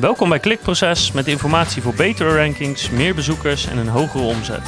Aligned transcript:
Welkom 0.00 0.28
bij 0.28 0.38
Klikproces 0.38 1.12
met 1.12 1.26
informatie 1.26 1.82
voor 1.82 1.94
betere 1.94 2.36
rankings, 2.36 2.90
meer 2.90 3.14
bezoekers 3.14 3.66
en 3.66 3.78
een 3.78 3.88
hogere 3.88 4.24
omzet. 4.24 4.62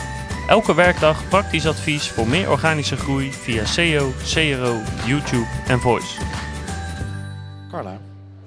Elke 0.48 0.74
werkdag 0.74 1.28
praktisch 1.28 1.66
advies 1.66 2.08
voor 2.08 2.26
meer 2.28 2.50
organische 2.50 2.96
groei 2.96 3.32
via 3.32 3.64
SEO, 3.64 4.10
CRO, 4.32 4.80
YouTube 5.06 5.46
en 5.66 5.80
Voice. 5.80 6.20
Carla, 7.70 7.98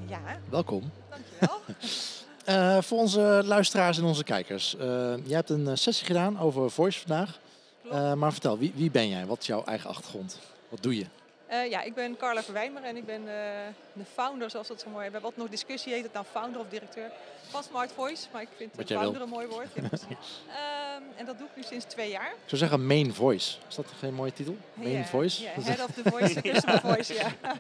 Ja, 0.07 0.19
welkom. 0.49 0.91
dankjewel. 1.09 1.59
Eh, 2.45 2.77
voor 2.81 2.97
onze 2.97 3.41
luisteraars 3.45 3.97
en 3.97 4.03
onze 4.03 4.23
kijkers. 4.23 4.75
eh, 4.77 4.85
jij 5.23 5.35
hebt 5.35 5.49
een 5.49 5.67
eh, 5.67 5.75
sessie 5.75 6.05
gedaan 6.05 6.39
over 6.39 6.71
Voice 6.71 6.99
vandaag. 6.99 7.39
Eh, 7.91 8.13
maar 8.13 8.31
vertel, 8.31 8.57
wie, 8.57 8.71
wie 8.75 8.91
ben 8.91 9.09
jij? 9.09 9.25
Wat 9.25 9.39
is 9.39 9.45
jouw 9.47 9.63
eigen 9.63 9.89
achtergrond? 9.89 10.39
Wat 10.69 10.83
doe 10.83 10.95
je? 10.97 11.05
Eh, 11.47 11.69
ja, 11.69 11.81
ik 11.81 11.93
ben 11.93 12.17
Carla 12.17 12.43
Verwijmer 12.43 12.83
en 12.83 12.95
ik 12.97 13.05
ben 13.05 13.19
eh, 13.27 13.33
de 13.93 14.05
founder, 14.13 14.49
zoals 14.49 14.67
dat 14.67 14.79
zo 14.81 14.85
mooi... 14.89 14.97
We 14.97 15.03
hebben 15.03 15.21
altijd 15.23 15.41
nog 15.41 15.49
discussie, 15.49 15.93
heet 15.93 16.03
het 16.03 16.13
nou 16.13 16.25
founder 16.31 16.61
of 16.61 16.67
directeur 16.69 17.11
van 17.49 17.63
Smart 17.63 17.91
Voice. 17.91 18.25
Maar 18.31 18.41
ik 18.41 18.47
vind 18.57 18.75
Wat 18.75 18.89
wil. 18.89 18.99
founder 18.99 19.21
een 19.21 19.29
mooi 19.29 19.47
woord. 19.47 19.67
Ja. 19.75 19.81
Ehm, 19.91 21.03
en 21.15 21.25
dat 21.25 21.37
doe 21.37 21.47
ik 21.47 21.55
nu 21.55 21.63
sinds 21.63 21.85
twee 21.85 22.09
jaar. 22.09 22.27
Ik 22.29 22.35
zou 22.45 22.57
zeggen 22.61 22.85
Main 22.87 23.13
Voice. 23.13 23.57
Is 23.69 23.75
dat 23.75 23.85
geen 23.99 24.13
mooie 24.13 24.33
titel? 24.33 24.57
Main 24.73 25.05
Voice? 25.05 25.45
is- 25.57 25.65
head 25.67 25.79
of 25.89 25.91
the 26.03 26.09
voice, 26.09 26.41
customer 26.51 26.79
voice, 26.79 27.13
ja. 27.13 27.27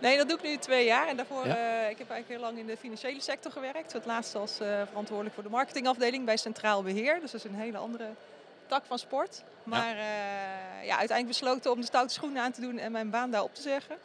Nee, 0.00 0.16
dat 0.16 0.28
doe 0.28 0.36
ik 0.38 0.42
nu 0.44 0.56
twee 0.56 0.84
jaar. 0.84 1.08
En 1.08 1.16
daarvoor, 1.16 1.46
Ja. 1.46 1.56
eh, 1.56 1.90
ik 1.90 1.98
heb 1.98 2.10
eigenlijk 2.10 2.28
heel 2.28 2.40
lang 2.40 2.58
in 2.58 2.66
de 2.66 2.76
financiële 2.76 3.20
sector 3.20 3.52
gewerkt. 3.52 3.92
Het 3.92 4.04
laatste 4.06 4.38
als 4.38 4.52
verantwoordelijk 4.86 5.34
voor 5.34 5.42
de 5.44 5.48
marketingafdeling 5.50 6.24
bij 6.24 6.36
Centraal 6.36 6.82
Beheer. 6.82 7.20
Dus 7.20 7.30
dat 7.30 7.44
is 7.44 7.50
een 7.50 7.56
hele 7.56 7.76
andere 7.78 8.04
tak 8.68 8.84
van 8.84 8.98
sport. 8.98 9.42
Maar 9.64 9.96
eh, 9.96 10.86
ja, 10.86 10.98
uiteindelijk 10.98 11.26
besloten 11.26 11.70
om 11.70 11.80
de 11.80 11.86
stoute 11.86 12.14
schoenen 12.14 12.42
aan 12.42 12.52
te 12.52 12.60
doen 12.60 12.78
en 12.78 12.92
mijn 12.92 13.10
baan 13.10 13.30
daar 13.30 13.42
op 13.42 13.54
te 13.54 13.62
zeggen. 13.62 13.96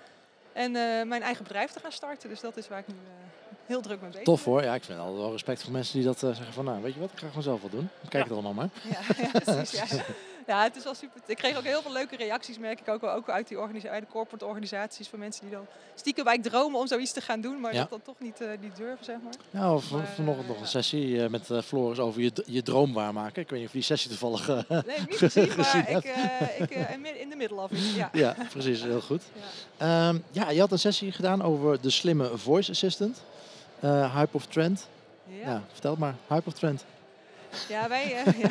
En 0.53 0.75
eh, 0.75 1.05
mijn 1.05 1.21
eigen 1.21 1.43
bedrijf 1.43 1.71
te 1.71 1.79
gaan 1.79 1.91
starten. 1.91 2.29
Dus 2.29 2.39
dat 2.39 2.57
is 2.57 2.67
waar 2.67 2.79
ik 2.79 2.87
nu 2.87 2.93
eh, 2.93 3.57
heel 3.65 3.81
druk 3.81 4.01
mee 4.01 4.09
bezig 4.09 4.25
Tof 4.25 4.43
hoor. 4.43 4.63
Ja, 4.63 4.73
ik 4.73 4.83
vind 4.83 4.99
altijd 4.99 5.17
wel 5.17 5.31
respect 5.31 5.63
voor 5.63 5.71
mensen 5.71 5.93
die 5.93 6.05
dat 6.05 6.19
zeggen 6.19 6.53
van 6.53 6.65
nou, 6.65 6.81
weet 6.81 6.93
je 6.93 6.99
wat, 6.99 7.11
ik 7.11 7.19
ga 7.19 7.27
gewoon 7.27 7.43
zelf 7.43 7.61
wel 7.61 7.69
doen. 7.69 7.89
Kijk 8.09 8.23
het 8.23 8.33
allemaal 8.33 8.53
maar. 8.53 8.69
Ja, 8.91 8.99
ja, 9.23 9.39
precies. 9.39 9.91
Ja. 9.91 10.03
ja, 10.47 10.63
het 10.63 10.75
is 10.75 10.83
wel 10.83 10.93
super. 10.93 11.21
Ik 11.25 11.35
kreeg 11.37 11.57
ook 11.57 11.63
heel 11.63 11.81
veel 11.81 11.91
leuke 11.91 12.15
reacties, 12.15 12.57
merk 12.57 12.79
ik 12.79 12.87
ook 12.87 13.01
wel, 13.01 13.11
ook 13.13 13.29
uit 13.29 13.47
die 13.47 13.57
de 13.57 14.05
corporate 14.09 14.45
organisaties 14.45 15.07
van 15.07 15.19
mensen 15.19 15.41
die 15.41 15.51
dan 15.55 15.65
stiekem 15.95 16.23
bij 16.23 16.39
dromen 16.39 16.79
om 16.79 16.87
zoiets 16.87 17.11
te 17.11 17.21
gaan 17.21 17.41
doen, 17.41 17.59
maar 17.59 17.73
Ja. 17.73 17.79
dat 17.79 17.89
dan 17.89 18.01
toch 18.01 18.15
niet, 18.19 18.41
eh, 18.41 18.47
niet 18.59 18.75
durven, 18.75 19.05
zeg 19.05 19.15
maar. 19.23 19.33
Nou, 19.51 19.75
of 19.75 19.91
Maar, 19.91 20.07
vanochtend 20.07 20.43
eh, 20.45 20.47
nog 20.49 20.57
een 20.57 20.63
ja. 20.63 20.69
sessie 20.69 21.23
eh, 21.23 21.29
met 21.29 21.49
eh, 21.49 21.61
Floris 21.61 21.99
over 21.99 22.21
je, 22.21 22.31
je 22.45 22.61
droom 22.61 22.93
waarmaken. 22.93 23.41
Ik 23.41 23.49
weet 23.49 23.59
niet 23.59 23.67
of 23.67 23.73
die 23.73 23.81
sessie 23.81 24.09
toevallig... 24.09 24.49
eh, 24.49 24.57
Nee, 24.69 24.99
niet 25.09 25.17
gezien, 25.27 25.51
maar 25.57 25.89
ik, 25.89 26.03
eh, 26.03 26.59
ik 26.59 26.71
eh, 26.71 27.21
in 27.21 27.29
de 27.29 27.35
middle 27.35 27.61
of 27.61 27.71
it. 27.71 27.93
Ja. 27.95 28.09
ja, 28.13 28.35
precies. 28.49 28.81
Heel 28.83 29.01
goed. 29.01 29.21
Ja. 29.77 30.07
Ehm, 30.07 30.17
ja, 30.31 30.49
je 30.49 30.59
had 30.59 30.71
een 30.71 30.79
sessie 30.79 31.11
gedaan 31.11 31.41
over 31.41 31.81
de 31.81 31.89
slimme 31.89 32.37
voice 32.37 32.71
assistant. 32.71 33.21
Eh, 33.79 34.15
hype 34.15 34.35
of 34.37 34.45
trend. 34.45 34.87
Ja. 35.27 35.49
Ja. 35.49 35.63
vertel 35.71 35.91
het 35.91 35.99
maar. 35.99 36.15
Hype 36.27 36.47
of 36.47 36.53
trend. 36.53 36.85
Ja, 37.69 37.87
wij, 37.87 38.15
eh, 38.15 38.39
ja. 38.43 38.49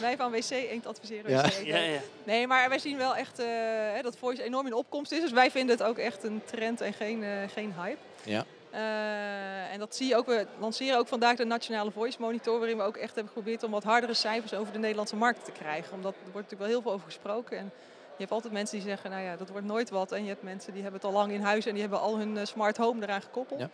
wij 0.00 0.16
van 0.16 0.30
WC 0.30 0.50
Eend 0.50 0.86
adviseren 0.86 1.30
Ja. 1.30 1.42
WC 1.42 1.52
Eend. 1.58 1.66
Ja, 1.66 1.78
ja. 1.78 2.00
Nee, 2.24 2.46
maar 2.46 2.68
wij 2.68 2.78
zien 2.78 2.96
wel 2.96 3.16
echt 3.16 3.38
eh, 3.38 3.46
hè, 3.94 4.02
dat 4.02 4.16
voice 4.16 4.42
enorm 4.42 4.66
in 4.66 4.74
opkomst 4.74 5.12
is. 5.12 5.20
Dus 5.20 5.32
wij 5.32 5.50
vinden 5.50 5.76
het 5.76 5.86
ook 5.86 5.98
echt 5.98 6.22
een 6.22 6.42
trend 6.44 6.80
en 6.80 6.92
geen, 6.92 7.22
eh, 7.22 7.30
geen 7.52 7.74
hype. 7.80 7.98
Ja. 8.24 8.44
Eh, 8.70 9.72
en 9.72 9.78
dat 9.78 9.94
zie 9.96 10.08
je 10.08 10.16
ook. 10.16 10.26
We 10.26 10.46
lanceren 10.58 10.98
ook 10.98 11.08
vandaag 11.08 11.36
de 11.36 11.44
Nationale 11.44 11.90
Voice 11.90 12.20
Monitor, 12.20 12.58
waarin 12.58 12.76
we 12.76 12.82
ook 12.82 12.96
echt 12.96 13.14
hebben 13.14 13.32
geprobeerd 13.32 13.62
om 13.62 13.70
wat 13.70 13.84
hardere 13.84 14.14
cijfers 14.14 14.54
over 14.54 14.72
de 14.72 14.78
Nederlandse 14.78 15.16
markt 15.16 15.44
te 15.44 15.52
krijgen. 15.52 15.92
Omdat 15.94 16.12
er 16.12 16.32
wordt 16.32 16.34
natuurlijk 16.50 16.60
wel 16.60 16.68
heel 16.70 16.82
veel 16.82 16.92
over 16.92 17.06
gesproken. 17.06 17.58
En 17.58 17.64
je 18.16 18.24
hebt 18.24 18.30
altijd 18.30 18.52
mensen 18.52 18.78
die 18.78 18.88
zeggen, 18.88 19.10
nou 19.10 19.22
ja, 19.22 19.36
dat 19.36 19.48
wordt 19.48 19.66
nooit 19.66 19.90
wat. 19.90 20.12
En 20.12 20.22
je 20.22 20.28
hebt 20.28 20.42
mensen 20.42 20.72
die 20.72 20.82
hebben 20.82 21.00
het 21.00 21.10
al 21.10 21.16
lang 21.16 21.32
in 21.32 21.40
huis 21.40 21.66
en 21.66 21.72
die 21.72 21.80
hebben 21.80 22.00
al 22.00 22.18
hun 22.18 22.46
smart 22.46 22.76
home 22.76 23.02
eraan 23.02 23.22
gekoppeld. 23.22 23.60
Ja. 23.60 23.70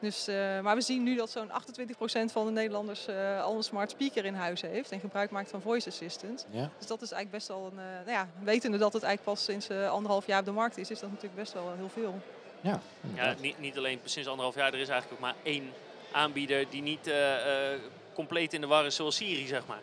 Dus, 0.00 0.28
eh, 0.28 0.60
maar 0.60 0.74
we 0.74 0.80
zien 0.80 1.02
nu 1.02 1.16
dat 1.16 1.30
zo'n 1.30 1.50
28% 1.50 2.32
van 2.32 2.46
de 2.46 2.52
Nederlanders 2.52 3.06
eh, 3.06 3.42
al 3.42 3.56
een 3.56 3.62
smart 3.62 3.90
speaker 3.90 4.24
in 4.24 4.34
huis 4.34 4.60
heeft 4.60 4.90
en 4.90 5.00
gebruik 5.00 5.30
maakt 5.30 5.50
van 5.50 5.60
voice 5.60 5.88
assistant. 5.88 6.46
Ja. 6.50 6.70
Dus 6.78 6.86
dat 6.86 7.02
is 7.02 7.12
eigenlijk 7.12 7.30
best 7.30 7.48
wel 7.48 7.70
een, 7.72 7.78
eh, 7.78 7.84
nou 7.84 8.10
ja, 8.10 8.28
wetende 8.42 8.78
dat 8.78 8.92
het 8.92 9.02
eigenlijk 9.02 9.36
pas 9.36 9.44
sinds 9.44 9.68
eh, 9.68 9.90
anderhalf 9.90 10.26
jaar 10.26 10.38
op 10.38 10.44
de 10.44 10.50
markt 10.50 10.78
is, 10.78 10.90
is 10.90 11.00
dat 11.00 11.08
natuurlijk 11.08 11.36
best 11.36 11.52
wel 11.52 11.72
heel 11.76 11.88
veel. 11.88 12.20
Ja, 12.60 12.80
Ja, 13.14 13.34
niet, 13.40 13.58
niet 13.58 13.78
alleen 13.78 14.00
sinds 14.04 14.28
anderhalf 14.28 14.56
jaar, 14.56 14.72
er 14.72 14.80
is 14.80 14.88
eigenlijk 14.88 15.12
ook 15.12 15.26
maar 15.26 15.34
één 15.42 15.72
aanbieder 16.12 16.70
die 16.70 16.82
niet 16.82 17.06
eh, 17.06 17.72
eh, 17.72 17.80
compleet 18.14 18.52
in 18.52 18.60
de 18.60 18.66
war 18.66 18.86
is 18.86 18.94
zoals 18.94 19.16
Siri, 19.16 19.46
zeg 19.46 19.66
maar. 19.66 19.80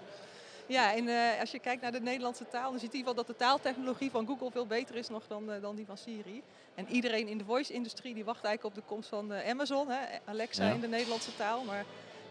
Ja, 0.67 0.93
en 0.93 1.07
eh, 1.07 1.39
als 1.39 1.51
je 1.51 1.59
kijkt 1.59 1.81
naar 1.81 1.91
de 1.91 1.99
Nederlandse 2.01 2.47
taal, 2.47 2.69
dan 2.71 2.79
ziet 2.79 2.93
in 2.93 2.97
ieder 2.97 3.09
geval 3.11 3.25
dat 3.25 3.37
de 3.37 3.45
taaltechnologie 3.45 4.11
van 4.11 4.25
Google 4.27 4.51
veel 4.51 4.67
beter 4.67 4.95
is 4.95 5.09
nog 5.09 5.27
dan, 5.27 5.51
eh, 5.51 5.61
dan 5.61 5.75
die 5.75 5.85
van 5.85 5.97
Siri. 5.97 6.41
En 6.75 6.87
iedereen 6.89 7.27
in 7.27 7.37
de 7.37 7.43
voice-industrie 7.45 8.13
die 8.13 8.25
wacht 8.25 8.43
eigenlijk 8.43 8.75
op 8.75 8.81
de 8.83 8.89
komst 8.89 9.09
van 9.09 9.33
eh, 9.33 9.49
Amazon, 9.49 9.89
hè, 9.89 9.97
Alexa 10.25 10.65
Ja. 10.67 10.73
in 10.73 10.79
de 10.81 10.87
Nederlandse 10.87 11.35
taal. 11.37 11.63
Maar 11.63 11.85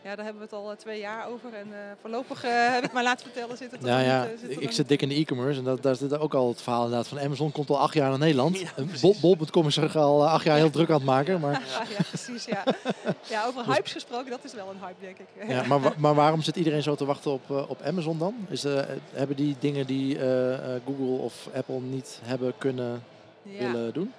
ja, 0.06 0.14
daar 0.16 0.24
hebben 0.24 0.42
we 0.42 0.48
het 0.50 0.64
al 0.64 0.70
eh, 0.70 0.76
twee 0.76 1.00
jaar 1.00 1.28
over. 1.28 1.54
En 1.54 1.66
eh, 1.72 1.78
voorlopig 2.00 2.44
eh, 2.44 2.72
heb 2.72 2.84
ik 2.84 2.92
maar 2.92 3.02
laten 3.02 3.24
vertellen, 3.24 3.56
zit 3.56 3.70
het 3.70 3.80
Ja, 3.84 3.96
nog 3.96 4.06
ja. 4.06 4.24
niet, 4.24 4.40
zit 4.40 4.62
ik 4.62 4.70
zit 4.72 4.88
dik 4.88 5.02
in 5.02 5.08
de 5.08 5.14
e-commerce 5.14 5.58
en 5.58 5.64
dat, 5.64 5.82
daar 5.82 5.96
zit 5.96 6.18
ook 6.18 6.34
al 6.34 6.48
het 6.48 6.62
verhaal 6.62 6.82
inderdaad 6.84 7.08
van 7.08 7.20
Amazon 7.20 7.52
komt 7.52 7.70
al 7.70 7.78
acht 7.78 7.94
jaar 7.94 8.08
naar 8.10 8.18
Nederland. 8.18 8.58
Ja, 8.58 8.70
Bol.com 9.20 9.66
is 9.66 9.74
zich 9.74 9.96
al 9.96 10.28
acht 10.28 10.44
jaar 10.44 10.56
heel 10.56 10.70
druk 10.70 10.88
aan 10.88 10.94
het 10.94 11.04
maken. 11.04 11.40
Maar, 11.40 11.52
Ja, 11.52 11.82
ja, 11.98 12.04
precies. 12.08 12.44
Ja. 12.44 12.64
ja, 13.28 13.46
over 13.46 13.64
hypes 13.66 13.92
gesproken, 13.92 14.30
dat 14.30 14.44
is 14.44 14.54
wel 14.54 14.70
een 14.70 14.80
hype, 14.86 15.00
denk 15.00 15.18
ik. 15.18 15.48
ja, 15.48 15.62
maar, 15.66 15.94
maar 15.96 16.14
waarom 16.14 16.42
zit 16.42 16.56
iedereen 16.56 16.82
zo 16.82 16.94
te 16.94 17.04
wachten 17.04 17.30
op, 17.32 17.50
op 17.50 17.82
Amazon 17.82 18.18
dan? 18.18 18.34
Is, 18.48 18.64
eh, 18.64 18.82
hebben 19.12 19.36
die 19.36 19.56
dingen 19.58 19.86
die 19.86 20.18
eh, 20.18 20.54
eh, 20.54 20.80
Google 20.86 21.22
of 21.24 21.48
Apple 21.54 21.80
niet 21.80 22.20
hebben 22.22 22.52
kunnen 22.58 23.02
Ja. 23.42 23.58
willen 23.72 23.92
doen? 23.92 24.12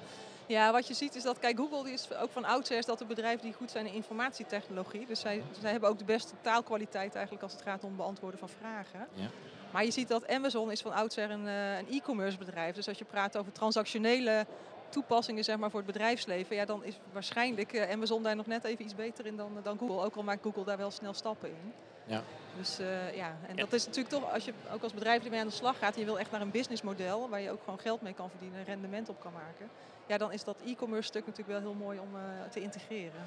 Ja, 0.48 0.72
wat 0.72 0.88
je 0.88 0.94
ziet 0.94 1.16
is 1.16 1.24
dat, 1.24 1.40
kijk, 1.40 1.58
Google 1.58 1.84
die 1.84 1.94
is 1.94 2.14
ook 2.14 2.32
van 2.32 2.46
oudsher 2.46 2.78
is 2.78 2.86
dat 2.86 3.02
een 3.02 3.08
bedrijf 3.08 3.40
die 3.40 3.54
goed 3.54 3.72
zijn 3.72 3.86
in 3.86 3.94
informatietechnologie. 3.94 5.06
Dus 5.06 5.20
zij, 5.20 5.44
zij 5.62 5.72
hebben 5.72 5.90
ook 5.90 5.98
de 5.98 6.06
beste 6.06 6.34
taalkwaliteit 6.42 7.14
eigenlijk 7.16 7.44
als 7.44 7.54
het 7.54 7.62
gaat 7.62 7.84
om 7.84 7.96
beantwoorden 7.96 8.40
van 8.40 8.50
vragen. 8.50 9.08
Ja. 9.14 9.30
Maar 9.72 9.86
je 9.86 9.92
ziet 9.92 10.08
dat 10.08 10.28
Amazon 10.28 10.72
is 10.72 10.82
van 10.82 10.94
oudsher 10.94 11.32
een, 11.32 11.48
eh, 11.48 11.78
een 11.78 11.88
e-commerce 11.90 12.38
bedrijf. 12.38 12.76
Dus 12.76 12.88
als 12.88 12.98
je 12.98 13.06
praat 13.06 13.38
over 13.38 13.52
transactionele 13.52 14.46
toepassingen 14.90 15.44
zeg 15.44 15.58
maar, 15.58 15.70
voor 15.70 15.80
het 15.80 15.92
bedrijfsleven, 15.92 16.56
ja, 16.56 16.66
dan 16.66 16.84
is 16.84 17.00
waarschijnlijk 17.14 17.74
eh, 17.74 17.92
Amazon 17.92 18.24
daar 18.24 18.36
nog 18.36 18.46
net 18.46 18.64
even 18.64 18.86
iets 18.86 18.96
beter 18.96 19.26
in 19.26 19.36
dan, 19.36 19.52
dan 19.64 19.78
Google. 19.78 20.06
Ook 20.06 20.16
al 20.16 20.24
maakt 20.24 20.44
Google 20.44 20.64
daar 20.64 20.78
wel 20.78 20.92
snel 20.92 21.14
stappen 21.14 21.50
in. 21.50 21.74
Ja. 22.08 22.22
Dus 22.58 22.80
eh, 22.80 23.16
ja, 23.16 23.36
en 23.48 23.56
Ja. 23.56 23.64
dat 23.64 23.74
is 23.74 23.86
natuurlijk 23.86 24.14
toch, 24.16 24.34
als 24.34 24.46
je 24.46 24.54
ook 24.74 24.84
als 24.84 24.94
bedrijf 24.94 25.24
ermee 25.24 25.40
aan 25.40 25.48
de 25.48 25.54
slag 25.54 25.78
gaat 25.78 25.94
en 25.94 26.00
je 26.00 26.06
wil 26.06 26.20
echt 26.20 26.32
naar 26.32 26.42
een 26.42 26.52
businessmodel 26.52 27.30
waar 27.30 27.42
je 27.42 27.52
ook 27.52 27.64
gewoon 27.64 27.80
geld 27.80 28.02
mee 28.02 28.14
kan 28.14 28.30
verdienen 28.30 28.60
en 28.60 28.66
rendement 28.66 29.10
op 29.10 29.20
kan 29.22 29.34
maken. 29.34 29.70
Ja, 30.06 30.18
dan 30.18 30.32
is 30.32 30.44
dat 30.44 30.56
e-commerce 30.66 31.08
stuk 31.08 31.26
natuurlijk 31.26 31.60
wel 31.60 31.72
heel 31.72 31.86
mooi 31.86 32.00
om 32.00 32.16
eh, 32.16 32.22
te 32.52 32.62
integreren. 32.62 33.22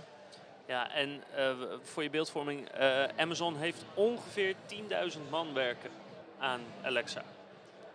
Ja, 0.67 0.93
en 0.93 1.23
eh, 1.37 1.51
voor 1.83 2.03
je 2.03 2.11
beeldvorming, 2.11 2.69
eh, 2.69 3.05
Amazon 3.17 3.57
heeft 3.57 3.85
ongeveer 3.95 4.55
10.000 4.67 5.31
man 5.31 5.55
werken 5.55 5.91
aan 6.39 6.61
Alexa. 6.83 7.23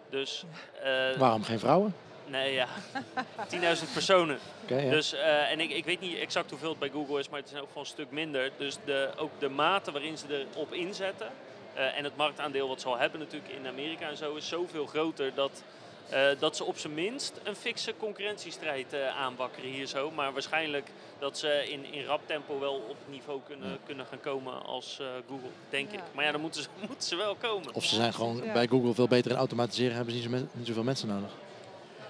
Dus, 0.09 0.45
eh, 0.83 1.17
Waarom 1.17 1.43
geen 1.43 1.59
vrouwen? 1.59 1.95
Nee 2.27 2.53
ja, 2.53 2.67
10.000 3.77 3.91
personen. 3.93 4.39
Ja. 4.67 4.89
Dus, 4.89 5.13
eh, 5.13 5.51
en 5.51 5.59
ik, 5.59 5.69
ik 5.71 5.85
weet 5.85 5.99
niet 5.99 6.17
exact 6.17 6.49
hoeveel 6.49 6.69
het 6.69 6.79
bij 6.79 6.89
Google 6.89 7.19
is, 7.19 7.29
maar 7.29 7.39
het 7.39 7.51
is 7.51 7.59
ook 7.59 7.73
wel 7.73 7.83
een 7.83 7.89
stuk 7.89 8.11
minder. 8.11 8.51
Dus 8.57 8.77
de, 8.85 9.09
ook 9.17 9.31
de 9.39 9.49
mate 9.49 9.91
waarin 9.91 10.17
ze 10.17 10.45
erop 10.53 10.73
inzetten 10.73 11.27
eh, 11.73 11.97
en 11.97 12.03
het 12.03 12.15
marktaandeel 12.17 12.67
wat 12.67 12.81
ze 12.81 12.87
al 12.87 12.97
hebben 12.97 13.19
natuurlijk 13.19 13.53
in 13.53 13.67
Amerika 13.67 14.09
en 14.09 14.17
zo 14.17 14.35
is 14.35 14.47
zoveel 14.47 14.85
groter 14.85 15.31
dat, 15.35 15.63
eh, 16.09 16.27
dat 16.39 16.55
ze 16.55 16.63
op 16.63 16.77
zijn 16.77 16.93
minst 16.93 17.33
een 17.43 17.55
fikse 17.55 17.93
concurrentiestrijd 17.97 18.93
eh, 18.93 19.17
aanwakkeren 19.17 19.69
hier 19.69 19.85
zo. 19.85 20.11
Maar 20.11 20.33
waarschijnlijk 20.33 20.89
dat 21.19 21.37
ze 21.37 21.65
in, 21.71 21.93
in 21.93 22.05
rap 22.05 22.21
tempo 22.25 22.59
wel 22.59 22.73
op 22.73 22.87
het 22.99 23.09
niveau 23.09 23.39
kunnen, 23.47 23.69
Ja. 23.69 23.77
kunnen 23.85 24.05
gaan 24.05 24.19
komen 24.19 24.65
als 24.65 24.97
eh, 24.99 25.05
Google, 25.27 25.49
denk 25.69 25.91
Ja. 25.91 25.97
ik. 25.97 26.03
Maar 26.13 26.25
ja, 26.25 26.31
dan 26.31 26.41
moeten 26.41 26.61
ze, 26.61 26.67
moeten 26.87 27.07
ze 27.07 27.15
wel 27.15 27.35
komen. 27.35 27.73
Of 27.73 27.85
ze 27.85 27.95
zijn 27.95 28.13
gewoon 28.13 28.41
ja. 28.43 28.53
bij 28.53 28.67
Google 28.67 28.93
veel 28.93 29.07
beter 29.07 29.31
in 29.31 29.37
automatiseren, 29.37 29.95
hebben 29.95 30.13
ze 30.13 30.27
niet, 30.29 30.39
zo 30.39 30.45
niet 30.51 30.67
zoveel 30.67 30.83
mensen 30.83 31.07
nodig. 31.07 31.29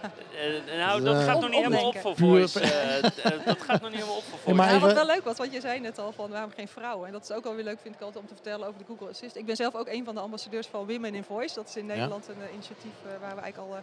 Eh, 0.01 0.77
nou, 0.77 1.01
Dus, 1.01 1.09
dat 1.11 1.19
eh, 1.21 1.25
gaat 1.25 1.39
nog 1.41 1.49
niet 1.49 1.59
helemaal 1.59 1.87
op 1.87 1.97
voor 1.97 2.15
voice. 2.15 2.59
eh, 2.59 2.97
eh, 2.97 3.45
dat 3.45 3.61
gaat 3.61 3.81
nog 3.81 3.89
niet 3.89 3.99
helemaal 3.99 4.17
op 4.17 4.23
voor 4.23 4.39
voice. 4.39 4.61
ja, 4.63 4.79
wat 4.79 4.81
even- 4.89 4.95
wel 4.95 5.05
leuk 5.15 5.23
was, 5.23 5.37
wat 5.37 5.53
je 5.53 5.59
zei 5.61 5.79
net 5.79 5.99
al 5.99 6.11
van 6.11 6.29
waarom 6.29 6.51
geen 6.55 6.67
vrouwen. 6.67 7.07
En 7.07 7.13
dat 7.13 7.23
is 7.23 7.31
ook 7.31 7.43
wel 7.43 7.55
weer 7.55 7.63
leuk, 7.63 7.79
vind 7.81 7.95
ik 7.95 8.01
altijd, 8.01 8.23
om 8.23 8.27
te 8.29 8.33
vertellen 8.35 8.67
over 8.67 8.79
de 8.79 8.85
Google 8.87 9.05
Assistant. 9.07 9.35
Ik 9.35 9.45
ben 9.45 9.55
zelf 9.55 9.75
ook 9.75 9.87
een 9.87 10.05
van 10.05 10.15
de 10.15 10.21
ambassadeurs 10.21 10.67
van 10.67 10.87
Women 10.87 11.15
in 11.15 11.23
Voice. 11.23 11.55
Dat 11.55 11.67
is 11.67 11.75
in 11.75 11.85
Nederland 11.85 12.27
een 12.27 12.41
eh, 12.41 12.53
initiatief 12.53 12.91
eh, 13.03 13.09
waar 13.21 13.35
we 13.35 13.41
eigenlijk 13.41 13.57
al 13.71 13.75
eh, 13.77 13.81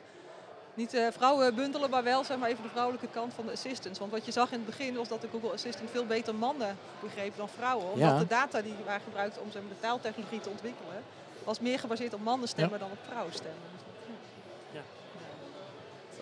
niet 0.75 0.95
eh, 0.95 1.07
vrouwen 1.11 1.55
bundelen, 1.55 1.91
maar 1.91 2.03
wel 2.05 2.25
zeg 2.25 2.37
maar 2.39 2.49
even 2.49 2.63
de 2.63 2.69
vrouwelijke 2.69 3.09
kant 3.13 3.35
van 3.35 3.47
de 3.47 3.53
assistants. 3.53 3.99
Want 3.99 4.11
wat 4.11 4.25
je 4.27 4.33
zag 4.33 4.51
in 4.53 4.57
het 4.59 4.67
begin 4.67 4.95
was 4.97 5.09
dat 5.09 5.21
de 5.21 5.29
Google 5.33 5.53
Assistant 5.53 5.91
veel 5.91 6.07
beter 6.07 6.35
mannen 6.35 6.77
begreep 7.01 7.37
dan 7.37 7.49
vrouwen. 7.49 7.87
Omdat 7.93 8.11
Ja. 8.11 8.19
de 8.19 8.27
data 8.27 8.63
die 8.63 8.75
waren 8.87 9.01
gebruikt 9.05 9.39
om 9.39 9.51
zeg 9.53 9.63
maar, 9.63 9.71
de 9.71 9.81
taaltechnologie 9.81 10.41
te 10.41 10.49
ontwikkelen, 10.49 11.03
was 11.45 11.61
meer 11.61 11.79
gebaseerd 11.79 12.15
op 12.15 12.21
mannenstemmen 12.23 12.79
dan 12.79 12.91
op 12.91 12.99
vrouwenstemmen. 13.09 13.71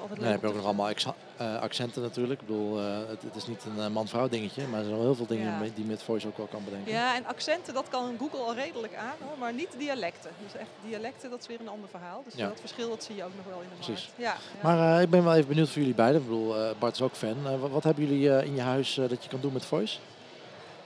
Ja. 0.02 0.08
Het 0.08 0.18
leuk 0.18 0.30
heb 0.30 0.40
je 0.40 0.46
ook 0.48 0.54
nog 0.54 0.64
allemaal 0.64 0.88
eh, 1.36 1.56
accenten 1.60 2.02
natuurlijk. 2.02 2.40
Ik 2.40 2.46
bedoel, 2.46 2.78
eh, 2.80 2.84
het, 3.08 3.22
het 3.22 3.36
is 3.36 3.46
niet 3.46 3.64
een 3.64 3.84
eh, 3.84 3.90
man-vrouw 3.90 4.28
dingetje, 4.28 4.66
maar 4.66 4.78
er 4.78 4.84
zijn 4.84 4.96
wel 4.96 5.04
heel 5.06 5.14
veel 5.14 5.26
dingen 5.26 5.46
Ja. 5.46 5.58
mee- 5.58 5.72
die 5.74 5.84
met 5.84 6.02
voice 6.02 6.26
ook 6.26 6.36
wel 6.36 6.46
kan 6.46 6.64
bedenken. 6.64 6.92
Ja, 6.92 7.14
en 7.16 7.26
accenten, 7.26 7.74
dat 7.74 7.88
kan 7.88 8.16
Google 8.18 8.38
al 8.38 8.54
redelijk 8.54 8.94
aan, 8.94 9.14
hoor, 9.28 9.38
maar 9.38 9.52
niet 9.52 9.68
dialecten. 9.78 10.30
Dus 10.44 10.60
echt 10.60 10.68
dialecten, 10.88 11.30
dat 11.30 11.40
is 11.40 11.46
weer 11.46 11.60
een 11.60 11.68
ander 11.68 11.88
verhaal. 11.88 12.22
Dus 12.24 12.34
Ja. 12.34 12.48
dat 12.48 12.60
verschil 12.60 12.88
dat 12.88 13.04
zie 13.04 13.14
je 13.16 13.24
ook 13.24 13.36
nog 13.36 13.44
wel 13.46 13.60
in 13.60 13.68
de 13.68 13.84
Precies. 13.84 14.10
Ja, 14.16 14.24
ja. 14.24 14.36
Maar 14.62 14.96
eh, 14.96 15.02
ik 15.02 15.10
ben 15.10 15.24
wel 15.24 15.34
even 15.34 15.48
benieuwd 15.48 15.68
voor 15.68 15.78
jullie 15.78 15.94
beiden. 15.94 16.20
Ik 16.20 16.26
bedoel, 16.26 16.56
eh, 16.56 16.70
Bart 16.78 16.94
is 16.94 17.02
ook 17.02 17.14
fan. 17.14 17.60
Wat, 17.60 17.70
wat 17.70 17.84
hebben 17.84 18.06
jullie 18.06 18.34
eh, 18.36 18.46
in 18.46 18.54
je 18.54 18.60
huis 18.60 18.98
eh, 18.98 19.08
dat 19.08 19.22
je 19.24 19.30
kan 19.30 19.40
doen 19.40 19.52
met 19.52 19.64
voice? 19.64 19.98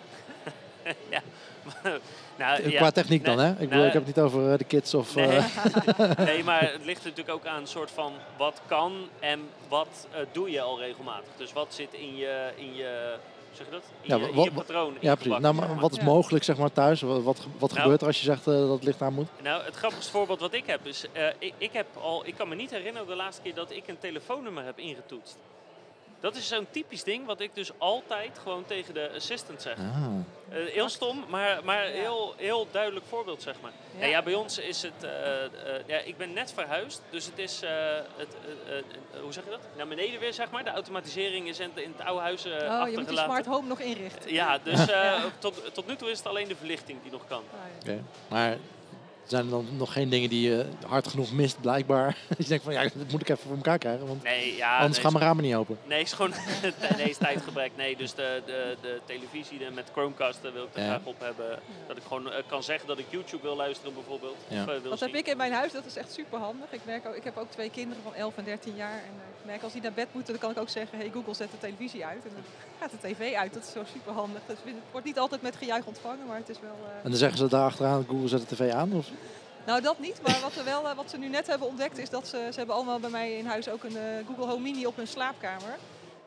ja. 1.11 1.21
nou, 2.39 2.71
Qua 2.71 2.91
techniek 2.91 3.25
dan, 3.25 3.37
nee, 3.37 3.47
hè? 3.47 3.51
Ik, 3.53 3.59
bedoel, 3.59 3.75
nou, 3.75 3.87
ik 3.87 3.93
heb 3.93 4.07
het 4.07 4.17
niet 4.17 4.25
over 4.25 4.53
eh, 4.53 4.59
de 4.59 4.65
kids 4.65 4.95
of... 4.95 5.15
Nee. 5.15 5.27
eh, 5.29 5.45
nee, 6.27 6.45
maar 6.51 6.61
het 6.73 6.85
ligt 6.85 7.05
natuurlijk 7.05 7.31
ook 7.31 7.47
aan 7.47 7.61
een 7.61 7.67
soort 7.67 7.91
van 7.91 8.13
wat 8.37 8.61
kan 8.67 9.09
en 9.21 9.41
wat 9.69 10.07
eh, 10.13 10.21
doe 10.33 10.51
je 10.51 10.61
al 10.61 10.79
regelmatig. 10.79 11.29
Dus 11.37 11.53
wat 11.53 11.75
zit 11.75 11.93
in 11.93 12.17
je, 12.17 12.51
in 12.57 12.75
je 12.75 13.15
zeg 13.53 13.67
je 13.67 13.73
dat? 13.73 13.83
In 14.01 14.09
Ja, 14.09 14.17
je, 14.25 14.29
in 14.31 14.35
wat- 14.35 14.45
je 14.45 14.53
patroon. 14.53 14.97
ja, 15.01 15.15
precies. 15.15 15.39
Nou, 15.41 15.55
maar 15.55 15.79
wat 15.81 15.91
is 15.93 15.97
Ja. 15.99 16.05
mogelijk, 16.05 16.45
zeg 16.45 16.57
maar, 16.57 16.73
thuis? 16.73 17.01
Wat, 17.01 17.23
wat, 17.23 17.47
wat 17.59 17.71
Nou. 17.71 17.83
gebeurt 17.83 18.01
er 18.01 18.07
als 18.07 18.19
je 18.19 18.25
zegt 18.25 18.47
eh, 18.47 18.55
dat 18.55 18.69
het 18.69 18.85
licht 18.85 19.03
aan 19.03 19.13
moet? 19.15 19.29
Nou, 19.43 19.65
het 19.65 19.75
grappigste 19.75 20.11
voorbeeld 20.13 20.41
wat 20.41 20.53
ik 20.55 20.67
heb 20.67 20.87
is, 20.87 21.05
eh, 21.13 21.27
ik, 21.39 21.53
ik, 21.59 21.73
heb 21.73 21.87
al, 22.03 22.27
ik 22.27 22.35
kan 22.37 22.49
me 22.49 22.55
niet 22.55 22.71
herinneren 22.71 23.09
de 23.09 23.15
laatste 23.17 23.43
keer 23.43 23.55
dat 23.55 23.71
ik 23.71 23.89
een 23.89 23.99
telefoonnummer 23.99 24.65
heb 24.65 24.79
ingetoetst. 24.79 25.37
Dat 26.21 26.37
is 26.37 26.49
zo'n 26.49 26.67
typisch 26.71 27.03
ding 27.05 27.27
wat 27.27 27.41
ik 27.41 27.51
dus 27.55 27.71
altijd 27.79 28.39
gewoon 28.43 28.65
tegen 28.67 28.95
de 28.95 29.11
assistant 29.17 29.63
zeg. 29.63 29.77
Ah. 29.79 30.07
Eh, 30.55 30.65
heel 30.73 30.89
stom, 30.89 31.25
maar, 31.29 31.65
maar 31.65 31.87
Ja. 31.87 31.93
heel, 31.93 32.35
heel 32.37 32.67
duidelijk 32.71 33.07
voorbeeld, 33.09 33.43
zeg 33.43 33.55
maar. 33.61 33.73
Ja. 33.99 34.01
Ja. 34.05 34.07
Ja, 34.07 34.23
bij 34.23 34.35
ons 34.35 34.59
is 34.59 34.83
het... 34.83 34.93
eh, 35.05 35.45
eh, 35.45 35.51
ja, 35.87 35.99
ik 35.99 36.17
ben 36.17 36.33
net 36.33 36.53
verhuisd, 36.53 37.03
dus 37.11 37.25
het 37.27 37.39
is... 37.39 37.63
eh, 37.63 37.71
het, 38.17 38.29
hoe 39.23 39.33
zeg 39.33 39.45
je 39.45 39.51
dat? 39.51 39.61
Naar 39.77 39.89
beneden 39.89 40.21
weer, 40.21 40.33
zeg 40.33 40.51
maar. 40.51 40.65
De 40.65 40.71
automatisering 40.71 41.49
is 41.49 41.59
in, 41.59 41.71
het- 41.75 41.85
in 41.85 41.95
het 41.97 42.07
oude 42.07 42.23
huis 42.23 42.45
eh 42.45 42.53
Oh, 42.53 42.59
je 42.59 42.63
achtergelaten. 42.67 43.01
moet 43.01 43.11
je 43.11 43.17
smart 43.25 43.47
home 43.47 43.69
nog 43.69 43.81
inrichten. 43.81 44.33
Ja, 44.33 44.59
dus 44.59 44.79
eh, 44.81 44.87
Ja. 44.87 45.21
Tot, 45.39 45.75
tot 45.75 45.87
nu 45.87 45.97
toe 45.97 46.11
is 46.11 46.19
het 46.19 46.27
alleen 46.27 46.49
de 46.49 46.57
verlichting 46.57 47.03
die 47.03 47.11
nog 47.13 47.27
kan. 47.29 47.43
Ja. 47.53 47.81
Oké. 47.93 48.03
Maar 48.29 48.57
zijn 49.27 49.45
er 49.45 49.51
dan 49.51 49.67
nog 49.77 49.93
geen 49.93 50.09
dingen 50.09 50.29
die 50.29 50.49
je 50.51 50.65
hard 50.87 51.09
genoeg 51.09 51.33
mist, 51.33 51.61
blijkbaar? 51.61 52.17
Dat 52.29 52.39
je 52.39 52.45
denkt 52.45 52.65
van, 52.65 52.73
ja, 52.73 52.83
dat 52.83 53.11
moet 53.11 53.21
ik 53.21 53.29
even 53.29 53.43
voor 53.47 53.57
elkaar 53.57 53.79
krijgen, 53.79 54.07
want 54.07 54.23
Nee, 54.23 54.57
ja... 54.57 54.73
anders 54.77 54.93
nee, 54.95 55.03
gaan 55.05 55.13
mijn 55.13 55.25
ramen 55.25 55.45
niet 55.45 55.55
open. 55.55 55.79
Nee, 55.87 56.01
is 56.03 56.13
gewoon 56.13 56.33
nee, 56.97 57.09
is 57.11 57.17
tijdgebrek. 57.17 57.71
Nee, 57.77 57.97
dus 57.97 58.15
de, 58.15 58.43
de, 58.47 58.77
de 58.81 59.01
televisie 59.07 59.59
de- 59.59 59.71
met 59.75 59.89
Chromecast 59.93 60.43
daar 60.43 60.53
wil 60.53 60.63
ik 60.65 60.69
er 60.75 60.81
Ja. 60.83 60.87
graag 60.89 61.05
op 61.05 61.21
hebben. 61.21 61.59
Dat 61.89 61.97
ik 61.97 62.03
gewoon 62.03 62.33
eh, 62.33 62.43
kan 62.47 62.63
zeggen 62.63 62.89
dat 62.89 62.99
ik 62.99 63.07
YouTube 63.11 63.43
wil 63.43 63.57
luisteren 63.57 63.95
bijvoorbeeld. 63.95 64.37
Ja. 64.49 64.63
Of, 64.63 64.69
eh, 64.69 64.81
wil 64.81 64.91
Dat 64.91 65.01
heb 65.01 65.15
ik 65.15 65.27
in 65.27 65.37
mijn 65.37 65.53
huis, 65.53 65.73
dat 65.73 65.85
is 65.87 65.97
echt 65.97 66.13
super 66.13 66.39
handig. 66.39 66.73
Ik, 66.73 66.81
merk 66.85 67.07
ook, 67.07 67.15
ik 67.15 67.25
heb 67.25 67.37
ook 67.37 67.51
twee 67.51 67.71
kinderen 67.71 68.03
van 68.03 68.15
11 68.15 68.37
en 68.37 68.45
13 68.45 68.75
jaar. 68.77 68.93
En 68.93 69.15
eh, 69.21 69.29
ik 69.41 69.45
merk 69.47 69.63
als 69.63 69.73
die 69.73 69.83
naar 69.83 69.93
bed 69.93 70.09
moeten, 70.13 70.33
dan 70.33 70.43
kan 70.43 70.51
ik 70.51 70.59
ook 70.59 70.69
zeggen: 70.69 70.99
hey 70.99 71.11
Google, 71.13 71.35
zet 71.35 71.51
de 71.51 71.59
televisie 71.59 72.05
uit. 72.05 72.25
En 72.25 72.31
dan 72.35 72.43
gaat 72.81 72.91
de 72.91 73.09
tv 73.09 73.35
uit. 73.35 73.55
Dat 73.55 73.63
is 73.63 73.73
zo 73.73 73.83
super 73.93 74.13
handig. 74.13 74.41
Dus 74.47 74.57
het 74.65 74.75
wordt 74.91 75.07
niet 75.07 75.19
altijd 75.19 75.43
met 75.43 75.57
gejuich 75.57 75.85
ontvangen, 75.87 76.27
maar 76.27 76.37
het 76.37 76.49
is 76.49 76.61
wel. 76.61 76.77
eh, 76.89 76.97
En 77.05 77.11
dan 77.11 77.19
zeggen 77.19 77.39
ze 77.39 77.49
daar 77.49 77.65
achteraan, 77.65 78.05
Google 78.09 78.29
zet 78.29 78.49
de 78.49 78.55
tv 78.57 78.71
aan? 78.73 78.93
Of? 78.93 79.07
Nou, 79.67 79.81
dat 79.81 79.99
niet. 79.99 80.23
Maar 80.23 80.41
wat, 80.41 80.57
er 80.57 80.65
wel, 80.65 80.89
eh, 80.89 80.97
wat 80.97 81.11
ze 81.11 81.19
nu 81.19 81.29
net 81.29 81.47
hebben 81.47 81.69
ontdekt 81.69 81.99
is 81.99 82.11
dat 82.11 82.29
ze, 82.29 82.49
ze 82.51 82.59
hebben 82.59 82.75
allemaal 82.75 83.01
bij 83.01 83.11
mij 83.11 83.37
in 83.37 83.47
huis 83.47 83.69
ook 83.69 83.85
een 83.85 83.97
eh, 83.97 84.27
Google 84.27 84.47
Home 84.47 84.63
Mini 84.63 84.87
op 84.87 84.97
hun 84.97 85.07
slaapkamer. 85.07 85.79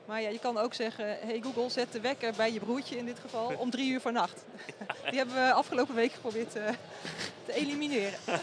Maar 0.06 0.22
ja, 0.22 0.30
je 0.30 0.40
kan 0.40 0.58
ook 0.58 0.74
zeggen, 0.74 1.06
hey 1.06 1.42
Google, 1.44 1.70
zet 1.70 1.92
de 1.92 2.00
wekker 2.00 2.34
bij 2.34 2.54
je 2.54 2.60
broertje 2.60 2.98
in 2.98 3.06
dit 3.06 3.20
geval 3.20 3.54
om 3.58 3.70
drie 3.70 3.92
uur 3.92 4.02
vannacht. 4.02 4.44
Die 5.10 5.18
hebben 5.18 5.36
we 5.36 5.54
afgelopen 5.54 5.96
week 5.96 6.12
geprobeerd 6.12 6.56
eh, 6.56 6.64
te 7.46 7.54
elimineren. 7.54 8.20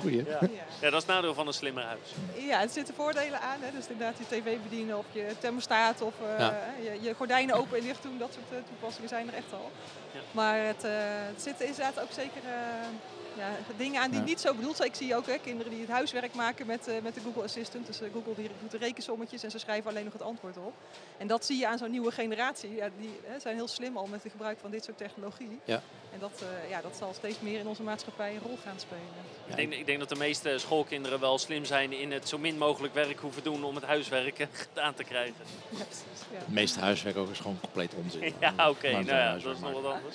Goeie. 0.00 0.24
Ja. 0.24 0.38
Ja. 0.40 0.48
ja, 0.80 0.90
dat 0.90 0.92
is 0.92 1.06
het 1.06 1.06
nadeel 1.06 1.34
van 1.34 1.46
een 1.46 1.52
slimmer 1.52 1.84
huis. 1.84 2.08
Ja, 2.36 2.62
er 2.62 2.68
zitten 2.68 2.94
voordelen 2.94 3.40
aan. 3.40 3.58
Hè. 3.60 3.70
Dus 3.76 3.86
inderdaad 3.88 4.18
je 4.18 4.24
tv 4.28 4.58
bedienen 4.62 4.98
of 4.98 5.04
je 5.12 5.26
thermostaat 5.38 6.00
of 6.02 6.14
eh, 6.22 6.38
Ja. 6.38 6.54
je, 6.82 6.98
je 7.00 7.14
gordijnen 7.14 7.54
open 7.54 7.78
en 7.78 7.84
dicht 7.84 8.02
doen. 8.02 8.18
Dat 8.18 8.32
soort 8.32 8.60
eh, 8.62 8.68
toepassingen 8.68 9.08
zijn 9.08 9.28
er 9.28 9.34
echt 9.34 9.52
al. 9.52 9.70
Ja. 10.12 10.20
Maar 10.30 10.58
het, 10.66 10.84
eh, 10.84 10.90
het 11.32 11.42
zit 11.42 11.60
inderdaad 11.60 12.00
ook 12.00 12.12
zeker 12.12 12.42
eh, 12.44 12.88
ja, 13.36 13.50
dingen 13.76 14.00
aan 14.00 14.10
die 14.10 14.18
Ja. 14.18 14.24
niet 14.24 14.40
zo 14.40 14.54
bedoeld 14.54 14.76
zijn. 14.76 14.88
Ik 14.88 14.94
zie 14.94 15.16
ook 15.16 15.26
hè, 15.26 15.38
kinderen 15.38 15.72
die 15.72 15.80
het 15.80 15.90
huiswerk 15.90 16.34
maken 16.34 16.66
met, 16.66 16.88
eh, 16.88 16.94
met 17.02 17.14
de 17.14 17.20
Google 17.20 17.42
Assistant. 17.42 17.86
Dus 17.86 18.00
eh, 18.00 18.08
Google 18.12 18.34
die 18.34 18.50
doet 18.60 18.70
de 18.70 18.78
rekensommetjes 18.78 19.42
en 19.42 19.50
ze 19.50 19.58
schrijven 19.58 19.90
alleen 19.90 20.04
nog 20.04 20.12
het 20.12 20.22
antwoord 20.22 20.56
op. 20.56 20.72
En 21.18 21.26
dat 21.26 21.44
zie 21.44 21.58
je 21.58 21.66
aan 21.66 21.78
zo'n 21.78 21.90
nieuwe 21.90 22.10
generatie. 22.12 22.74
Ja, 22.74 22.88
die 22.98 23.20
hè, 23.24 23.38
zijn 23.40 23.54
heel 23.54 23.68
slim 23.68 23.96
al 23.96 24.06
met 24.06 24.22
het 24.22 24.32
gebruik 24.32 24.58
van 24.60 24.70
dit 24.70 24.84
soort 24.84 24.98
technologie. 24.98 25.60
Ja. 25.64 25.82
En 26.12 26.18
dat, 26.18 26.42
eh, 26.42 26.70
ja, 26.70 26.80
dat 26.80 26.96
zal 26.96 27.14
steeds 27.14 27.40
meer 27.40 27.58
in 27.60 27.66
onze 27.66 27.82
maatschappij 27.82 28.34
een 28.34 28.40
rol 28.42 28.58
gaan 28.64 28.78
spelen. 28.80 29.02
Ik, 29.46 29.56
denk, 29.56 29.72
ik 29.72 29.86
denk 29.86 29.98
dat 29.98 30.08
de 30.08 30.16
meeste 30.16 30.58
schoolkinderen 30.58 31.20
wel 31.20 31.38
slim 31.38 31.64
zijn 31.64 31.92
in 31.92 32.12
het 32.12 32.28
zo 32.28 32.38
min 32.38 32.58
mogelijk 32.58 32.94
werk 32.94 33.18
hoeven 33.20 33.42
doen 33.42 33.64
om 33.64 33.74
het 33.74 33.84
huiswerk 33.84 34.46
gedaan 34.52 34.94
te 34.94 35.04
krijgen. 35.04 35.34
Ja, 35.70 35.84
precies. 35.84 36.26
Ja. 36.32 36.38
Het 36.38 36.48
meeste 36.48 36.80
huiswerk 36.80 37.16
ook 37.16 37.30
is 37.30 37.38
gewoon 37.38 37.60
compleet 37.60 37.94
onzin. 37.94 38.34
Ja, 38.40 38.68
oké, 38.70 38.90
nou 38.90 39.06
ja, 39.06 39.32
dat 39.38 39.54
is 39.54 39.60
nog 39.60 39.72
wat 39.72 39.84
anders. 39.84 40.14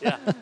Ja. 0.00 0.18
Ja. 0.24 0.34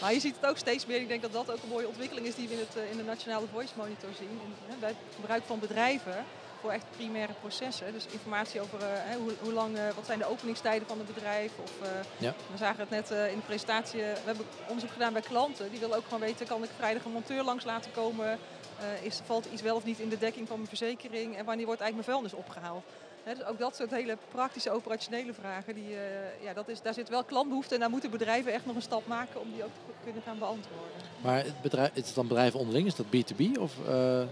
Maar 0.00 0.12
je 0.12 0.20
ziet 0.20 0.36
het 0.40 0.50
ook 0.50 0.56
steeds 0.56 0.86
meer. 0.86 1.00
Ik 1.00 1.08
denk 1.08 1.22
dat 1.22 1.32
dat 1.32 1.50
ook 1.50 1.57
een 1.62 1.68
mooie 1.68 1.86
ontwikkeling 1.86 2.26
is 2.26 2.34
die 2.34 2.48
we 2.48 2.54
in, 2.54 2.60
het, 2.60 2.76
eh, 2.76 2.90
in 2.90 2.96
de 2.96 3.02
Nationale 3.02 3.46
Voice 3.52 3.72
Monitor 3.76 4.10
zien. 4.18 4.40
Bij 4.80 4.88
het 4.88 5.14
gebruik 5.14 5.42
van 5.46 5.58
bedrijven 5.58 6.24
voor 6.60 6.70
echt 6.70 6.84
primaire 6.96 7.32
processen. 7.40 7.92
Dus 7.92 8.06
informatie 8.06 8.60
over 8.60 8.82
eh, 8.82 8.88
hè, 8.90 9.16
hoe, 9.16 9.32
hoe 9.40 9.52
lang, 9.52 9.76
eh, 9.76 9.82
wat 9.94 10.06
zijn 10.06 10.18
de 10.18 10.26
openingstijden 10.26 10.88
van 10.88 10.98
het 10.98 11.14
bedrijf. 11.14 11.52
Of, 11.62 11.72
Ja. 12.16 12.34
We 12.52 12.56
zagen 12.56 12.80
het 12.80 12.90
net 12.90 13.10
in 13.10 13.38
de 13.38 13.46
presentatie. 13.46 14.00
we 14.00 14.20
hebben 14.24 14.46
onderzoek 14.66 14.92
gedaan 14.92 15.12
bij 15.12 15.22
klanten. 15.22 15.70
Die 15.70 15.80
willen 15.80 15.96
ook 15.96 16.04
gewoon 16.04 16.20
weten, 16.20 16.46
kan 16.46 16.62
ik 16.62 16.70
vrijdag 16.76 17.04
een 17.04 17.12
monteur 17.12 17.42
langs 17.42 17.64
laten 17.64 17.90
komen? 17.92 18.38
Is, 19.02 19.20
valt 19.24 19.46
iets 19.52 19.62
wel 19.62 19.76
of 19.76 19.84
niet 19.84 19.98
in 19.98 20.08
de 20.08 20.18
dekking 20.18 20.46
van 20.48 20.56
mijn 20.56 20.68
verzekering? 20.68 21.36
En 21.36 21.44
wanneer 21.44 21.66
wordt 21.66 21.80
eigenlijk 21.80 22.08
mijn 22.08 22.18
vuilnis 22.18 22.46
opgehaald? 22.46 22.84
Dus 23.34 23.44
ook 23.44 23.58
dat 23.58 23.76
soort 23.76 23.90
hele 23.90 24.18
praktische, 24.30 24.70
operationele 24.70 25.32
vragen. 25.32 25.74
Die, 25.74 25.94
eh, 25.94 26.42
ja, 26.42 26.52
dat 26.52 26.68
is, 26.68 26.82
daar 26.82 26.94
zit 26.94 27.08
wel 27.08 27.24
klantbehoefte 27.24 27.74
en 27.74 27.80
daar 27.80 27.90
moeten 27.90 28.10
bedrijven 28.10 28.52
echt 28.52 28.66
nog 28.66 28.74
een 28.74 28.82
stap 28.82 29.06
maken 29.06 29.40
om 29.40 29.52
die 29.52 29.64
ook 29.64 29.70
te 29.86 29.92
kunnen 30.04 30.22
gaan 30.22 30.38
beantwoorden. 30.38 30.86
Maar 31.22 31.44
het 31.44 31.62
bedrijf, 31.62 31.90
is 31.94 32.06
het 32.06 32.14
dan 32.14 32.28
bedrijven 32.28 32.60
onderling? 32.60 32.86
Is 32.86 32.94
dat 32.94 33.06
B2B? 33.06 33.58
Of, 33.58 33.72
eh, 33.88 34.22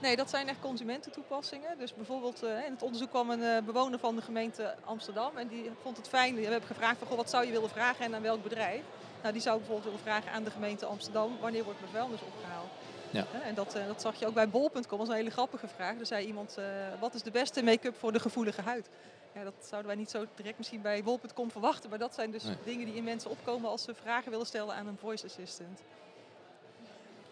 Nee, 0.00 0.16
dat 0.16 0.30
zijn 0.30 0.48
echt 0.48 0.60
consumententoepassingen. 0.60 1.78
Dus 1.78 1.94
bijvoorbeeld 1.94 2.42
eh, 2.42 2.64
in 2.66 2.72
het 2.72 2.82
onderzoek 2.82 3.10
kwam 3.10 3.30
een 3.30 3.64
bewoner 3.64 3.98
van 3.98 4.16
de 4.16 4.22
gemeente 4.22 4.74
Amsterdam 4.84 5.36
en 5.36 5.48
die 5.48 5.70
vond 5.82 5.96
het 5.96 6.08
fijn. 6.08 6.34
We 6.34 6.42
hebben 6.42 6.68
gevraagd 6.68 6.98
van, 6.98 7.06
goh, 7.06 7.16
wat 7.16 7.30
zou 7.30 7.46
je 7.46 7.52
willen 7.52 7.70
vragen 7.70 8.04
en 8.04 8.14
aan 8.14 8.22
welk 8.22 8.42
bedrijf? 8.42 8.82
Nou, 9.22 9.32
die 9.32 9.42
zou 9.42 9.56
bijvoorbeeld 9.56 9.86
willen 9.86 10.06
vragen 10.06 10.32
aan 10.32 10.44
de 10.44 10.50
gemeente 10.50 10.86
Amsterdam, 10.86 11.36
wanneer 11.40 11.64
wordt 11.64 11.80
mijn 11.80 11.92
vuilnis 11.92 12.20
opgehaald? 12.20 12.68
Ja. 13.10 13.26
En 13.44 13.54
dat, 13.54 13.74
eh, 13.74 13.86
dat 13.86 14.00
zag 14.00 14.18
je 14.18 14.26
ook 14.26 14.34
bij 14.34 14.48
bol.com, 14.48 14.80
dat 14.82 14.98
was 14.98 15.08
een 15.08 15.14
hele 15.14 15.30
grappige 15.30 15.68
vraag. 15.68 15.98
Er 15.98 16.06
zei 16.06 16.26
iemand, 16.26 16.56
eh, 16.58 16.64
wat 17.00 17.14
is 17.14 17.22
de 17.22 17.30
beste 17.30 17.62
make-up 17.62 17.96
voor 17.98 18.12
de 18.12 18.20
gevoelige 18.20 18.62
huid? 18.62 18.88
Ja, 19.34 19.44
dat 19.44 19.54
zouden 19.68 19.86
wij 19.90 19.96
niet 20.00 20.10
zo 20.10 20.24
direct 20.34 20.58
misschien 20.58 20.82
bij 20.82 21.02
bol.com 21.02 21.50
verwachten, 21.50 21.90
maar 21.90 21.98
dat 21.98 22.14
zijn 22.14 22.30
dus 22.30 22.44
Nee. 22.44 22.56
dingen 22.64 22.86
die 22.86 22.94
in 22.94 23.04
mensen 23.04 23.30
opkomen 23.30 23.70
als 23.70 23.82
ze 23.82 23.94
vragen 23.94 24.30
willen 24.30 24.46
stellen 24.46 24.74
aan 24.74 24.86
een 24.86 24.98
voice 25.00 25.24
assistant. 25.26 25.80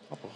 grappig. 0.06 0.31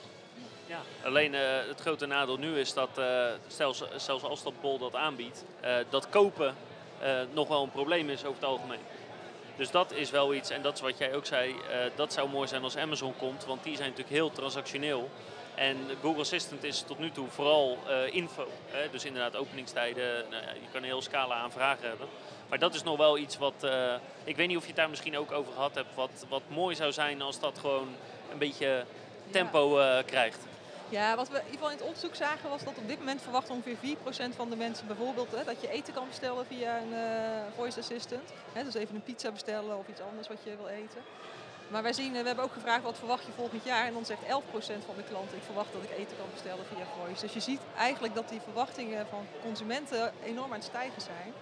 Ja, 0.66 0.78
alleen 1.04 1.34
eh, 1.34 1.40
het 1.68 1.80
grote 1.80 2.06
nadeel 2.06 2.36
nu 2.36 2.58
is 2.58 2.74
dat, 2.74 2.98
eh, 2.98 3.26
zelfs, 3.46 3.82
zelfs 3.96 4.24
als 4.24 4.42
dat 4.42 4.60
Bol 4.60 4.78
dat 4.78 4.94
aanbiedt, 4.94 5.44
eh, 5.60 5.76
dat 5.90 6.08
kopen 6.08 6.54
eh, 7.00 7.20
nog 7.32 7.48
wel 7.48 7.62
een 7.62 7.70
probleem 7.70 8.08
is 8.10 8.20
over 8.24 8.34
het 8.40 8.44
algemeen. 8.44 8.78
Dus 9.56 9.70
dat 9.70 9.92
is 9.92 10.10
wel 10.10 10.34
iets, 10.34 10.50
en 10.50 10.62
dat 10.62 10.74
is 10.74 10.80
wat 10.80 10.98
jij 10.98 11.14
ook 11.14 11.26
zei, 11.26 11.50
eh, 11.70 11.78
dat 11.94 12.12
zou 12.12 12.28
mooi 12.28 12.48
zijn 12.48 12.62
als 12.62 12.76
Amazon 12.76 13.16
komt, 13.16 13.44
want 13.44 13.62
die 13.64 13.76
zijn 13.76 13.88
natuurlijk 13.88 14.16
heel 14.16 14.30
transactioneel. 14.30 15.10
En 15.58 15.76
Google 16.02 16.20
Assistant 16.20 16.64
is 16.64 16.80
tot 16.80 16.98
nu 16.98 17.10
toe 17.10 17.28
vooral 17.28 17.78
eh, 17.88 18.14
info. 18.14 18.46
Hè? 18.66 18.90
Dus 18.90 19.04
inderdaad 19.04 19.36
openingstijden, 19.36 20.24
nou 20.30 20.42
ja, 20.42 20.50
je 20.50 20.68
kan 20.72 20.82
een 20.82 20.88
heel 20.88 21.02
scala 21.02 21.34
aan 21.34 21.52
vragen 21.52 21.88
hebben. 21.88 22.08
Maar 22.48 22.58
dat 22.58 22.74
is 22.74 22.82
nog 22.82 22.96
wel 22.96 23.18
iets 23.18 23.38
wat, 23.38 23.64
eh, 23.64 23.94
ik 24.24 24.36
weet 24.36 24.48
niet 24.48 24.56
of 24.56 24.62
je 24.62 24.68
het 24.68 24.76
daar 24.76 24.90
misschien 24.90 25.18
ook 25.18 25.32
over 25.32 25.52
gehad 25.52 25.74
hebt, 25.74 25.94
wat, 25.94 26.10
wat 26.28 26.42
mooi 26.48 26.74
zou 26.74 26.92
zijn 26.92 27.22
als 27.22 27.40
dat 27.40 27.58
gewoon 27.58 27.88
een 28.32 28.38
beetje 28.38 28.84
tempo 29.30 29.78
eh, 29.78 30.04
krijgt. 30.06 30.38
Ja, 30.88 31.16
wat 31.16 31.28
we 31.28 31.34
in 31.34 31.44
ieder 31.44 31.54
geval 31.54 31.70
in 31.70 31.76
het 31.76 31.86
onderzoek 31.86 32.14
zagen 32.14 32.50
was 32.50 32.64
dat 32.64 32.78
op 32.78 32.88
dit 32.88 32.98
moment 32.98 33.22
verwacht 33.22 33.50
ongeveer 33.50 33.76
4% 34.32 34.36
van 34.36 34.50
de 34.50 34.56
mensen 34.56 34.86
bijvoorbeeld 34.86 35.30
hè, 35.30 35.44
dat 35.44 35.60
je 35.60 35.70
eten 35.70 35.94
kan 35.94 36.08
bestellen 36.08 36.46
via 36.46 36.76
een 36.78 36.94
voice 37.56 37.78
assistant. 37.78 38.32
Hè, 38.52 38.64
dus 38.64 38.74
even 38.74 38.94
een 38.94 39.02
pizza 39.02 39.30
bestellen 39.30 39.78
of 39.78 39.88
iets 39.88 40.00
anders 40.00 40.28
wat 40.28 40.38
je 40.44 40.56
wil 40.56 40.68
eten. 40.68 41.02
Maar 41.68 41.82
wij 41.82 41.92
zien, 41.92 42.14
eh, 42.14 42.20
we 42.20 42.26
hebben 42.26 42.44
ook 42.44 42.52
gevraagd 42.52 42.82
wat 42.82 42.98
verwacht 42.98 43.26
je 43.26 43.32
volgend 43.32 43.64
jaar 43.64 43.86
en 43.86 43.92
dan 43.92 44.04
zegt 44.04 44.22
11% 44.22 44.84
van 44.84 44.96
de 44.96 45.02
klanten 45.02 45.36
ik 45.36 45.42
verwacht 45.42 45.72
dat 45.72 45.82
ik 45.82 45.90
eten 45.90 46.16
kan 46.16 46.26
bestellen 46.32 46.64
via 46.66 46.84
voice. 46.98 47.20
Dus 47.20 47.32
je 47.32 47.40
ziet 47.40 47.60
eigenlijk 47.76 48.14
dat 48.14 48.28
die 48.28 48.40
verwachtingen 48.40 49.06
van 49.06 49.26
consumenten 49.42 50.12
enorm 50.24 50.52
aan 50.52 50.58
het 50.58 50.64
stijgen 50.74 51.02
zijn. 51.02 51.32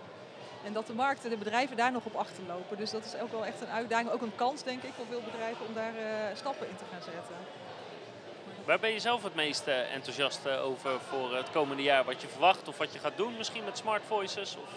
En 0.64 0.72
dat 0.72 0.86
de 0.86 0.94
markt 0.94 1.24
en 1.24 1.30
de 1.30 1.36
bedrijven 1.36 1.76
daar 1.76 1.92
nog 1.92 2.04
op 2.04 2.14
achterlopen. 2.14 2.76
Dus 2.76 2.90
dat 2.90 3.04
is 3.04 3.20
ook 3.20 3.30
wel 3.30 3.44
echt 3.44 3.60
een 3.60 3.68
uitdaging, 3.68 4.10
ook 4.10 4.22
een 4.22 4.36
kans 4.36 4.62
denk 4.62 4.82
ik 4.82 4.92
voor 4.96 5.06
veel 5.10 5.22
bedrijven 5.30 5.66
om 5.66 5.74
daar 5.74 5.96
eh, 5.96 6.36
stappen 6.36 6.68
in 6.68 6.76
te 6.76 6.84
gaan 6.90 7.02
zetten. 7.02 7.36
Waar 8.64 8.78
ben 8.78 8.92
je 8.92 9.00
zelf 9.00 9.22
het 9.22 9.34
meest 9.34 9.66
eh, 9.66 9.94
enthousiast 9.94 10.48
over 10.48 11.00
voor 11.00 11.36
het 11.36 11.50
komende 11.50 11.82
jaar? 11.82 12.04
Wat 12.04 12.20
je 12.20 12.28
verwacht 12.28 12.68
of 12.68 12.78
wat 12.78 12.92
je 12.92 12.98
gaat 12.98 13.16
doen 13.16 13.36
misschien 13.36 13.64
met 13.64 13.78
smart 13.78 14.02
voices? 14.06 14.56
Of... 14.56 14.68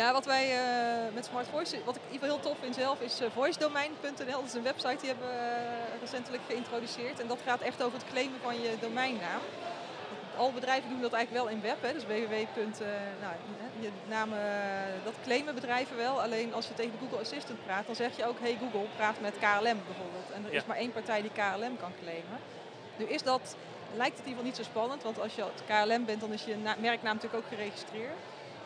Ja, 0.00 0.12
wat 0.12 0.26
wij 0.26 0.46
eh, 0.58 1.14
met 1.14 1.24
Smart 1.24 1.46
Voice, 1.48 1.84
wat 1.84 1.96
ik 1.96 2.02
in 2.06 2.12
ieder 2.12 2.28
geval 2.28 2.40
heel 2.42 2.50
tof 2.50 2.58
vind 2.62 2.74
zelf, 2.74 3.00
is 3.00 3.20
uh, 3.20 3.28
voicedomein.nl. 3.34 4.40
Dat 4.40 4.44
is 4.44 4.54
een 4.54 4.62
website 4.72 4.96
die 5.00 5.08
hebben 5.08 5.26
we 5.28 5.34
uh, 5.34 6.00
recentelijk 6.00 6.42
geïntroduceerd. 6.48 7.20
En 7.20 7.26
dat 7.26 7.38
gaat 7.46 7.60
echt 7.60 7.82
over 7.82 7.98
het 7.98 8.08
claimen 8.10 8.40
van 8.42 8.60
je 8.62 8.70
domeinnaam. 8.80 9.40
Alle 10.36 10.52
bedrijven 10.52 10.90
doen 10.90 11.00
dat 11.00 11.12
eigenlijk 11.12 11.44
wel 11.44 11.54
in 11.54 11.60
web, 11.62 11.82
hè, 11.82 11.92
dus 11.92 12.06
www. 12.06 12.34
Nou, 13.24 13.34
je 13.80 13.90
naam, 14.08 14.30
dat 15.04 15.14
claimen 15.24 15.54
bedrijven 15.54 15.96
wel. 15.96 16.22
Alleen 16.22 16.54
als 16.54 16.68
je 16.68 16.74
tegen 16.74 16.92
de 16.92 16.98
Google 16.98 17.18
Assistant 17.18 17.64
praat, 17.64 17.86
dan 17.86 17.94
zeg 17.94 18.16
je 18.16 18.26
ook, 18.26 18.40
hey 18.40 18.56
Google, 18.60 18.88
praat 18.96 19.20
met 19.20 19.34
KLM 19.38 19.80
bijvoorbeeld. 19.88 20.30
En 20.34 20.44
er 20.44 20.52
Ja. 20.52 20.58
is 20.58 20.66
maar 20.66 20.76
één 20.76 20.92
partij 20.92 21.20
die 21.22 21.30
KLM 21.30 21.76
kan 21.76 21.92
claimen. 22.02 22.38
Nu 22.96 23.04
is 23.04 23.22
dat, 23.22 23.56
lijkt 23.96 24.16
het 24.18 24.26
in 24.26 24.30
ieder 24.30 24.44
geval 24.44 24.44
niet 24.44 24.56
zo 24.56 24.62
spannend, 24.62 25.02
want 25.02 25.20
als 25.20 25.34
je 25.34 25.44
KLM 25.66 26.04
bent, 26.04 26.20
dan 26.20 26.32
is 26.32 26.44
je 26.44 26.56
na- 26.56 26.76
merknaam 26.78 27.14
natuurlijk 27.14 27.44
ook 27.44 27.50
geregistreerd. 27.58 28.16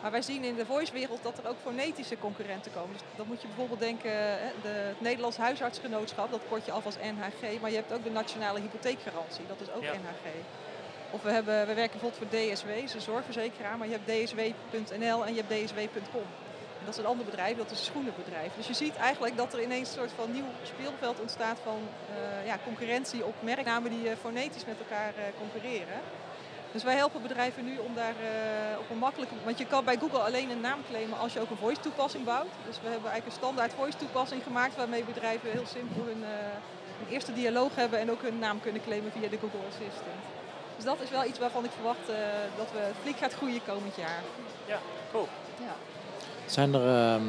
Maar 0.03 0.11
wij 0.11 0.21
zien 0.21 0.43
in 0.43 0.55
de 0.55 0.65
voice-wereld 0.65 1.23
dat 1.23 1.37
er 1.37 1.49
ook 1.49 1.55
fonetische 1.61 2.17
concurrenten 2.17 2.71
komen. 2.71 2.91
Dus 2.93 3.01
dan 3.15 3.27
moet 3.27 3.41
je 3.41 3.47
bijvoorbeeld 3.47 3.79
denken, 3.79 4.11
hè, 4.11 4.51
de, 4.61 4.67
het 4.67 5.01
Nederlands 5.01 5.37
Huisartsgenootschap, 5.37 6.31
dat 6.31 6.41
kort 6.49 6.65
je 6.65 6.71
af 6.71 6.85
als 6.85 6.95
NHG. 6.95 7.61
Maar 7.61 7.69
je 7.69 7.75
hebt 7.75 7.93
ook 7.93 8.03
de 8.03 8.09
Nationale 8.09 8.59
Hypotheekgarantie, 8.59 9.45
dat 9.47 9.61
is 9.61 9.71
ook 9.71 9.83
Ja. 9.83 9.91
NHG. 9.91 10.25
Of 11.11 11.21
we, 11.21 11.31
hebben, 11.31 11.67
we 11.67 11.73
werken 11.73 11.99
bijvoorbeeld 11.99 12.31
voor 12.31 12.39
DSW, 12.39 12.67
is 12.69 12.93
een 12.93 13.01
zorgverzekeraar, 13.01 13.77
maar 13.77 13.87
je 13.87 13.99
hebt 13.99 14.07
dsw.nl 14.07 15.25
en 15.25 15.33
je 15.35 15.43
hebt 15.45 15.67
dsw.com. 15.67 16.27
En 16.79 16.85
dat 16.85 16.93
is 16.93 16.99
een 16.99 17.13
ander 17.13 17.25
bedrijf, 17.25 17.57
dat 17.57 17.71
is 17.71 17.79
een 17.79 17.85
schoenenbedrijf. 17.85 18.51
Dus 18.55 18.67
je 18.67 18.73
ziet 18.73 18.95
eigenlijk 18.95 19.37
dat 19.37 19.53
er 19.53 19.63
ineens 19.63 19.87
een 19.89 19.99
soort 19.99 20.11
van 20.11 20.31
nieuw 20.31 20.51
speelveld 20.63 21.19
ontstaat 21.19 21.59
van 21.63 21.79
eh, 22.09 22.45
ja, 22.45 22.57
concurrentie 22.63 23.25
op 23.25 23.35
merknamen 23.39 23.91
die 23.91 24.09
eh, 24.09 24.17
fonetisch 24.17 24.65
met 24.65 24.79
elkaar 24.79 25.13
eh, 25.17 25.23
concurreren. 25.39 25.99
Dus 26.73 26.83
wij 26.83 26.95
helpen 26.95 27.21
bedrijven 27.21 27.65
nu 27.65 27.77
om 27.77 27.95
daar 27.95 28.15
eh, 28.21 28.79
op 28.79 28.89
een 28.89 28.97
makkelijke... 28.97 29.35
Want 29.43 29.57
je 29.57 29.65
kan 29.65 29.85
bij 29.85 29.97
Google 29.97 30.19
alleen 30.19 30.49
een 30.49 30.61
naam 30.61 30.79
claimen 30.89 31.17
als 31.19 31.33
je 31.33 31.39
ook 31.39 31.49
een 31.49 31.65
voice 31.65 31.81
toepassing 31.81 32.25
bouwt. 32.25 32.53
Dus 32.67 32.75
we 32.81 32.89
hebben 32.89 33.09
eigenlijk 33.11 33.25
een 33.25 33.41
standaard 33.43 33.73
voice 33.73 33.97
toepassing 33.97 34.43
gemaakt 34.43 34.75
waarmee 34.75 35.03
bedrijven 35.03 35.51
heel 35.51 35.65
simpel 35.65 36.03
hun, 36.05 36.23
eh, 36.23 36.29
hun 36.99 37.07
eerste 37.09 37.33
dialoog 37.33 37.75
hebben 37.75 37.99
en 37.99 38.11
ook 38.11 38.21
hun 38.21 38.39
naam 38.39 38.61
kunnen 38.61 38.83
claimen 38.83 39.11
via 39.11 39.29
de 39.29 39.37
Google 39.37 39.67
Assistant. 39.67 40.21
Dus 40.75 40.85
dat 40.85 41.01
is 41.01 41.09
wel 41.09 41.25
iets 41.25 41.39
waarvan 41.39 41.63
ik 41.63 41.71
verwacht 41.71 42.09
eh, 42.09 42.15
dat 42.57 42.71
we 42.71 42.83
flink 43.01 43.17
gaat 43.17 43.33
groeien 43.33 43.61
komend 43.65 43.95
jaar. 43.95 44.21
Ja, 44.65 44.79
cool. 45.11 45.27
Ja. 45.59 45.75
Zijn 46.45 46.73
er, 46.73 46.87
ehm, 46.87 47.23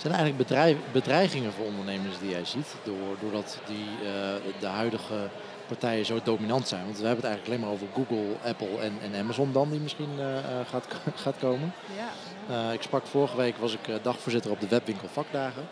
zijn 0.00 0.12
eigenlijk 0.14 0.48
bedrijf, 0.48 0.76
bedreigingen 0.92 1.52
voor 1.52 1.64
ondernemers 1.66 2.18
die 2.18 2.30
jij 2.30 2.44
ziet? 2.44 2.74
Door, 2.84 3.16
doordat 3.20 3.58
die, 3.66 3.86
eh, 4.08 4.60
de 4.60 4.66
huidige 4.66 5.28
partijen 5.66 6.06
zo 6.06 6.20
dominant 6.24 6.68
zijn? 6.68 6.84
Want 6.84 6.98
we 6.98 7.06
hebben 7.06 7.24
het 7.24 7.32
eigenlijk 7.34 7.46
alleen 7.46 7.60
maar 7.60 7.70
over 7.70 7.86
Google, 7.94 8.36
Apple 8.50 8.78
en, 8.80 8.98
en 9.02 9.20
Amazon 9.20 9.52
dan, 9.52 9.70
die 9.70 9.80
misschien 9.80 10.10
eh, 10.18 10.38
eh, 10.38 10.44
gaat, 10.70 10.86
gaat 11.24 11.34
komen. 11.40 11.72
Ja. 11.96 12.72
Ik 12.72 12.82
sprak 12.82 13.06
vorige 13.06 13.36
week, 13.36 13.56
was 13.56 13.72
ik 13.72 13.80
dagvoorzitter 14.02 14.50
op 14.50 14.60
de 14.60 14.68
webwinkel 14.68 15.08
vakdagen. 15.12 15.62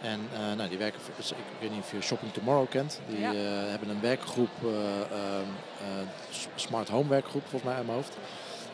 En 0.00 0.20
nou, 0.56 0.68
die 0.68 0.78
werken, 0.78 1.00
voor- 1.00 1.36
ik 1.36 1.44
weet 1.60 1.70
niet 1.70 1.80
of 1.80 1.92
je 1.92 2.00
Shopping 2.00 2.32
Tomorrow 2.32 2.68
kent. 2.70 3.00
Die 3.08 3.20
Ja. 3.20 3.32
hebben 3.68 3.88
een 3.88 4.00
werkgroep, 4.00 4.48
S- 6.30 6.46
Smart 6.54 6.88
Home 6.88 7.08
werkgroep 7.08 7.42
volgens 7.42 7.62
mij 7.62 7.74
uit 7.74 7.84
mijn 7.86 7.96
hoofd. 7.98 8.16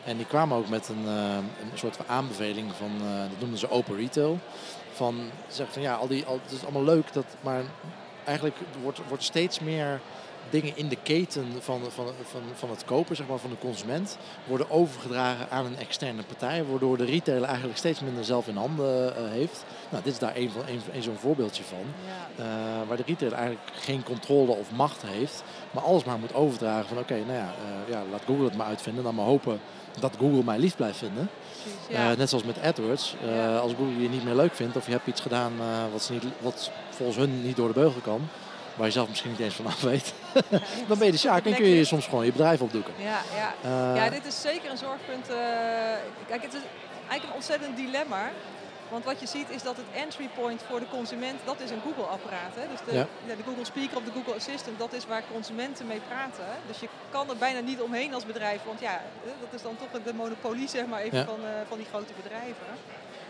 En 0.05 0.17
die 0.17 0.25
kwamen 0.25 0.57
ook 0.57 0.69
met 0.69 0.89
een, 0.89 1.05
eh, 1.07 1.35
een 1.35 1.77
soort 1.77 1.95
van 1.95 2.05
aanbeveling 2.07 2.71
van, 2.77 2.91
eh, 3.01 3.17
dat 3.29 3.39
noemden 3.39 3.59
ze 3.59 3.69
open 3.69 3.95
retail. 3.95 4.39
Van, 4.91 5.15
zeg 5.47 5.71
van 5.71 5.81
ja, 5.81 5.93
al 5.95 6.07
die, 6.07 6.25
al, 6.25 6.39
het 6.43 6.51
is 6.51 6.63
allemaal 6.63 6.83
leuk, 6.83 7.13
dat, 7.13 7.25
maar 7.41 7.63
eigenlijk 8.25 8.55
wordt, 8.81 8.99
wordt 9.07 9.23
steeds 9.23 9.59
meer 9.59 10.01
dingen 10.49 10.77
in 10.77 10.87
de 10.87 10.97
keten 11.03 11.45
van, 11.59 11.81
van, 11.89 12.05
van, 12.23 12.41
van 12.53 12.69
het 12.69 12.85
kopen, 12.85 13.15
zeg 13.15 13.27
maar, 13.27 13.37
van 13.37 13.49
de 13.49 13.57
consument, 13.57 14.17
worden 14.47 14.69
overgedragen 14.69 15.49
aan 15.49 15.65
een 15.65 15.77
externe 15.77 16.23
partij, 16.23 16.65
waardoor 16.65 16.97
de 16.97 17.05
retailer 17.05 17.47
eigenlijk 17.47 17.77
steeds 17.77 17.99
minder 17.99 18.25
zelf 18.25 18.47
in 18.47 18.55
handen 18.55 19.15
eh, 19.15 19.23
heeft. 19.31 19.65
Nou, 19.89 20.03
dit 20.03 20.13
is 20.13 20.19
daar 20.19 20.35
een, 20.35 20.51
van, 20.51 20.61
een, 20.67 20.81
een 20.93 21.03
zo'n 21.03 21.17
voorbeeldje 21.17 21.63
van, 21.63 21.83
Ja. 22.35 22.85
waar 22.87 22.97
de 22.97 23.03
retailer 23.05 23.37
eigenlijk 23.37 23.67
geen 23.73 24.03
controle 24.03 24.51
of 24.51 24.71
macht 24.71 25.01
heeft, 25.05 25.43
maar 25.71 25.83
alles 25.83 26.03
maar 26.03 26.19
moet 26.19 26.33
overdragen 26.33 26.87
van 26.87 26.97
oké, 26.97 27.15
nou 27.15 27.37
ja, 27.37 27.53
ja, 27.89 28.03
laat 28.11 28.23
Google 28.25 28.45
het 28.45 28.57
maar 28.57 28.67
uitvinden, 28.67 29.03
dan 29.03 29.15
maar 29.15 29.25
hopen 29.25 29.59
dat 29.99 30.13
Google 30.19 30.43
mij 30.43 30.57
lief 30.57 30.75
blijft 30.75 30.97
vinden. 30.97 31.29
Precies, 31.61 31.79
ja. 31.89 32.11
Eh, 32.11 32.17
net 32.17 32.29
zoals 32.29 32.43
met 32.43 32.61
AdWords. 32.61 33.15
Eh. 33.25 33.59
Als 33.59 33.71
Google 33.71 34.01
je 34.01 34.09
niet 34.09 34.23
meer 34.23 34.35
leuk 34.35 34.53
vindt 34.53 34.75
of 34.75 34.85
je 34.85 34.91
hebt 34.91 35.07
iets 35.07 35.21
gedaan 35.21 35.53
eh, 35.59 35.65
wat, 35.91 36.09
niet, 36.11 36.23
wat 36.39 36.71
volgens 36.89 37.17
hun 37.17 37.43
niet 37.43 37.55
door 37.55 37.67
de 37.67 37.73
beugel 37.79 38.01
kan, 38.01 38.27
waar 38.75 38.85
je 38.85 38.93
zelf 38.93 39.09
misschien 39.09 39.31
niet 39.31 39.39
eens 39.39 39.55
van 39.55 39.65
af 39.65 39.81
weet, 39.81 40.13
dan 40.87 40.97
ben 40.97 41.05
je 41.05 41.11
de 41.11 41.17
sjaak 41.17 41.45
en 41.45 41.55
kun 41.55 41.67
je 41.67 41.85
soms 41.85 42.05
gewoon 42.05 42.25
je 42.25 42.31
bedrijf 42.31 42.61
opdoeken. 42.61 42.93
Ja, 42.97 43.21
ja. 43.35 43.95
Ja, 43.95 44.09
dit 44.09 44.25
is 44.25 44.41
zeker 44.41 44.71
een 44.71 44.77
zorgpunt. 44.77 45.27
kijk, 46.27 46.41
het 46.41 46.53
is 46.53 46.61
eigenlijk 47.07 47.23
een 47.23 47.33
ontzettend 47.33 47.77
dilemma. 47.77 48.31
Want 48.95 49.05
wat 49.05 49.19
je 49.19 49.27
ziet 49.27 49.49
is 49.49 49.63
dat 49.63 49.77
het 49.77 49.85
entry 50.03 50.29
point 50.39 50.61
voor 50.69 50.79
de 50.79 50.87
consument, 50.97 51.39
dat 51.45 51.59
is 51.59 51.69
een 51.71 51.81
Google-apparaat. 51.87 52.53
Hè? 52.55 52.65
Dus 52.71 52.79
de, 52.87 52.93
Ja. 52.97 53.07
ja, 53.27 53.35
de 53.35 53.43
Google 53.43 53.65
Speaker 53.65 53.97
of 53.97 54.03
de 54.03 54.11
Google 54.11 54.33
Assistant, 54.35 54.79
dat 54.79 54.93
is 54.93 55.05
waar 55.05 55.23
consumenten 55.33 55.87
mee 55.87 56.01
praten. 56.07 56.45
Dus 56.67 56.79
je 56.79 56.87
kan 57.09 57.29
er 57.29 57.37
bijna 57.37 57.59
niet 57.59 57.81
omheen 57.81 58.13
als 58.13 58.25
bedrijf. 58.25 58.63
Want 58.65 58.79
ja, 58.79 59.01
dat 59.43 59.53
is 59.53 59.61
dan 59.61 59.75
toch 59.77 60.01
de 60.03 60.13
monopolie 60.13 60.67
zeg 60.69 60.85
maar, 60.85 61.01
even 61.01 61.17
Ja. 61.17 61.25
van, 61.25 61.39
eh, 61.45 61.49
van 61.67 61.77
die 61.77 61.87
grote 61.91 62.13
bedrijven. 62.23 62.65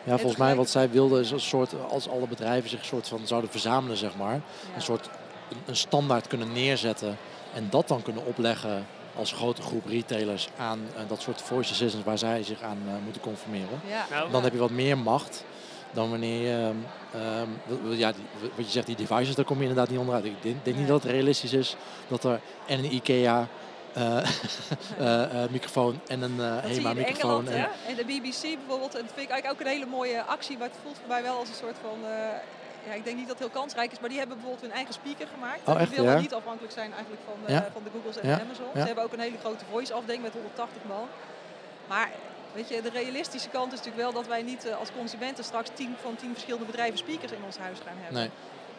ja, 0.04 0.18
volgens 0.18 0.38
mij 0.40 0.56
wat 0.56 0.70
zij 0.70 0.90
wilden 0.90 1.22
is 1.22 1.32
een 1.32 1.40
soort, 1.40 1.72
als 1.90 2.10
alle 2.10 2.28
bedrijven 2.28 2.70
zich 2.70 2.80
een 2.80 2.86
soort 2.86 3.08
van 3.08 3.28
zouden 3.28 3.50
verzamelen, 3.52 3.98
zeg 3.98 4.16
maar, 4.16 4.34
Ja. 4.34 4.42
een 4.76 4.82
soort 4.82 5.10
een, 5.50 5.58
een 5.66 5.76
standaard 5.76 6.28
kunnen 6.28 6.52
neerzetten 6.54 7.18
en 7.54 7.68
dat 7.70 7.88
dan 7.88 8.02
kunnen 8.02 8.26
opleggen 8.26 8.86
als 9.16 9.32
grote 9.32 9.62
groep 9.62 9.86
retailers 9.86 10.50
aan 10.58 10.80
eh, 10.96 11.02
dat 11.08 11.22
soort 11.22 11.42
voice 11.42 11.72
assistants 11.72 12.06
waar 12.06 12.18
zij 12.18 12.44
zich 12.44 12.62
aan 12.62 12.78
eh, 12.88 12.94
moeten 13.04 13.22
conformeren. 13.22 13.82
Ja. 13.88 14.06
Nou, 14.10 14.32
Dan 14.32 14.44
heb 14.44 14.54
je 14.54 14.60
wat 14.60 14.70
meer 14.70 14.98
macht 14.98 15.44
dan 15.94 16.10
wanneer 16.10 16.42
je, 16.50 16.74
ehm, 17.14 17.22
ehm, 17.24 17.92
ja, 17.94 18.12
wat 18.56 18.66
je 18.66 18.72
zegt, 18.72 18.86
die 18.86 18.96
devices, 18.96 19.36
daar 19.36 19.46
kom 19.46 19.56
je 19.58 19.62
inderdaad 19.62 19.90
niet 19.90 20.00
onderuit. 20.00 20.26
Ik 20.26 20.42
denk, 20.42 20.66
denk 20.66 20.78
niet 20.78 20.88
dat 20.88 21.04
het 21.04 21.12
realistisch 21.12 21.54
is 21.54 21.76
dat 22.08 22.24
er 22.24 22.40
en 22.68 22.80
een 22.80 22.94
IKEA 22.94 23.48
eh, 23.94 24.18
eh, 24.98 25.44
eh, 25.44 25.50
microfoon 25.50 26.00
en 26.08 26.22
een 26.22 26.40
eh 26.40 26.54
Dat 26.54 26.62
zie 26.64 26.70
je 26.70 26.76
HEMA 26.76 26.90
in 26.90 26.96
microfoon. 26.98 27.48
Engeland, 27.48 27.50
En? 27.50 27.68
En 27.90 27.96
de 27.96 28.06
BBC 28.06 28.42
bijvoorbeeld. 28.42 28.96
En 28.96 29.02
dat 29.02 29.12
vind 29.14 29.26
ik 29.26 29.32
eigenlijk 29.32 29.52
ook 29.54 29.60
een 29.60 29.74
hele 29.74 29.86
mooie 29.86 30.24
actie. 30.24 30.58
Maar 30.58 30.68
het 30.68 30.78
voelt 30.84 30.98
voor 30.98 31.08
mij 31.08 31.24
wel 31.24 31.38
als 31.38 31.50
een 31.50 31.56
soort 31.56 31.78
van... 31.82 31.98
eh, 32.10 32.18
ja, 32.88 32.94
ik 32.94 33.04
denk 33.04 33.18
niet 33.18 33.28
dat 33.28 33.38
het 33.40 33.46
heel 33.48 33.60
kansrijk 33.62 33.92
is. 33.92 34.00
Maar 34.00 34.10
die 34.10 34.18
hebben 34.18 34.38
bijvoorbeeld 34.38 34.66
hun 34.68 34.76
eigen 34.80 34.94
speaker 34.94 35.28
gemaakt. 35.34 35.62
Oh, 35.68 35.78
die 35.78 35.88
willen 35.96 36.12
Ja? 36.12 36.20
niet 36.20 36.34
afhankelijk 36.34 36.74
zijn 36.74 36.92
eigenlijk 36.94 37.22
van, 37.30 37.38
Ja. 37.56 37.68
van 37.74 37.84
de 37.84 37.90
Googles 37.96 38.18
en 38.18 38.30
Ja. 38.30 38.36
de 38.36 38.42
Amazon. 38.42 38.70
Ze 38.74 38.80
hebben 38.92 39.04
ook 39.04 39.14
een 39.14 39.20
hele 39.28 39.38
grote 39.44 39.66
voice 39.72 39.94
afdeling 39.94 40.24
met 40.24 40.34
180 40.34 40.82
man. 40.88 41.06
Maar 41.88 42.10
weet 42.54 42.70
je, 42.70 42.82
de 42.82 42.90
realistische 42.90 43.50
kant 43.50 43.74
is 43.74 43.78
natuurlijk 43.78 44.04
wel 44.04 44.14
dat 44.14 44.28
wij 44.28 44.42
niet 44.42 44.66
eh, 44.66 44.78
als 44.78 44.90
consumenten 44.98 45.44
straks 45.44 45.70
10 45.74 45.96
van 46.02 46.16
10 46.16 46.32
verschillende 46.32 46.66
bedrijven 46.66 46.98
speakers 46.98 47.32
in 47.32 47.44
ons 47.46 47.58
huis 47.58 47.78
gaan 47.86 47.98
hebben. 47.98 48.20
nee. 48.20 48.30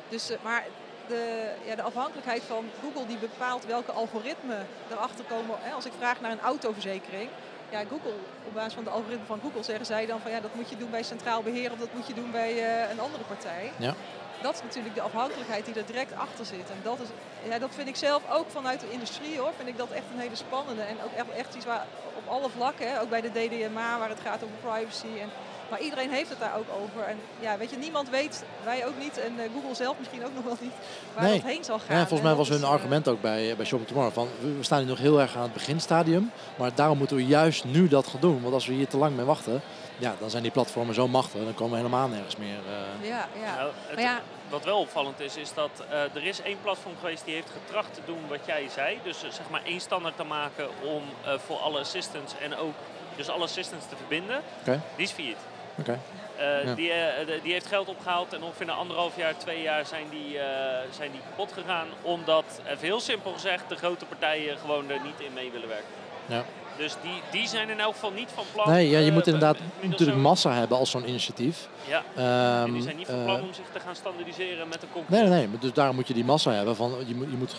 Dus, 0.08 0.30
eh, 0.30 0.36
maar 0.42 0.64
de, 1.08 1.52
ja, 1.64 1.74
de 1.74 1.82
afhankelijkheid 1.82 2.42
van 2.42 2.64
Google 2.82 3.06
die 3.06 3.16
bepaalt 3.16 3.66
welke 3.66 3.92
algoritmen 3.92 4.66
erachter 4.90 5.24
komen. 5.24 5.56
Hè, 5.60 5.72
als 5.72 5.84
ik 5.84 5.92
vraag 5.98 6.20
naar 6.20 6.30
een 6.30 6.40
autoverzekering, 6.40 7.28
ja, 7.70 7.80
Google, 7.88 8.16
op 8.46 8.54
basis 8.54 8.74
van 8.74 8.84
de 8.84 8.90
algoritme 8.90 9.26
van 9.26 9.40
Google 9.40 9.62
zeggen 9.62 9.86
zij 9.86 10.06
dan 10.06 10.20
van 10.20 10.30
ja, 10.30 10.40
dat 10.40 10.54
moet 10.54 10.70
je 10.70 10.76
doen 10.76 10.90
bij 10.90 11.02
centraal 11.02 11.42
beheer 11.42 11.72
of 11.72 11.78
dat 11.78 11.94
moet 11.94 12.06
je 12.06 12.14
doen 12.14 12.30
bij 12.30 12.52
eh, 12.52 12.90
een 12.90 13.00
andere 13.00 13.24
partij. 13.24 13.72
Ja. 13.76 13.94
Dat 14.42 14.54
is 14.54 14.62
natuurlijk 14.62 14.94
de 14.94 15.00
afhankelijkheid 15.00 15.64
die 15.64 15.74
er 15.74 15.86
direct 15.86 16.16
achter 16.16 16.44
zit. 16.44 16.70
En 16.70 16.80
dat, 16.82 17.00
is, 17.00 17.08
ja, 17.48 17.58
dat 17.58 17.74
vind 17.74 17.88
ik 17.88 17.96
zelf 17.96 18.22
ook 18.30 18.50
vanuit 18.50 18.80
de 18.80 18.90
industrie 18.90 19.38
hoor, 19.38 19.52
vind 19.56 19.68
ik 19.68 19.78
dat 19.78 19.90
echt 19.90 20.04
een 20.12 20.20
hele 20.20 20.36
spannende. 20.36 20.82
En 20.82 20.96
ook 21.04 21.12
echt, 21.12 21.30
echt 21.30 21.54
iets 21.54 21.64
waar 21.64 21.86
op 22.24 22.32
alle 22.32 22.50
vlakken, 22.50 23.00
ook 23.00 23.08
bij 23.08 23.20
de 23.20 23.30
DDMA 23.30 23.98
waar 23.98 24.08
het 24.08 24.20
gaat 24.20 24.44
over 24.44 24.56
privacy. 24.60 25.20
En, 25.20 25.30
maar 25.70 25.80
iedereen 25.80 26.10
heeft 26.10 26.28
het 26.28 26.38
daar 26.40 26.56
ook 26.56 26.66
over. 26.82 27.02
En 27.08 27.16
ja, 27.40 27.56
weet 27.58 27.70
je, 27.70 27.76
niemand 27.76 28.08
weet, 28.10 28.44
wij 28.64 28.86
ook 28.86 28.98
niet 28.98 29.18
en 29.18 29.32
eh, 29.38 29.48
Google 29.54 29.74
zelf 29.74 29.96
misschien 29.98 30.24
ook 30.24 30.34
nog 30.38 30.44
wel 30.44 30.56
niet, 30.60 30.72
waar 31.14 31.24
Nee. 31.24 31.40
dat 31.40 31.50
heen 31.50 31.64
zal 31.64 31.78
gaan. 31.78 31.96
Ja, 31.96 32.06
volgens 32.06 32.20
En 32.20 32.26
mij 32.26 32.34
was 32.34 32.48
hun 32.48 32.62
eh, 32.62 32.68
argument 32.70 33.08
ook 33.08 33.20
bij, 33.20 33.56
bij 33.56 33.66
Shopping 33.66 33.88
Tomorrow 33.90 34.12
van 34.14 34.28
we 34.56 34.62
staan 34.62 34.80
nu 34.80 34.88
nog 34.88 34.98
heel 34.98 35.20
erg 35.20 35.36
aan 35.36 35.42
het 35.42 35.52
beginstadium, 35.52 36.30
maar 36.56 36.74
daarom 36.74 36.98
moeten 36.98 37.16
we 37.16 37.26
juist 37.26 37.64
nu 37.64 37.88
dat 37.88 38.06
gaan 38.06 38.20
doen. 38.20 38.42
Want 38.42 38.54
als 38.54 38.66
we 38.66 38.72
hier 38.72 38.88
te 38.88 38.96
lang 38.96 39.16
mee 39.16 39.24
wachten, 39.24 39.60
ja, 39.98 40.14
dan 40.20 40.30
zijn 40.30 40.42
die 40.42 40.52
platformen 40.52 40.94
zo 40.94 41.08
machtig, 41.08 41.44
dan 41.44 41.54
komen 41.54 41.70
we 41.72 41.76
helemaal 41.76 42.08
nergens 42.08 42.36
meer. 42.36 42.58
eh, 42.66 43.08
Ja, 43.08 43.28
ja. 43.44 43.54
Nou, 43.56 43.70
het- 43.86 44.00
ja, 44.00 44.20
Wat 44.48 44.64
wel 44.64 44.78
opvallend 44.78 45.20
is, 45.20 45.36
is 45.36 45.54
dat 45.54 45.70
eh, 45.90 46.00
er 46.14 46.24
is 46.26 46.40
één 46.42 46.56
platform 46.62 46.94
geweest 47.00 47.24
die 47.24 47.34
heeft 47.34 47.50
getracht 47.64 47.94
te 47.94 48.00
doen 48.06 48.18
wat 48.28 48.38
jij 48.46 48.66
zei. 48.74 48.98
Dus 49.02 49.22
eh, 49.24 49.30
zeg 49.30 49.48
maar 49.50 49.62
één 49.64 49.80
standaard 49.80 50.16
te 50.16 50.24
maken 50.24 50.68
om 50.82 51.02
eh, 51.24 51.32
voor 51.46 51.56
alle 51.56 51.78
assistants 51.80 52.34
en 52.42 52.56
ook 52.56 52.74
dus 53.16 53.28
alle 53.28 53.42
assistants 53.44 53.86
te 53.88 53.96
verbinden. 53.96 54.40
Oké. 54.60 54.80
Die 54.96 55.04
is 55.06 55.12
failliet. 55.12 55.36
Oké. 55.78 55.98
Eh, 56.36 56.64
Ja. 56.64 56.74
die, 56.74 56.90
eh, 56.92 57.42
die 57.42 57.52
heeft 57.52 57.66
geld 57.66 57.88
opgehaald 57.88 58.32
en 58.32 58.42
ongeveer 58.42 58.66
na 58.66 58.72
anderhalf 58.72 59.16
jaar, 59.16 59.36
twee 59.36 59.62
jaar 59.62 59.86
zijn 59.86 60.06
die, 60.10 60.38
eh, 60.38 60.46
zijn 60.90 61.10
die 61.10 61.20
kapot 61.30 61.52
gegaan. 61.52 61.86
Omdat, 62.02 62.44
even 62.66 62.78
heel 62.86 63.00
simpel 63.00 63.32
gezegd, 63.32 63.68
de 63.68 63.76
grote 63.76 64.04
partijen 64.04 64.58
gewoon 64.58 64.90
er 64.90 65.00
niet 65.04 65.20
in 65.20 65.32
mee 65.34 65.50
willen 65.50 65.68
werken. 65.68 65.86
Ja. 66.26 66.42
Dus 66.76 66.96
die, 67.02 67.20
die 67.30 67.48
zijn 67.48 67.68
in 67.70 67.80
elk 67.80 67.92
geval 67.92 68.10
niet 68.10 68.28
van 68.34 68.44
plan. 68.52 68.70
Nee, 68.70 68.88
ja, 68.90 68.98
je 68.98 69.12
moet 69.12 69.26
inderdaad 69.26 69.56
natuurlijk 69.80 70.18
massa 70.18 70.52
hebben 70.52 70.78
als 70.78 70.90
zo'n 70.90 71.08
initiatief. 71.08 71.68
Ja, 71.88 72.02
Ehm, 72.16 72.66
en 72.66 72.72
die 72.72 72.82
zijn 72.82 72.96
niet 72.96 73.06
van 73.06 73.24
plan 73.24 73.42
om 73.42 73.52
zich 73.54 73.64
te 73.72 73.80
gaan 73.80 73.94
standaardiseren 73.96 74.68
met 74.68 74.82
een 74.82 74.88
Nee, 74.92 75.02
concurrent. 75.02 75.28
nee, 75.30 75.38
nee. 75.38 75.48
maar 75.48 75.60
Dus 75.60 75.72
daarom 75.72 75.94
moet 75.96 76.08
je 76.08 76.14
die 76.14 76.24
massa 76.24 76.50
hebben. 76.52 76.76
Van, 76.76 76.94
je, 77.06 77.14
moet, 77.14 77.30
je 77.30 77.36
moet 77.36 77.54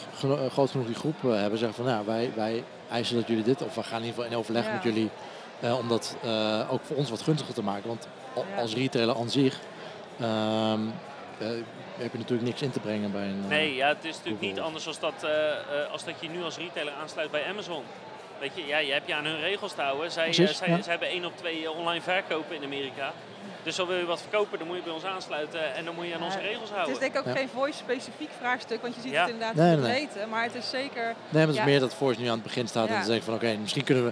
groot 0.52 0.72
genoeg 0.72 0.86
die 0.86 0.96
groep 0.96 1.22
hebben. 1.22 1.60
Zeggen 1.60 1.76
van, 1.84 1.86
nou, 1.94 2.06
wij, 2.06 2.32
wij 2.36 2.64
eisen 2.92 3.16
dat 3.16 3.28
jullie 3.28 3.44
dit. 3.44 3.62
Of 3.62 3.76
we 3.76 3.84
gaan 3.84 4.00
in 4.02 4.06
ieder 4.06 4.16
geval 4.16 4.32
in 4.32 4.38
overleg 4.38 4.66
Ja. 4.66 4.74
met 4.74 4.84
jullie. 4.84 5.10
Eh, 5.66 5.78
om 5.78 5.88
dat 5.88 6.18
eh, 6.24 6.74
ook 6.74 6.82
voor 6.84 6.96
ons 6.96 7.10
wat 7.10 7.22
gunstiger 7.22 7.54
te 7.54 7.64
maken. 7.64 7.88
Want 7.88 8.08
als 8.58 8.74
retailer 8.74 9.16
aan 9.16 9.30
zich 9.30 9.60
ehm, 10.20 10.80
eh, 11.38 11.48
heb 11.98 12.12
je 12.12 12.18
natuurlijk 12.18 12.48
niks 12.48 12.62
in 12.62 12.72
te 12.72 12.80
brengen 12.80 13.12
bij 13.12 13.28
een... 13.28 13.48
Nee, 13.48 13.76
ja, 13.76 13.88
het 13.88 13.98
is 14.04 14.16
natuurlijk 14.16 14.28
Google. 14.28 14.48
niet 14.48 14.60
anders 14.60 14.88
als 14.88 15.00
dat, 15.00 15.26
als 15.92 16.04
dat 16.04 16.14
je 16.20 16.30
nu 16.30 16.44
als 16.44 16.58
retailer 16.58 16.94
aansluit 16.94 17.32
bij 17.32 17.46
Amazon. 17.50 17.84
Weet 18.40 18.52
je, 18.56 18.66
ja, 18.66 18.78
je 18.78 18.92
hebt 18.92 19.08
je 19.08 19.16
aan 19.16 19.26
hun 19.26 19.40
regels 19.40 19.74
te 19.74 19.82
houden. 19.82 20.12
Zij, 20.12 20.24
Precies, 20.24 20.58
zij, 20.58 20.70
ja. 20.70 20.82
zij 20.82 20.92
hebben 20.92 21.10
één 21.10 21.26
op 21.26 21.38
twee 21.38 21.72
online 21.72 22.02
verkopen 22.02 22.56
in 22.56 22.64
Amerika. 22.64 23.14
Dus 23.66 23.76
zo 23.76 23.88
wil 23.88 23.98
je 23.98 24.06
wat 24.06 24.22
verkopen, 24.22 24.58
dan 24.58 24.68
moet 24.68 24.76
je 24.78 24.84
bij 24.84 24.94
ons 24.94 25.04
aansluiten 25.04 25.76
en 25.76 25.86
dan 25.86 25.96
moet 25.96 26.08
je 26.08 26.16
aan 26.16 26.24
onze 26.24 26.40
regels 26.40 26.62
Het 26.62 26.72
houden. 26.72 26.94
is 26.94 27.00
denk 27.00 27.14
ik 27.14 27.20
ook 27.20 27.26
Ja. 27.26 27.32
geen 27.36 27.50
voice-specifiek 27.54 28.30
vraagstuk, 28.40 28.82
want 28.82 28.96
je 28.96 29.02
ziet 29.02 29.12
Ja. 29.12 29.22
het 29.22 29.30
inderdaad 29.32 29.56
Nee, 29.56 29.74
in 29.74 29.80
nee, 29.82 29.90
het 29.90 29.98
nee. 30.00 30.08
weten. 30.14 30.30
Maar 30.30 30.44
het 30.44 30.56
is 30.56 30.70
zeker... 30.70 31.04
Nee, 31.06 31.14
maar 31.30 31.42
het 31.42 31.50
is 31.50 31.56
Ja. 31.56 31.66
meer 31.66 31.80
dat 31.80 31.94
Voice 31.94 32.20
nu 32.22 32.26
aan 32.28 32.34
het 32.34 32.44
begin 32.44 32.68
staat 32.68 32.86
en 32.88 32.92
Ja. 32.92 32.98
dan 32.98 33.08
zeg 33.08 33.16
ik 33.18 33.24
van 33.24 33.34
oké, 33.34 33.56
misschien 33.58 33.84
kunnen 33.84 34.06
we, 34.06 34.12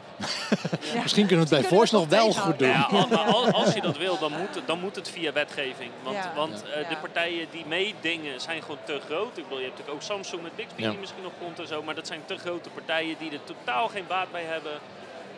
Ja. 0.93 1.01
misschien 1.01 1.27
kunnen 1.27 1.47
we 1.47 1.55
het 1.55 1.61
bij 1.61 1.69
kunnen 1.69 1.69
we 1.69 1.75
Voice 1.75 1.93
nog 1.93 2.03
het 2.03 2.13
wel 2.13 2.25
nog 2.27 2.39
goed 2.39 2.59
doen. 2.59 2.67
Ja, 2.67 2.81
al- 2.91 3.07
maar 3.07 3.17
al- 3.33 3.51
als 3.51 3.73
je 3.73 3.81
dat 3.81 3.97
wil, 3.97 4.17
dan 4.19 4.31
moet, 4.31 4.55
het- 4.55 4.67
dan 4.67 4.79
moet 4.79 4.95
het 4.95 5.09
via 5.09 5.31
wetgeving. 5.33 5.91
Want, 6.03 6.15
Ja. 6.15 6.31
want 6.35 6.63
eh, 6.63 6.89
de 6.89 6.95
partijen 7.01 7.47
die 7.51 7.65
meedingen 7.67 8.41
zijn 8.41 8.61
gewoon 8.61 8.77
te 8.85 8.99
groot. 9.05 9.37
Ik 9.37 9.43
bedoel, 9.43 9.57
je 9.59 9.65
hebt 9.65 9.77
natuurlijk 9.77 9.95
ook 9.95 10.01
Samsung 10.01 10.41
met 10.41 10.55
Bixby 10.55 10.81
Ja. 10.81 10.89
die 10.89 10.99
misschien 10.99 11.25
op 11.25 11.33
komt 11.41 11.59
en 11.59 11.67
zo. 11.67 11.83
Maar 11.83 11.95
dat 11.95 12.07
zijn 12.07 12.21
te 12.25 12.37
grote 12.37 12.69
partijen 12.69 13.15
die 13.19 13.31
er 13.31 13.43
totaal 13.43 13.87
geen 13.87 14.07
baat 14.07 14.31
bij 14.31 14.43
hebben 14.43 14.71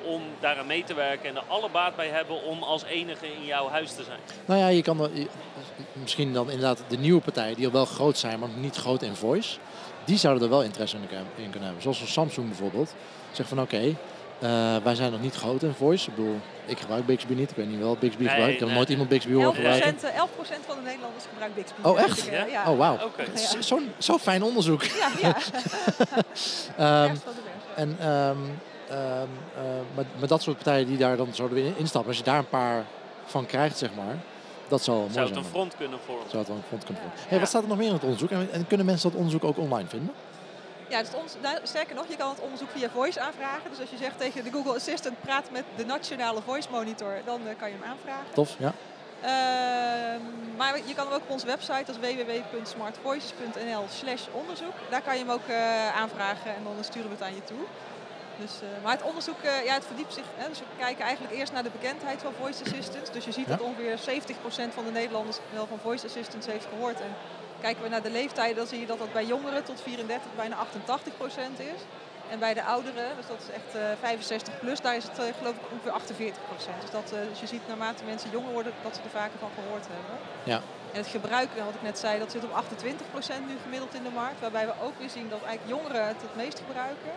om 0.06 0.22
daaraan 0.40 0.68
mee 0.68 0.84
te 0.84 0.94
werken. 0.94 1.30
En 1.30 1.36
er 1.36 1.44
alle 1.48 1.70
baat 1.70 1.96
bij 1.96 2.08
hebben 2.08 2.44
om 2.44 2.64
als 2.64 2.84
enige 2.84 3.26
in 3.34 3.46
jouw 3.46 3.70
huis 3.70 3.92
te 3.94 4.04
zijn. 4.04 4.20
Nou 4.46 4.60
ja, 4.60 4.68
je 4.68 4.82
kan 4.82 5.02
er- 5.02 5.10
misschien 5.94 6.34
dan 6.34 6.50
inderdaad 6.52 6.84
de 6.88 6.98
nieuwe 6.98 7.22
partijen 7.22 7.56
die 7.56 7.66
al 7.66 7.72
wel 7.72 7.86
groot 7.86 8.18
zijn, 8.18 8.40
maar 8.40 8.50
niet 8.56 8.76
groot 8.76 9.02
in 9.02 9.16
voice. 9.16 9.58
Die 10.06 10.18
zouden 10.18 10.44
er 10.44 10.50
wel 10.50 10.64
interesse 10.64 10.98
in 10.98 11.08
kunnen- 11.50 11.62
hebben. 11.64 11.82
Zoals 11.82 12.12
Samsung 12.12 12.48
bijvoorbeeld. 12.48 12.94
Zegt 13.32 13.50
van 13.50 13.62
oké, 13.62 13.96
eh, 14.40 14.76
wij 14.84 14.96
zijn 14.96 15.12
nog 15.12 15.22
niet 15.22 15.36
groot 15.36 15.64
in 15.64 15.74
voice. 15.74 16.10
Ik 16.10 16.16
bedoel, 16.16 16.40
ik 16.66 16.80
gebruik 16.80 17.06
Bixby 17.06 17.34
niet. 17.34 17.50
Ik 17.50 17.56
weet 17.56 17.70
niet 17.70 17.80
wel 17.80 17.98
Bixby 18.00 18.22
Nee, 18.22 18.30
gebruikt. 18.30 18.54
Ik 18.54 18.60
heb 18.60 18.68
nee. 18.68 18.78
nooit 18.78 18.90
iemand 18.90 19.10
Bixby 19.10 19.34
horen 19.34 19.46
11%, 19.48 19.74
gebruiken. 20.02 20.10
eh, 20.14 20.20
11% 20.20 20.66
van 20.66 20.76
de 20.76 20.82
Nederlanders 20.84 21.24
gebruikt 21.30 21.56
Bixby. 21.56 21.82
Oh, 21.82 22.00
echt? 22.00 22.30
eh, 22.30 22.52
Ja? 22.52 22.72
Oh 22.72 22.78
wauw. 22.78 22.98
Zo- 23.36 23.62
Zo'n 23.62 23.92
zo 23.98 24.18
fijn 24.18 24.44
onderzoek. 24.44 24.84
Ja, 24.84 25.10
ja. 25.22 25.36
Ehm, 26.78 27.14
ja. 27.14 27.14
En 27.76 27.96
ehm, 28.00 28.38
ehm, 28.90 29.28
eh, 29.56 29.64
met, 29.96 30.06
met 30.20 30.30
dat 30.30 30.42
soort 30.42 30.56
partijen 30.56 30.88
die 30.88 30.98
daar 30.98 31.18
dan 31.18 31.28
zouden 31.34 31.78
instappen, 31.78 32.10
als 32.10 32.18
je 32.18 32.24
daar 32.24 32.38
een 32.38 32.50
paar 32.50 32.86
van 33.26 33.46
krijgt, 33.46 33.78
zeg 33.78 33.90
maar, 33.96 34.18
dat 34.68 34.84
zal 34.84 34.96
mooi 34.96 35.12
Zou 35.12 35.26
het 35.26 35.34
zijn. 35.34 35.46
een 35.46 35.52
front 35.52 35.76
kunnen 35.76 36.00
vormen? 36.06 36.30
Zou 36.30 36.38
het 36.38 36.48
wel 36.48 36.58
een 36.58 36.64
front 36.68 36.84
kunnen 36.84 37.04
worden. 37.04 37.22
Ja. 37.22 37.30
Hey, 37.30 37.40
wat 37.40 37.48
staat 37.48 37.62
er 37.62 37.68
nog 37.68 37.78
meer 37.78 37.88
in 37.88 37.94
het 37.94 38.04
onderzoek? 38.04 38.30
En, 38.30 38.50
en 38.52 38.68
kunnen 38.68 38.86
mensen 38.86 39.10
dat 39.10 39.18
onderzoek 39.18 39.44
ook 39.44 39.58
online 39.58 39.90
vinden? 39.90 40.14
Ja, 40.90 41.00
dus 41.00 41.14
ons, 41.14 41.36
nou, 41.42 41.58
sterker 41.64 41.96
nog, 41.96 42.08
je 42.08 42.16
kan 42.16 42.30
het 42.30 42.40
onderzoek 42.40 42.70
via 42.70 42.90
Voice 42.90 43.20
aanvragen. 43.20 43.70
Dus 43.70 43.80
als 43.80 43.90
je 43.90 43.98
zegt 43.98 44.18
tegen 44.20 44.44
de 44.44 44.52
Google 44.52 44.76
Assistant, 44.76 45.22
praat 45.22 45.52
met 45.52 45.64
de 45.76 45.86
nationale 45.86 46.42
Voice 46.42 46.68
Monitor, 46.72 47.14
dan 47.26 47.48
eh, 47.48 47.56
kan 47.58 47.70
je 47.70 47.76
hem 47.80 47.90
aanvragen. 47.90 48.34
Tof, 48.34 48.56
ja. 48.60 48.74
Ehm, 49.22 50.22
maar 50.58 50.78
je 50.88 50.94
kan 50.96 51.06
hem 51.06 51.16
ook 51.16 51.22
op 51.22 51.30
onze 51.30 51.46
website, 51.46 51.84
dat 51.86 51.98
is 52.02 52.14
www.smartvoices.nl 52.16 53.86
slash 53.90 54.24
onderzoek. 54.32 54.74
Daar 54.90 55.02
kan 55.02 55.14
je 55.14 55.20
hem 55.20 55.32
ook 55.32 55.48
eh, 55.48 55.96
aanvragen 55.96 56.56
en 56.56 56.64
dan 56.64 56.84
sturen 56.84 57.10
we 57.10 57.16
het 57.16 57.24
aan 57.24 57.36
je 57.36 57.44
toe. 57.44 57.64
Dus, 58.40 58.52
eh, 58.62 58.84
maar 58.84 58.92
het 58.92 59.02
onderzoek 59.02 59.40
eh, 59.42 59.66
ja, 59.66 59.74
het 59.74 59.86
verdiept 59.86 60.14
zich. 60.14 60.24
Hè, 60.36 60.50
dus 60.50 60.60
we 60.60 60.66
kijken 60.78 61.04
eigenlijk 61.06 61.36
eerst 61.36 61.54
naar 61.54 61.64
de 61.64 61.70
bekendheid 61.70 62.22
van 62.22 62.34
voice 62.40 62.64
assistants. 62.64 63.12
Dus 63.12 63.26
je 63.26 63.32
ziet 63.32 63.48
Ja. 63.48 63.56
dat 63.56 63.62
ongeveer 63.66 63.98
70% 63.98 64.74
van 64.74 64.86
de 64.86 64.92
Nederlanders 64.92 65.38
wel 65.54 65.68
van 65.68 65.80
voice 65.80 66.06
assistants 66.06 66.48
heeft 66.48 66.66
gehoord. 66.70 67.00
En 67.02 67.16
kijken 67.62 67.84
we 67.84 67.90
naar 67.90 68.02
de 68.02 68.12
leeftijden, 68.12 68.56
dan 68.56 68.68
zie 68.68 68.80
je 68.80 68.86
dat 68.86 69.00
dat 69.00 69.14
bij 69.14 69.26
jongeren 69.26 69.64
tot 69.64 69.82
34 69.82 70.32
bijna 70.36 70.56
88% 70.56 71.60
is. 71.60 71.82
En 72.30 72.40
bij 72.40 72.54
de 72.54 72.64
ouderen, 72.64 73.16
dus 73.18 73.28
dat 73.28 73.38
is 73.48 73.54
echt 73.60 73.76
eh 73.76 73.82
65 74.00 74.60
plus, 74.60 74.82
daar 74.82 74.96
is 74.96 75.04
het 75.04 75.20
eh, 75.20 75.26
geloof 75.38 75.54
ik 75.56 75.62
ongeveer 75.72 75.92
48%. 75.92 76.82
Dus, 76.82 76.92
dat, 76.92 77.12
eh, 77.12 77.20
dus 77.30 77.40
je 77.40 77.48
ziet 77.48 77.68
naarmate 77.68 78.04
mensen 78.04 78.30
jonger 78.30 78.52
worden, 78.54 78.74
dat 78.84 78.96
ze 78.96 79.02
er 79.02 79.10
vaker 79.10 79.40
van 79.40 79.50
gehoord 79.58 79.86
hebben. 79.96 80.16
Ja. 80.44 80.60
En 80.92 81.02
het 81.02 81.08
gebruik, 81.08 81.50
wat 81.66 81.74
ik 81.76 81.82
net 81.82 82.00
zei, 82.00 82.20
dat 82.20 82.32
zit 82.32 82.44
op 82.44 82.52
28% 82.52 83.48
nu 83.48 83.56
gemiddeld 83.64 83.94
in 83.94 84.04
de 84.04 84.10
markt. 84.10 84.40
Waarbij 84.40 84.66
we 84.66 84.74
ook 84.84 84.98
weer 85.00 85.10
zien 85.10 85.30
dat 85.30 85.44
eigenlijk 85.44 85.70
jongeren 85.76 86.08
het 86.08 86.22
het 86.22 86.36
meest 86.36 86.58
gebruiken. 86.66 87.12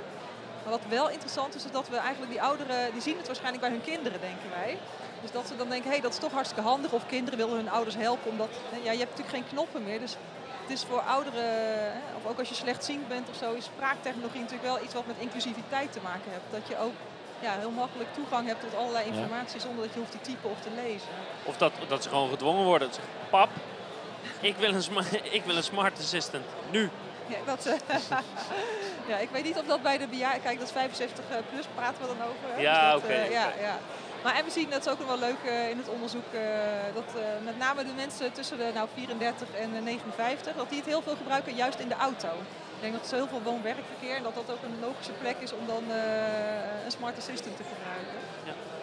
Maar 0.69 0.79
wat 0.79 0.89
wel 0.89 1.11
interessant 1.11 1.55
is, 1.55 1.65
is 1.65 1.71
dat 1.71 1.89
we 1.89 1.97
eigenlijk 1.97 2.33
die 2.33 2.43
ouderen, 2.43 2.93
die 2.93 3.01
zien 3.01 3.17
het 3.17 3.27
waarschijnlijk 3.27 3.63
bij 3.63 3.71
hun 3.71 3.83
kinderen, 3.83 4.21
denken 4.21 4.51
wij. 4.51 4.79
Dus 5.23 5.31
dat 5.31 5.47
ze 5.49 5.57
dan 5.57 5.69
denken, 5.69 5.87
hé, 5.87 5.93
hey, 5.93 6.01
dat 6.01 6.13
is 6.13 6.19
toch 6.19 6.33
hartstikke 6.33 6.69
handig. 6.69 6.93
Of 6.93 7.07
kinderen 7.07 7.39
willen 7.39 7.57
hun 7.57 7.71
ouders 7.71 7.97
helpen, 7.97 8.31
omdat 8.31 8.49
ja, 8.83 8.93
je 8.93 8.99
hebt 8.99 9.11
natuurlijk 9.11 9.37
geen 9.37 9.49
knoppen 9.49 9.85
meer. 9.85 10.01
Dus 10.01 10.17
het 10.63 10.71
is 10.71 10.85
voor 10.85 11.01
ouderen, 11.01 11.93
of 12.17 12.31
ook 12.31 12.39
als 12.39 12.49
je 12.49 12.55
slechtziend 12.55 13.09
bent 13.09 13.29
of 13.29 13.37
zo, 13.37 13.53
is 13.53 13.65
spraaktechnologie 13.65 14.41
natuurlijk 14.41 14.69
wel 14.69 14.83
iets 14.83 14.95
wat 14.95 15.07
met 15.07 15.17
inclusiviteit 15.19 15.93
te 15.93 16.01
maken 16.03 16.31
heeft. 16.31 16.51
Dat 16.51 16.69
je 16.69 16.79
ook 16.79 16.97
ja, 17.41 17.59
heel 17.59 17.71
makkelijk 17.71 18.15
toegang 18.15 18.47
hebt 18.47 18.61
tot 18.61 18.75
allerlei 18.75 19.07
informatie 19.07 19.61
zonder 19.61 19.85
dat 19.85 19.93
je 19.93 19.99
hoeft 19.99 20.13
te 20.13 20.21
typen 20.21 20.51
of 20.51 20.61
te 20.61 20.71
lezen. 20.75 21.09
Of 21.45 21.57
dat, 21.57 21.73
dat 21.89 22.03
ze 22.03 22.09
gewoon 22.09 22.31
gedwongen 22.31 22.65
worden. 22.65 22.89
Ze 22.89 22.95
zeggen, 22.95 23.13
pap, 23.31 23.51
ik 24.41 24.57
wil, 24.57 24.75
een 24.75 24.85
ik 25.39 25.45
wil 25.45 25.57
een 25.57 25.71
smart 25.73 25.99
assistant. 25.99 26.45
Nu. 26.71 26.91
Ja, 27.27 27.39
dat, 27.45 27.63
ja, 29.09 29.17
ik 29.17 29.31
weet 29.31 29.45
niet 29.45 29.59
of 29.59 29.67
dat 29.67 29.83
bij 29.83 29.99
de 29.99 30.07
bejaarden... 30.07 30.43
Kijk, 30.43 30.59
dat 30.59 30.67
is 30.67 30.73
65 30.73 31.25
eh, 31.31 31.37
plus, 31.51 31.65
praten 31.75 32.01
we 32.03 32.07
dan 32.07 32.27
over. 32.27 32.55
hè? 32.55 32.61
Ja, 32.61 32.93
Dus 32.93 33.03
oké, 33.03 33.13
eh, 33.13 33.31
ja, 33.31 33.53
ja. 33.61 33.79
Maar 34.23 34.35
en 34.35 34.45
we 34.45 34.51
zien, 34.51 34.71
dat 34.71 34.87
is 34.87 34.93
ook 34.93 34.99
nog 34.99 35.09
wel 35.09 35.19
leuk 35.19 35.43
eh, 35.45 35.71
in 35.71 35.79
het 35.79 35.89
onderzoek, 35.89 36.29
dat 36.95 37.23
met 37.45 37.59
name 37.59 37.85
de 37.85 37.93
mensen 37.97 38.33
tussen 38.33 38.59
de 38.59 38.71
nou, 38.75 38.89
34 38.95 39.49
en 39.55 39.73
de 39.73 39.81
59, 39.81 40.57
dat 40.57 40.69
die 40.69 40.79
het 40.79 40.87
heel 40.87 41.03
veel 41.03 41.17
gebruiken 41.17 41.55
juist 41.55 41.79
in 41.79 41.89
de 41.89 41.95
auto. 41.95 42.29
Ik 42.79 42.85
denk 42.85 42.97
dat 42.97 43.03
er 43.03 43.09
zo 43.09 43.17
heel 43.23 43.33
veel 43.35 43.43
woon-werkverkeer 43.43 44.17
en 44.17 44.23
dat 44.23 44.35
dat 44.35 44.51
ook 44.55 44.63
een 44.69 44.79
logische 44.87 45.13
plek 45.23 45.37
is 45.47 45.53
om 45.53 45.67
dan 45.67 45.85
eh, 45.91 46.85
een 46.85 46.95
smart 46.99 47.17
assistant 47.17 47.57
te 47.57 47.63
gebruiken. 47.73 48.19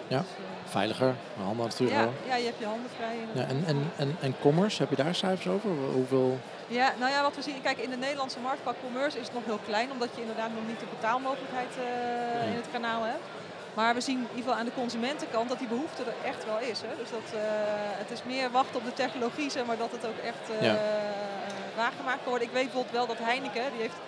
Ja. 0.08 0.19
Dus, 0.19 0.27
eh, 0.27 0.71
Veiliger, 0.77 1.13
mijn 1.36 1.47
handen 1.49 1.63
aan 1.65 1.71
het 1.71 1.73
stuur 1.73 1.89
ja, 1.89 2.08
ja, 2.31 2.36
je 2.36 2.45
hebt 2.45 2.60
je 2.60 2.65
handen 2.65 2.91
vrij. 2.97 3.15
het 3.19 3.39
Ja, 3.39 3.45
en, 3.53 3.63
en, 3.65 3.91
en, 3.95 4.15
en 4.21 4.36
commerce, 4.39 4.81
heb 4.81 4.89
je 4.89 4.95
daar 4.95 5.15
cijfers 5.15 5.47
over? 5.47 5.69
Hoeveel? 5.93 6.39
Ja, 6.67 6.93
nou 6.99 7.12
ja, 7.12 7.21
wat 7.21 7.36
we 7.36 7.41
zien, 7.41 7.62
kijk, 7.62 7.77
in 7.77 7.89
de 7.89 7.97
Nederlandse 7.97 8.39
markt 8.39 8.62
qua 8.62 8.73
commerce 8.84 9.19
is 9.19 9.25
het 9.25 9.34
nog 9.34 9.45
heel 9.45 9.60
klein, 9.65 9.91
omdat 9.91 10.10
je 10.15 10.21
inderdaad 10.21 10.53
nog 10.53 10.67
niet 10.67 10.79
de 10.79 10.93
betaalmogelijkheid 10.95 11.73
eh, 11.77 12.49
in 12.51 12.55
het 12.55 12.71
kanaal 12.71 13.03
hebt. 13.03 13.25
Maar 13.75 13.93
we 13.93 14.01
zien 14.01 14.17
in 14.17 14.21
ieder 14.21 14.38
geval 14.43 14.53
aan 14.59 14.65
de 14.65 14.73
consumentenkant 14.81 15.49
dat 15.49 15.59
die 15.59 15.67
behoefte 15.67 16.03
er 16.03 16.29
echt 16.29 16.45
wel 16.45 16.59
is. 16.59 16.81
Hè. 16.81 16.88
Dus 16.97 17.09
dat, 17.09 17.27
eh, 17.33 17.41
het 18.01 18.11
is 18.11 18.23
meer 18.23 18.51
wachten 18.51 18.75
op 18.79 18.85
de 18.85 18.93
technologie, 18.93 19.49
zeg 19.51 19.65
maar 19.65 19.77
dat 19.77 19.91
het 19.91 20.05
ook 20.05 20.17
echt 20.17 20.49
eh, 20.59 20.65
Ja. 20.65 20.75
waargemaakt 21.75 22.21
kan 22.21 22.29
worden. 22.29 22.47
Ik 22.47 22.53
weet 22.53 22.63
bijvoorbeeld 22.63 22.93
wel 22.95 23.07
dat 23.07 23.17
Heineken, 23.25 23.71
die 23.71 23.81
heeft 23.81 23.99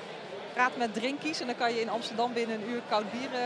praat 0.54 0.78
met 0.78 0.94
drinkies 0.94 1.40
en 1.40 1.46
dan 1.48 1.56
kan 1.56 1.74
je 1.74 1.82
in 1.82 1.90
Amsterdam 1.90 2.34
binnen 2.34 2.56
een 2.62 2.70
uur 2.70 2.82
koud 2.90 3.12
bier 3.12 3.32
eh, 3.34 3.40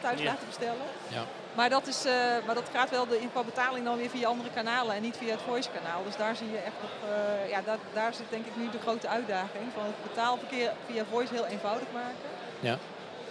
thuis 0.00 0.20
Ja. 0.20 0.24
laten 0.24 0.46
bestellen. 0.46 0.86
Ja. 1.08 1.24
Maar 1.54 1.70
dat, 1.70 1.86
is, 1.86 2.04
eh, 2.04 2.12
maar 2.46 2.54
dat 2.54 2.68
gaat 2.72 2.90
wel 2.90 3.06
de, 3.06 3.18
betaling 3.44 3.84
dan 3.84 3.96
weer 3.96 4.10
via 4.10 4.28
andere 4.28 4.50
kanalen 4.50 4.94
en 4.94 5.02
niet 5.02 5.16
via 5.16 5.30
het 5.30 5.42
voice 5.42 5.68
kanaal. 5.78 6.04
Dus 6.04 6.16
daar 6.16 6.36
zie 6.36 6.50
je 6.50 6.56
echt 6.58 6.78
nog, 6.80 6.90
eh, 7.10 7.50
ja, 7.50 7.60
daar, 7.64 7.78
daar 7.92 8.14
zit 8.14 8.26
denk 8.30 8.46
ik 8.46 8.56
nu 8.56 8.70
de 8.70 8.78
grote 8.78 9.08
uitdaging 9.08 9.66
van 9.74 9.84
het 9.84 10.02
betaalverkeer 10.02 10.72
via 10.86 11.04
voice 11.10 11.34
heel 11.34 11.46
eenvoudig 11.46 11.88
maken. 11.92 12.28
Ja. 12.60 12.78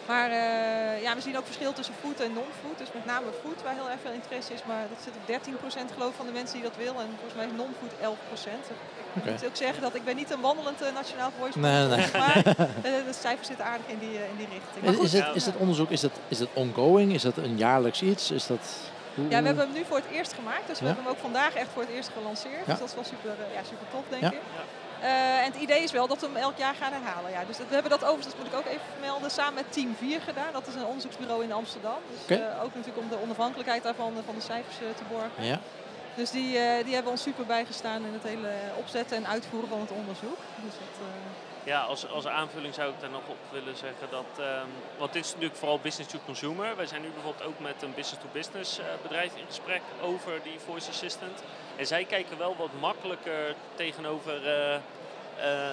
Maar 0.07 0.29
eh, 0.31 1.01
ja, 1.01 1.15
we 1.15 1.21
zien 1.21 1.37
ook 1.37 1.45
verschil 1.45 1.73
tussen 1.73 1.93
food 2.01 2.19
en 2.19 2.33
non-food. 2.33 2.77
Dus 2.77 2.87
met 2.93 3.05
name 3.05 3.25
food 3.43 3.63
waar 3.63 3.73
heel 3.73 3.89
erg 3.89 3.99
veel 4.01 4.11
interesse 4.11 4.53
is. 4.53 4.63
Maar 4.65 4.83
dat 4.93 4.99
zit 5.05 5.13
op 5.19 5.25
13% 5.89 5.93
geloof 5.93 6.09
ik 6.09 6.15
van 6.15 6.25
de 6.25 6.31
mensen 6.31 6.55
die 6.59 6.63
dat 6.69 6.77
wil. 6.77 6.93
En 7.01 7.09
volgens 7.19 7.33
mij 7.41 7.47
non-food 7.61 7.93
11%. 8.01 8.71
Ik 9.13 9.25
moet 9.25 9.45
ook 9.45 9.55
zeggen 9.55 9.81
dat 9.81 9.95
ik 9.95 10.03
ben 10.03 10.15
niet 10.15 10.31
een 10.31 10.41
wandelend 10.41 10.81
eh, 10.81 10.93
nationaal 10.93 11.31
voice 11.39 11.59
Nee, 11.59 11.87
nee. 11.87 12.07
Maar 12.21 12.35
eh, 12.37 12.53
de 13.09 13.13
cijfers 13.25 13.47
zitten 13.47 13.65
aardig 13.65 13.87
in 13.87 13.99
die, 13.99 14.13
in 14.31 14.37
die 14.37 14.47
richting. 14.57 14.81
Maar 14.83 14.89
Is, 14.91 14.95
goed, 14.95 15.05
is, 15.05 15.13
het, 15.13 15.25
ja. 15.25 15.33
is 15.33 15.45
het 15.45 15.55
onderzoek 15.55 15.89
is 15.89 16.01
dat, 16.01 16.11
is 16.27 16.37
dat 16.37 16.47
ongoing? 16.53 17.13
Is 17.13 17.21
dat 17.21 17.37
een 17.37 17.57
jaarlijks 17.57 18.01
iets? 18.01 18.31
Is 18.31 18.47
dat, 18.47 18.59
Ja, 19.15 19.27
we 19.27 19.33
hebben 19.45 19.57
hem 19.65 19.73
nu 19.73 19.83
voor 19.85 19.97
het 19.97 20.05
eerst 20.11 20.33
gemaakt. 20.33 20.67
Dus 20.67 20.79
we 20.79 20.85
Ja. 20.85 20.91
hebben 20.91 21.03
hem 21.03 21.13
ook 21.13 21.21
vandaag 21.21 21.53
echt 21.53 21.69
voor 21.73 21.81
het 21.81 21.91
eerst 21.91 22.09
gelanceerd. 22.17 22.65
Ja. 22.65 22.71
Dus 22.71 22.79
dat 22.79 22.87
is 22.87 22.95
wel 22.95 23.03
super, 23.03 23.35
ja, 23.53 23.61
super 23.63 23.87
tof, 23.91 24.03
denk 24.09 24.21
Ja. 24.21 24.31
ik. 24.31 24.41
Eh, 25.03 25.39
en 25.39 25.51
het 25.51 25.61
idee 25.61 25.83
is 25.83 25.91
wel 25.91 26.07
dat 26.07 26.19
we 26.19 26.25
hem 26.25 26.35
elk 26.35 26.57
jaar 26.57 26.75
gaan 26.75 26.91
herhalen. 26.91 27.31
Ja. 27.31 27.43
Dus 27.47 27.57
dat, 27.57 27.67
we 27.67 27.73
hebben 27.73 27.91
dat 27.91 28.03
overigens, 28.03 28.33
dat 28.33 28.37
moet 28.37 28.53
ik 28.53 28.59
ook 28.59 28.65
even 28.65 28.87
vermelden, 28.91 29.31
samen 29.31 29.53
met 29.53 29.73
Team 29.73 29.95
4 29.95 30.21
gedaan. 30.21 30.53
Dat 30.53 30.67
is 30.67 30.75
een 30.75 30.85
onderzoeksbureau 30.85 31.43
in 31.43 31.51
Amsterdam. 31.51 31.99
Dus 32.27 32.37
eh, 32.37 32.63
ook 32.63 32.75
natuurlijk 32.75 33.03
om 33.03 33.09
de 33.09 33.21
onafhankelijkheid 33.21 33.83
daarvan, 33.83 34.13
eh, 34.17 34.25
van 34.25 34.35
de 34.35 34.41
cijfers 34.41 34.77
te 34.77 35.03
borgen. 35.11 35.43
Ja, 35.43 35.59
Dus 36.15 36.31
die, 36.31 36.51
die 36.83 36.93
hebben 36.93 37.11
ons 37.11 37.21
super 37.21 37.45
bijgestaan 37.45 38.05
in 38.05 38.13
het 38.13 38.23
hele 38.23 38.51
opzetten 38.77 39.17
en 39.17 39.27
uitvoeren 39.27 39.69
van 39.69 39.79
het 39.79 39.91
onderzoek. 39.91 40.39
Dus 40.65 40.73
dat, 40.79 40.95
Ja, 41.63 41.81
als, 41.81 42.07
als 42.09 42.27
aanvulling 42.27 42.73
zou 42.73 42.89
ik 42.89 42.99
daar 42.99 43.09
nog 43.09 43.27
op 43.27 43.37
willen 43.51 43.77
zeggen 43.77 44.07
dat, 44.09 44.25
ehm, 44.39 44.67
want 44.97 45.13
dit 45.13 45.23
is 45.25 45.31
natuurlijk 45.31 45.59
vooral 45.59 45.79
business 45.79 46.11
to 46.11 46.19
consumer. 46.25 46.75
Wij 46.75 46.85
zijn 46.85 47.01
nu 47.01 47.09
bijvoorbeeld 47.09 47.43
ook 47.47 47.59
met 47.59 47.81
een 47.81 47.93
business 47.95 48.21
to 48.23 48.27
business 48.31 48.79
eh, 48.79 48.85
bedrijf 49.01 49.35
in 49.35 49.45
gesprek 49.47 49.81
over 50.01 50.31
die 50.43 50.59
voice 50.65 50.89
assistant. 50.89 51.43
En 51.75 51.85
zij 51.87 52.03
kijken 52.05 52.37
wel 52.37 52.55
wat 52.57 52.69
makkelijker 52.79 53.55
tegenover, 53.75 54.47
eh, 54.47 54.75
eh, 54.75 55.71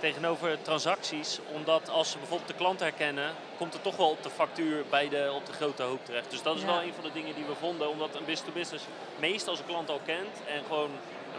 tegenover 0.00 0.62
transacties, 0.62 1.38
omdat 1.54 1.88
als 1.88 2.10
ze 2.10 2.18
bijvoorbeeld 2.18 2.48
de 2.50 2.54
klant 2.56 2.80
herkennen, 2.80 3.30
komt 3.58 3.72
het 3.72 3.82
toch 3.82 3.96
wel 3.96 4.10
op 4.10 4.22
de 4.22 4.30
factuur 4.30 4.84
bij 4.90 5.08
de, 5.08 5.30
op 5.34 5.46
de 5.46 5.52
grote 5.52 5.82
hoop 5.82 6.04
terecht. 6.04 6.30
Dus 6.30 6.42
dat 6.42 6.54
is 6.56 6.60
Ja. 6.60 6.66
wel 6.66 6.82
een 6.82 6.94
van 6.94 7.04
de 7.04 7.12
dingen 7.12 7.34
die 7.34 7.44
we 7.44 7.54
vonden, 7.54 7.88
omdat 7.88 8.08
een 8.14 8.24
business 8.24 8.42
to 8.44 8.52
business 8.52 8.84
meestal 9.18 9.54
zijn 9.54 9.68
klant 9.68 9.90
al 9.90 10.00
kent 10.04 10.36
en 10.48 10.64
gewoon 10.66 10.90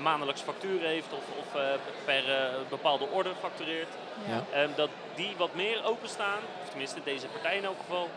maandelijks 0.01 0.41
factuur 0.41 0.81
heeft 0.81 1.13
of, 1.13 1.23
of 1.39 1.55
eh, 1.55 1.61
per 2.05 2.35
eh, 2.35 2.53
bepaalde 2.69 3.07
orde 3.09 3.31
factureert. 3.39 3.93
Ja. 4.27 4.43
Ehm, 4.53 4.69
dat 4.75 4.89
die 5.15 5.33
wat 5.37 5.55
meer 5.55 5.85
openstaan, 5.85 6.39
of 6.63 6.69
tenminste 6.69 6.99
deze 7.03 7.27
partij 7.27 7.57
in 7.57 7.65
elk 7.65 7.79
geval, 7.79 8.09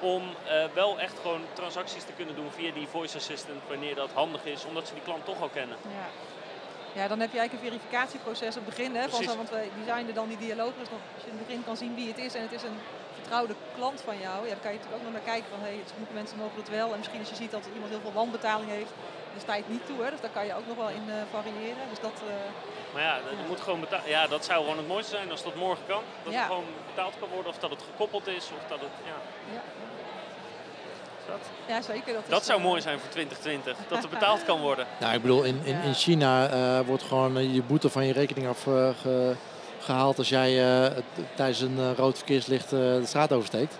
om 0.00 0.22
eh, 0.22 0.64
wel 0.74 1.00
echt 1.00 1.18
gewoon 1.22 1.40
transacties 1.52 2.04
te 2.04 2.12
kunnen 2.12 2.34
doen 2.34 2.50
via 2.50 2.72
die 2.72 2.86
voice 2.86 3.16
assistant 3.16 3.60
wanneer 3.68 3.94
dat 3.94 4.10
handig 4.12 4.44
is, 4.44 4.64
omdat 4.64 4.86
ze 4.88 4.94
die 4.94 5.02
klant 5.02 5.24
toch 5.24 5.40
al 5.40 5.48
kennen. 5.48 5.76
Ja. 5.82 6.08
ja, 7.02 7.08
dan 7.08 7.20
heb 7.20 7.32
je 7.32 7.38
eigenlijk 7.38 7.66
een 7.66 7.70
verificatieproces 7.70 8.56
op 8.56 8.66
het 8.66 8.74
begin. 8.76 8.94
Hè, 8.94 9.00
van 9.00 9.10
Precies. 9.10 9.30
zo, 9.30 9.36
want 9.36 9.50
wij 9.50 9.70
designen 9.84 10.14
dan 10.14 10.28
die 10.28 10.38
dialoog. 10.38 10.72
Dus 10.78 10.88
dan, 10.88 10.98
als 11.14 11.24
je 11.24 11.30
in 11.30 11.36
het 11.36 11.46
begin 11.46 11.64
kan 11.64 11.76
zien 11.76 11.94
wie 11.94 12.08
het 12.08 12.18
is 12.18 12.34
en 12.34 12.42
het 12.42 12.52
is 12.52 12.62
een 12.62 12.78
vertrouwde 13.14 13.54
klant 13.76 14.00
van 14.00 14.18
jou. 14.18 14.38
Ja, 14.46 14.52
dan 14.56 14.62
kan 14.64 14.72
je 14.72 14.76
natuurlijk 14.78 15.02
ook 15.02 15.08
nog 15.08 15.18
naar 15.18 15.32
kijken 15.32 15.50
van 15.50 15.60
hey, 15.60 15.78
sommige 15.92 16.12
mensen 16.12 16.36
mogen 16.36 16.56
het 16.56 16.68
wel. 16.68 16.88
En 16.92 16.98
misschien 16.98 17.20
als 17.20 17.28
je 17.28 17.42
ziet 17.42 17.50
dat 17.50 17.68
iemand 17.74 17.90
heel 17.90 18.06
veel 18.06 18.20
wanbetaling 18.22 18.70
heeft, 18.70 18.92
de 19.38 19.44
tijd 19.44 19.68
niet 19.68 19.86
toe. 19.86 20.02
Hè, 20.02 20.10
dus 20.10 20.20
daar 20.20 20.30
kan 20.30 20.46
je 20.46 20.54
ook 20.54 20.66
nog 20.66 20.76
wel 20.76 20.88
in 20.88 21.04
uh, 21.08 21.14
variëren. 21.30 21.84
Dus 21.90 22.00
dat, 22.00 22.16
uh, 22.24 22.32
maar 22.92 23.02
ja, 23.02 23.14
dat, 23.14 23.48
moet 23.48 23.60
gewoon 23.60 23.80
betaald. 23.80 24.06
Ja, 24.06 24.26
dat 24.26 24.44
zou 24.44 24.60
gewoon 24.62 24.76
het 24.76 24.88
mooiste 24.88 25.10
zijn 25.16 25.30
als 25.30 25.42
dat 25.42 25.54
morgen 25.54 25.84
kan. 25.86 26.02
Dat 26.24 26.34
het 26.34 26.42
gewoon 26.42 26.64
betaald 26.86 27.14
kan 27.18 27.28
worden 27.28 27.52
of 27.52 27.58
dat 27.58 27.70
het 27.70 27.82
gekoppeld 27.82 28.26
is. 28.26 28.44
Of 28.44 28.68
dat 28.68 28.80
het, 28.80 28.90
ja. 29.04 29.18
ja. 29.54 29.62
Dat? 31.26 31.48
Ja, 31.66 31.82
zeker. 31.82 32.12
Dat, 32.14 32.22
dat 32.28 32.44
zou 32.44 32.58
uh, 32.58 32.64
mooi 32.64 32.80
zijn 32.80 32.98
voor 32.98 33.08
2020, 33.08 33.76
dat 33.88 34.02
het 34.02 34.10
betaald 34.10 34.44
kan 34.44 34.60
worden. 34.60 34.86
Nou, 35.00 35.14
ik 35.14 35.22
bedoel, 35.22 35.42
in, 35.42 35.60
in, 35.64 35.82
in 35.82 35.94
China 35.94 36.84
wordt 36.84 37.02
gewoon 37.02 37.52
je 37.52 37.62
boete 37.62 37.90
van 37.90 38.06
je 38.06 38.12
rekening 38.12 38.48
afgehaald 38.48 40.18
als 40.18 40.28
jij 40.28 40.52
tijdens 41.34 41.60
een 41.60 41.94
rood 41.94 42.16
verkeerslicht 42.16 42.70
de 42.70 43.02
straat 43.04 43.32
oversteekt. 43.32 43.78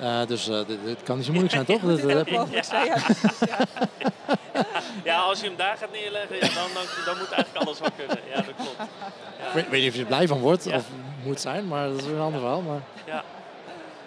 Uh, 0.00 0.26
dus 0.26 0.48
uh, 0.48 0.58
dit, 0.66 1.02
kan 1.02 1.16
niet 1.16 1.24
zo 1.24 1.32
moeilijk 1.32 1.54
zijn, 1.54 1.64
toch? 1.64 1.80
dat, 1.80 2.30
mogelijk 2.30 2.64
zijn, 2.64 2.86
ja. 2.86 2.96
ja, 5.04 5.20
als 5.20 5.40
je 5.40 5.46
hem 5.46 5.56
daar 5.56 5.76
gaat 5.76 5.92
neerleggen, 5.92 6.40
dan, 6.40 6.68
dan, 6.74 6.84
dan, 7.04 7.18
moet 7.18 7.30
eigenlijk 7.30 7.66
alles 7.66 7.80
wel 7.80 7.90
kunnen. 7.96 8.18
Ja, 8.28 8.34
dat 8.34 8.54
klopt. 8.56 8.76
Ja. 9.38 9.60
Ik 9.60 9.66
weet 9.68 9.80
niet 9.80 9.88
of 9.88 9.94
je 9.94 10.00
er 10.00 10.06
blij 10.06 10.26
van 10.26 10.40
wordt 10.40 10.66
of 10.66 10.84
moet 11.24 11.40
zijn, 11.40 11.68
maar 11.68 11.88
dat 11.88 12.00
is 12.00 12.06
een 12.06 12.20
ander 12.20 12.40
verhaal. 12.40 12.60
Maar... 12.60 12.80
Ja. 13.06 13.22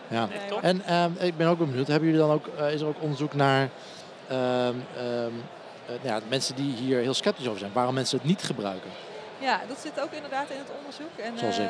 ja. 0.08 0.26
Nee, 0.26 0.60
en 0.62 0.86
ehm, 0.86 1.12
ik 1.20 1.38
ben 1.38 1.48
ook 1.48 1.58
benieuwd, 1.58 1.88
hebben 1.88 2.10
jullie 2.10 2.26
dan 2.26 2.32
ook, 2.32 2.48
is 2.48 2.82
er 2.82 2.88
ook 2.88 3.02
onderzoek 3.02 3.34
naar 3.34 3.70
um, 4.32 4.86
um, 5.00 5.44
ja, 6.02 6.20
mensen 6.30 6.56
die 6.56 6.76
hier 6.76 7.00
heel 7.00 7.14
sceptisch 7.14 7.48
over 7.48 7.60
zijn, 7.60 7.74
waarom 7.74 7.94
mensen 7.94 8.18
het 8.18 8.28
niet 8.28 8.42
gebruiken? 8.42 8.90
Ja, 9.40 9.62
dat 9.68 9.80
zit 9.80 10.02
ook 10.02 10.12
inderdaad 10.12 10.50
in 10.50 10.58
het 10.58 10.72
onderzoek. 10.78 11.18
En, 11.18 11.38
Zoals 11.38 11.58
ik. 11.58 11.70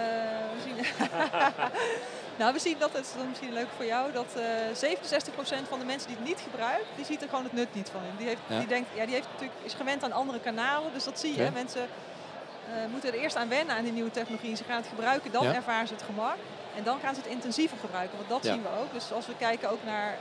We 0.53 0.61
zien 0.63 0.75
Nou, 2.37 2.53
we 2.53 2.59
zien 2.59 2.75
dat, 2.79 2.93
het 2.93 3.05
is 3.05 3.27
misschien 3.27 3.53
leuk 3.53 3.67
voor 3.75 3.85
jou, 3.85 4.11
dat 4.11 4.25
uh, 4.37 4.91
eh, 4.91 4.97
67% 5.63 5.67
van 5.69 5.79
de 5.79 5.85
mensen 5.85 6.07
die 6.07 6.17
het 6.17 6.27
niet 6.27 6.39
gebruiken, 6.49 6.87
die 6.95 7.05
ziet 7.05 7.21
er 7.21 7.29
gewoon 7.29 7.43
het 7.43 7.53
nut 7.53 7.73
niet 7.73 7.89
van 7.89 8.01
in. 8.03 8.17
Die, 8.17 8.27
heeft, 8.27 8.41
die, 8.47 8.67
denkt, 8.67 8.89
ja, 8.95 9.05
die 9.05 9.13
heeft 9.13 9.27
natuurlijk, 9.31 9.59
is 9.63 9.73
gewend 9.73 10.03
aan 10.03 10.11
andere 10.11 10.39
kanalen, 10.39 10.93
dus 10.93 11.03
dat 11.03 11.19
zie 11.19 11.37
je. 11.37 11.49
Mensen 11.53 11.81
uh, 11.81 12.91
moeten 12.91 13.13
er 13.13 13.19
eerst 13.19 13.35
aan 13.35 13.49
wennen 13.49 13.75
aan 13.75 13.83
die 13.83 13.91
nieuwe 13.91 14.11
technologie. 14.11 14.55
Ze 14.55 14.63
gaan 14.63 14.77
het 14.77 14.87
gebruiken, 14.87 15.31
dan 15.31 15.45
ervaren 15.45 15.87
ze 15.87 15.93
het 15.93 16.03
gemak. 16.03 16.37
En 16.75 16.83
dan 16.83 16.99
gaan 16.99 17.15
ze 17.15 17.21
het 17.21 17.29
intensiever 17.29 17.77
gebruiken, 17.77 18.17
want 18.17 18.29
dat 18.29 18.51
zien 18.53 18.61
we 18.61 18.69
ook. 18.81 18.93
Dus 18.93 19.11
als 19.11 19.27
we 19.27 19.35
kijken 19.37 19.69
ook 19.69 19.83
naar 19.85 20.17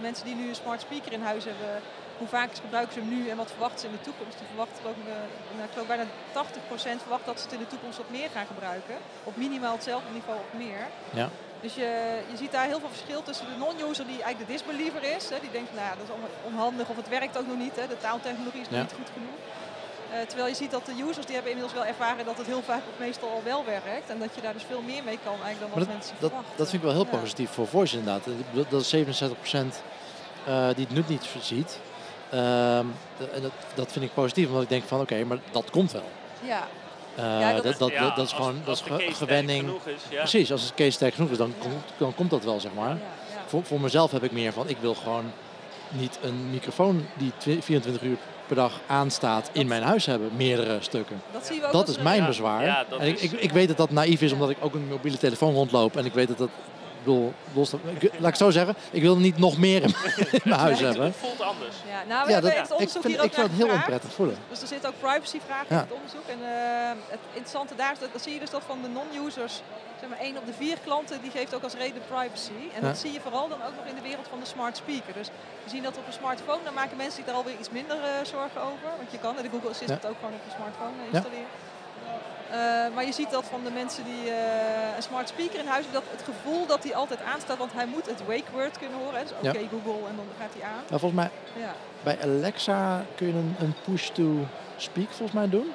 mensen 0.00 0.24
die 0.24 0.34
nu 0.34 0.48
een 0.48 0.54
smart 0.54 0.80
speaker 0.80 1.12
in 1.12 1.22
huis 1.22 1.44
hebben, 1.44 1.82
hoe 2.18 2.28
vaak 2.28 2.50
gebruiken 2.54 2.92
ze 2.92 3.00
hem 3.00 3.08
nu 3.08 3.28
en 3.28 3.36
wat 3.36 3.50
verwachten 3.50 3.80
ze 3.80 3.86
in 3.86 3.92
de 3.92 4.00
toekomst? 4.08 4.38
Die 4.38 4.46
verwachten 4.46 4.88
ook, 4.88 4.96
nou, 5.56 5.64
ik 5.68 5.72
geloof 5.72 5.86
bijna 5.86 6.04
80% 6.98 7.02
verwacht 7.04 7.26
dat 7.26 7.38
ze 7.38 7.44
het 7.44 7.52
in 7.52 7.58
de 7.58 7.66
toekomst 7.66 7.98
wat 7.98 8.10
meer 8.10 8.30
gaan 8.34 8.46
gebruiken. 8.46 8.96
Op 9.24 9.36
minimaal 9.36 9.74
hetzelfde 9.74 10.12
niveau 10.12 10.38
of 10.38 10.58
meer. 10.64 10.82
Ja. 11.20 11.28
Dus 11.60 11.74
je, 11.74 12.20
je 12.30 12.36
ziet 12.36 12.52
daar 12.52 12.66
heel 12.66 12.80
veel 12.80 12.94
verschil 12.96 13.22
tussen 13.22 13.46
de 13.46 13.56
non-user 13.58 14.06
die 14.06 14.22
eigenlijk 14.22 14.46
de 14.46 14.52
disbeliever 14.52 15.02
is. 15.16 15.24
Hè, 15.30 15.36
die 15.40 15.50
denkt, 15.50 15.72
nou 15.74 15.86
ja, 15.88 15.94
dat 15.96 16.06
is 16.08 16.14
onhandig 16.50 16.88
of 16.88 16.96
het 16.96 17.08
werkt 17.08 17.38
ook 17.38 17.46
nog 17.46 17.56
niet. 17.56 17.76
Hè, 17.76 17.86
de 17.86 17.98
taaltechnologie 17.98 18.60
is 18.60 18.70
nog 18.70 18.80
niet 18.80 18.98
goed 19.00 19.10
genoeg. 19.12 19.38
Uh, 20.12 20.20
terwijl 20.26 20.48
je 20.48 20.54
ziet 20.54 20.70
dat 20.70 20.86
de 20.86 20.92
users 21.08 21.26
die 21.26 21.34
hebben 21.34 21.52
inmiddels 21.52 21.78
wel 21.78 21.86
ervaren 21.86 22.24
dat 22.24 22.38
het 22.38 22.46
heel 22.46 22.62
vaak 22.62 22.82
of 22.92 22.98
meestal 22.98 23.30
al 23.30 23.42
wel 23.44 23.64
werkt. 23.64 24.10
En 24.10 24.18
dat 24.18 24.34
je 24.34 24.40
daar 24.40 24.52
dus 24.52 24.62
veel 24.62 24.82
meer 24.82 25.02
mee 25.04 25.18
kan 25.24 25.38
eigenlijk 25.42 25.60
dan 25.60 25.70
wat 25.70 25.78
dat, 25.78 25.88
mensen 25.88 26.14
dat, 26.18 26.30
verwachten. 26.30 26.56
Dat 26.56 26.68
vind 26.70 26.82
ik 26.82 26.88
wel 26.88 26.96
heel 26.98 27.20
positief 27.20 27.50
voor 27.50 27.66
Voice 27.66 27.98
inderdaad. 27.98 28.24
Dat 28.68 28.80
is 28.80 28.94
67% 28.94 28.96
uh, 30.48 30.68
die 30.74 30.84
het 30.84 30.94
nut 30.94 31.08
niet 31.08 31.28
ziet. 31.40 31.78
Ehm, 32.30 32.86
en 33.34 33.42
dat, 33.42 33.52
dat 33.74 33.92
vind 33.92 34.04
ik 34.04 34.14
positief, 34.14 34.46
omdat 34.46 34.62
ik 34.62 34.68
denk 34.68 34.84
van 34.84 35.00
oké, 35.00 35.12
okay, 35.12 35.24
maar 35.24 35.38
dat 35.50 35.70
komt 35.70 35.92
wel. 35.92 36.08
Ja, 36.42 36.68
ja, 37.16 37.52
dat, 37.52 37.62
dat, 37.62 37.78
dat, 37.78 37.90
ja, 37.90 38.14
dat, 38.14 38.26
is 38.26 38.32
gewoon 38.32 38.56
dat 38.64 38.82
is 38.98 39.16
gewenning. 39.16 39.68
Is, 39.84 39.92
ja. 40.10 40.18
Precies, 40.18 40.52
als 40.52 40.62
het 40.62 40.74
case 40.74 40.90
sterk 40.90 41.14
genoeg 41.14 41.30
is, 41.30 41.36
dan, 41.36 41.54
komt, 41.58 41.74
dan 41.96 42.14
komt 42.14 42.30
dat 42.30 42.44
wel, 42.44 42.60
zeg 42.60 42.72
maar. 42.74 42.98
Voor, 43.46 43.64
voor 43.64 43.80
mezelf 43.80 44.10
heb 44.10 44.22
ik 44.22 44.32
meer 44.32 44.52
van, 44.52 44.68
ik 44.68 44.76
wil 44.80 44.94
gewoon 44.94 45.32
niet 45.88 46.18
een 46.22 46.50
microfoon 46.50 47.06
die 47.16 47.32
24 47.38 48.02
uur 48.02 48.16
per 48.46 48.56
dag 48.56 48.80
aanstaat 48.86 49.50
in 49.52 49.66
mijn 49.66 49.82
huis 49.82 50.06
hebben, 50.06 50.30
meerdere 50.36 50.76
stukken. 50.80 51.22
Dat, 51.32 51.46
zie 51.46 51.56
je 51.56 51.66
ook 51.66 51.72
dat 51.72 51.88
is 51.88 51.98
mijn 51.98 52.26
bezwaar. 52.26 52.86
en 52.98 53.06
ik, 53.06 53.20
ik, 53.20 53.32
ik 53.32 53.50
weet 53.50 53.68
dat 53.68 53.76
dat 53.76 53.90
naïef 53.90 54.22
is, 54.22 54.32
omdat 54.32 54.50
ik 54.50 54.56
ook 54.60 54.74
een 54.74 54.88
mobiele 54.88 55.18
telefoon 55.18 55.54
rondloop 55.54 55.96
en 55.96 56.04
ik 56.04 56.12
weet 56.12 56.28
dat 56.28 56.38
dat 56.38 56.50
bedoel, 57.04 57.32
los, 57.52 57.72
ik, 57.72 58.12
laat 58.18 58.30
ik 58.30 58.36
zo 58.36 58.50
zeggen, 58.50 58.74
ik 58.90 59.02
wil 59.02 59.16
niet 59.16 59.38
nog 59.38 59.58
meer 59.58 59.82
in, 59.82 59.94
mijn 60.44 60.60
huis 60.60 60.80
hebben. 60.80 61.04
Het 61.04 61.16
voelt 61.16 61.40
anders. 61.40 61.76
Ja, 61.88 62.02
nou, 62.08 62.26
we 62.26 62.32
ja, 62.32 62.40
dat, 62.40 62.52
het 62.52 62.70
onderzoek 62.70 63.04
ik 63.04 63.10
vind, 63.10 63.14
hier 63.14 63.24
ik 63.24 63.34
vind 63.34 63.46
het 63.46 63.56
heel 63.56 63.74
onprettig 63.78 64.12
voelen. 64.12 64.36
Dus 64.48 64.60
er 64.60 64.66
zitten 64.66 64.88
ook 64.88 65.00
privacyvragen 65.00 65.66
ja. 65.68 65.82
in 65.82 65.86
het 65.88 65.96
onderzoek. 65.98 66.26
En 66.34 66.38
uh, 66.38 66.48
het 67.14 67.24
interessante 67.32 67.74
daar 67.74 67.92
is, 67.92 67.98
dat, 67.98 68.12
dat 68.12 68.22
zie 68.22 68.34
je 68.34 68.40
dus 68.40 68.50
dat 68.50 68.62
van 68.66 68.78
de 68.82 68.88
non-users, 68.88 69.54
zeg 70.00 70.08
maar 70.08 70.18
één 70.18 70.36
op 70.36 70.46
de 70.46 70.52
vier 70.52 70.78
klanten, 70.84 71.22
die 71.22 71.30
geeft 71.30 71.54
ook 71.54 71.62
als 71.62 71.74
reden 71.74 72.02
privacy. 72.14 72.60
En 72.74 72.80
ja. 72.80 72.88
dat 72.88 72.98
zie 72.98 73.12
je 73.12 73.20
vooral 73.20 73.48
dan 73.48 73.62
ook 73.66 73.76
nog 73.78 73.86
in 73.92 73.94
de 73.94 74.06
wereld 74.10 74.28
van 74.28 74.40
de 74.40 74.46
smart 74.46 74.76
speaker. 74.76 75.12
Dus 75.20 75.28
we 75.64 75.70
zien 75.70 75.82
dat 75.82 75.96
op 75.96 76.06
een 76.06 76.18
smartphone, 76.20 76.62
dan 76.64 76.74
maken 76.74 76.96
mensen 76.96 77.16
zich 77.16 77.26
daar 77.28 77.40
alweer 77.40 77.58
iets 77.58 77.70
minder 77.70 77.96
uh, 77.96 78.10
zorgen 78.34 78.60
over. 78.70 78.88
Want 79.00 79.10
je 79.14 79.18
kan 79.18 79.34
de 79.36 79.50
Google 79.54 79.70
Assistant 79.70 80.06
ook 80.06 80.18
gewoon 80.20 80.34
op 80.38 80.44
je 80.46 80.52
smartphone 80.56 80.96
installeren. 81.10 81.52
Uh, 82.50 82.56
maar 82.94 83.04
je 83.04 83.12
ziet 83.12 83.30
dat 83.30 83.44
van 83.44 83.64
de 83.64 83.70
mensen 83.70 84.04
die 84.04 84.24
uh, 84.24 84.96
een 84.96 85.02
smart 85.02 85.28
speaker 85.28 85.58
in 85.58 85.66
huis 85.66 85.84
hebben, 85.84 86.02
dat 86.02 86.10
het 86.10 86.34
gevoel 86.34 86.66
dat 86.66 86.82
hij 86.82 86.94
altijd 86.94 87.22
aanstaat, 87.22 87.58
want 87.58 87.72
hij 87.72 87.86
moet 87.86 88.06
het 88.06 88.26
wake 88.26 88.50
word 88.52 88.78
kunnen 88.78 88.98
horen. 88.98 89.22
Dus 89.22 89.32
oké 89.32 89.48
okay, 89.48 89.62
ja. 89.62 89.68
Google 89.68 90.08
en 90.08 90.16
dan 90.16 90.26
gaat 90.38 90.54
hij 90.58 90.68
aan. 90.68 90.82
Nou, 90.88 91.00
volgens 91.00 91.20
mij, 91.20 91.30
ja. 91.62 91.74
bij 92.02 92.18
Alexa 92.22 93.04
kun 93.14 93.26
je 93.26 93.32
een, 93.32 93.56
een 93.58 93.74
push-to-speak 93.84 95.08
volgens 95.08 95.32
mij 95.32 95.48
doen. 95.48 95.72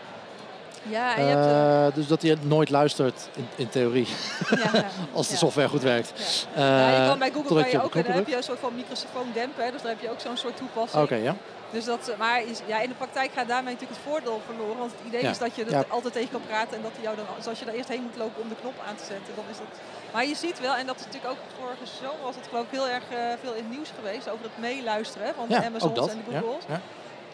Ja, 0.90 1.16
en 1.16 1.26
je 1.26 1.30
hebt, 1.30 1.46
uh, 1.46 1.96
dus 1.96 2.08
dat 2.08 2.22
hij 2.22 2.38
nooit 2.42 2.70
luistert 2.70 3.30
in, 3.36 3.48
in 3.56 3.70
theorie. 3.70 4.08
Ja, 4.50 4.86
Als 5.14 5.28
de 5.28 5.36
software 5.36 5.68
goed 5.68 5.82
werkt. 5.82 6.48
Ja. 6.56 7.02
je 7.02 7.08
kan 7.08 7.20
bij 7.20 7.32
Google 7.32 7.62
kan 7.62 7.72
je 7.72 7.84
ook, 7.84 7.94
dan 7.94 8.04
heb 8.04 8.28
je 8.28 8.36
een 8.36 8.44
soort 8.44 8.60
van 8.60 8.76
microfoon 8.76 9.28
dempen, 9.34 9.72
dus 9.72 9.82
daar 9.82 9.92
heb 9.92 10.02
je 10.02 10.10
ook 10.10 10.20
zo'n 10.20 10.38
soort 10.38 10.58
toepassing. 10.58 11.04
Oké, 11.04 11.14
okay, 11.14 11.24
ja. 11.24 11.36
Dus 11.76 11.86
dat, 11.86 12.16
maar 12.18 12.42
ja, 12.68 12.80
in 12.80 12.90
de 12.90 12.96
praktijk 12.96 13.32
gaat 13.34 13.48
daarmee 13.48 13.74
natuurlijk 13.74 14.00
het 14.00 14.12
voordeel 14.12 14.42
verloren. 14.46 14.78
Want 14.78 14.92
het 14.92 15.08
idee 15.08 15.22
ja. 15.22 15.30
is 15.30 15.38
dat 15.38 15.56
je 15.56 15.64
er 15.64 15.72
ja. 15.72 15.84
altijd 15.88 16.14
tegen 16.14 16.32
kan 16.32 16.46
praten 16.48 16.78
en 16.78 16.84
dat 16.84 16.92
hij 16.96 17.04
jou 17.04 17.16
dan, 17.16 17.26
zoals 17.42 17.60
je 17.60 17.66
daar 17.66 17.74
eerst 17.74 17.90
heen 17.90 18.02
moet 18.02 18.18
lopen 18.18 18.42
om 18.42 18.50
de 18.50 18.62
knop 18.62 18.78
aan 18.88 18.96
te 18.96 19.06
zetten, 19.14 19.36
dan 19.36 19.46
is 19.52 19.58
dat. 19.58 19.72
Maar 20.14 20.26
je 20.26 20.36
ziet 20.36 20.60
wel, 20.60 20.76
en 20.76 20.86
dat 20.86 20.96
is 21.00 21.06
natuurlijk 21.06 21.32
ook 21.34 21.42
vorige 21.60 21.86
zomer 22.02 22.24
was 22.24 22.36
het 22.36 22.48
geloof 22.50 22.66
ik 22.66 22.72
heel 22.80 22.90
erg 22.98 23.04
uh, 23.12 23.18
veel 23.42 23.54
in 23.60 23.64
het 23.68 23.74
nieuws 23.76 23.92
geweest 23.98 24.30
over 24.30 24.44
het 24.50 24.58
meeluisteren 24.68 25.34
van 25.40 25.48
de 25.48 25.64
Amazons 25.66 26.10
en 26.10 26.18
de 26.18 26.32
Googles. 26.32 26.66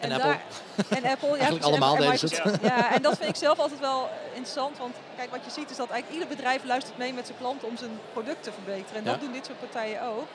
En, 0.02 0.10
en, 0.10 0.20
Apple. 0.20 0.38
Daar, 0.88 1.02
en 1.02 1.10
Apple, 1.10 1.36
ja, 1.38 1.46
precies, 1.46 1.62
allemaal 1.62 1.96
en, 1.96 2.58
Ja, 2.62 2.94
en 2.94 3.02
dat 3.02 3.16
vind 3.16 3.28
ik 3.28 3.36
zelf 3.36 3.58
altijd 3.58 3.80
wel 3.80 4.08
interessant. 4.28 4.78
Want 4.78 4.94
kijk, 5.16 5.30
wat 5.30 5.44
je 5.44 5.50
ziet 5.50 5.70
is 5.70 5.76
dat 5.76 5.90
eigenlijk 5.90 6.22
ieder 6.22 6.36
bedrijf 6.36 6.64
luistert 6.64 6.98
mee 6.98 7.12
met 7.12 7.26
zijn 7.26 7.38
klanten 7.38 7.68
om 7.68 7.76
zijn 7.76 7.90
product 8.12 8.42
te 8.42 8.52
verbeteren. 8.52 8.98
En 8.98 9.04
dat 9.04 9.20
doen 9.20 9.32
dit 9.32 9.46
soort 9.46 9.58
partijen 9.58 10.02
ook. 10.02 10.26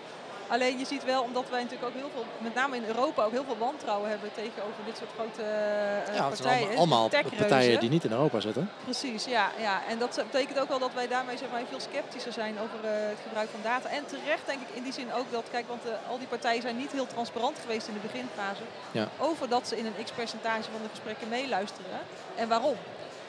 Alleen 0.48 0.80
je 0.80 0.86
ziet 0.86 1.04
wel, 1.04 1.24
omdat 1.24 1.50
wij 1.50 1.62
natuurlijk 1.62 1.90
ook 1.90 2.02
heel 2.02 2.10
veel, 2.14 2.26
met 2.38 2.54
name 2.54 2.76
in 2.76 2.86
Europa, 2.86 3.24
ook 3.24 3.32
heel 3.32 3.44
veel 3.44 3.58
wantrouwen 3.58 4.10
hebben 4.10 4.30
tegenover 4.34 4.82
dit 4.86 4.98
soort 4.98 5.10
grote 5.16 5.42
uh, 5.42 6.16
ja, 6.16 6.28
partijen. 6.28 6.68
Allemaal, 6.78 7.10
allemaal 7.10 7.10
partijen 7.38 7.80
die 7.80 7.90
niet 7.90 8.04
in 8.04 8.12
Europa 8.12 8.40
zitten. 8.40 8.70
Precies, 8.84 9.26
ja, 9.26 9.52
ja. 9.60 9.82
En 9.90 10.00
dat 10.00 10.24
betekent 10.32 10.60
ook 10.60 10.68
wel 10.68 10.80
dat 10.80 10.94
wij 10.94 11.08
daarmee 11.08 11.38
zeg 11.38 11.50
maar, 11.52 11.62
veel 11.70 11.80
sceptischer 11.80 12.32
zijn 12.32 12.60
over 12.60 12.80
uh, 12.84 12.90
het 12.92 13.20
gebruik 13.24 13.50
van 13.50 13.60
data. 13.64 13.90
En 13.90 14.06
terecht 14.06 14.46
denk 14.46 14.62
ik 14.62 14.76
in 14.76 14.84
die 14.84 14.94
zin 14.94 15.14
ook 15.14 15.32
dat, 15.32 15.46
kijk, 15.52 15.68
want 15.68 15.86
uh, 15.86 15.92
al 16.10 16.18
die 16.18 16.28
partijen 16.28 16.62
zijn 16.62 16.78
niet 16.78 16.92
heel 16.92 17.08
transparant 17.08 17.58
geweest 17.60 17.88
in 17.88 17.94
de 17.94 18.08
beginfase. 18.08 18.64
Ja. 18.92 19.08
Over 19.20 19.50
dat 19.50 19.68
ze 19.68 19.78
in 19.78 19.86
een 19.86 20.04
x-percentage 20.04 20.72
van 20.72 20.82
de 20.84 20.90
gesprekken 20.90 21.28
meeluisteren. 21.30 22.00
En 22.36 22.48
waarom? 22.48 22.76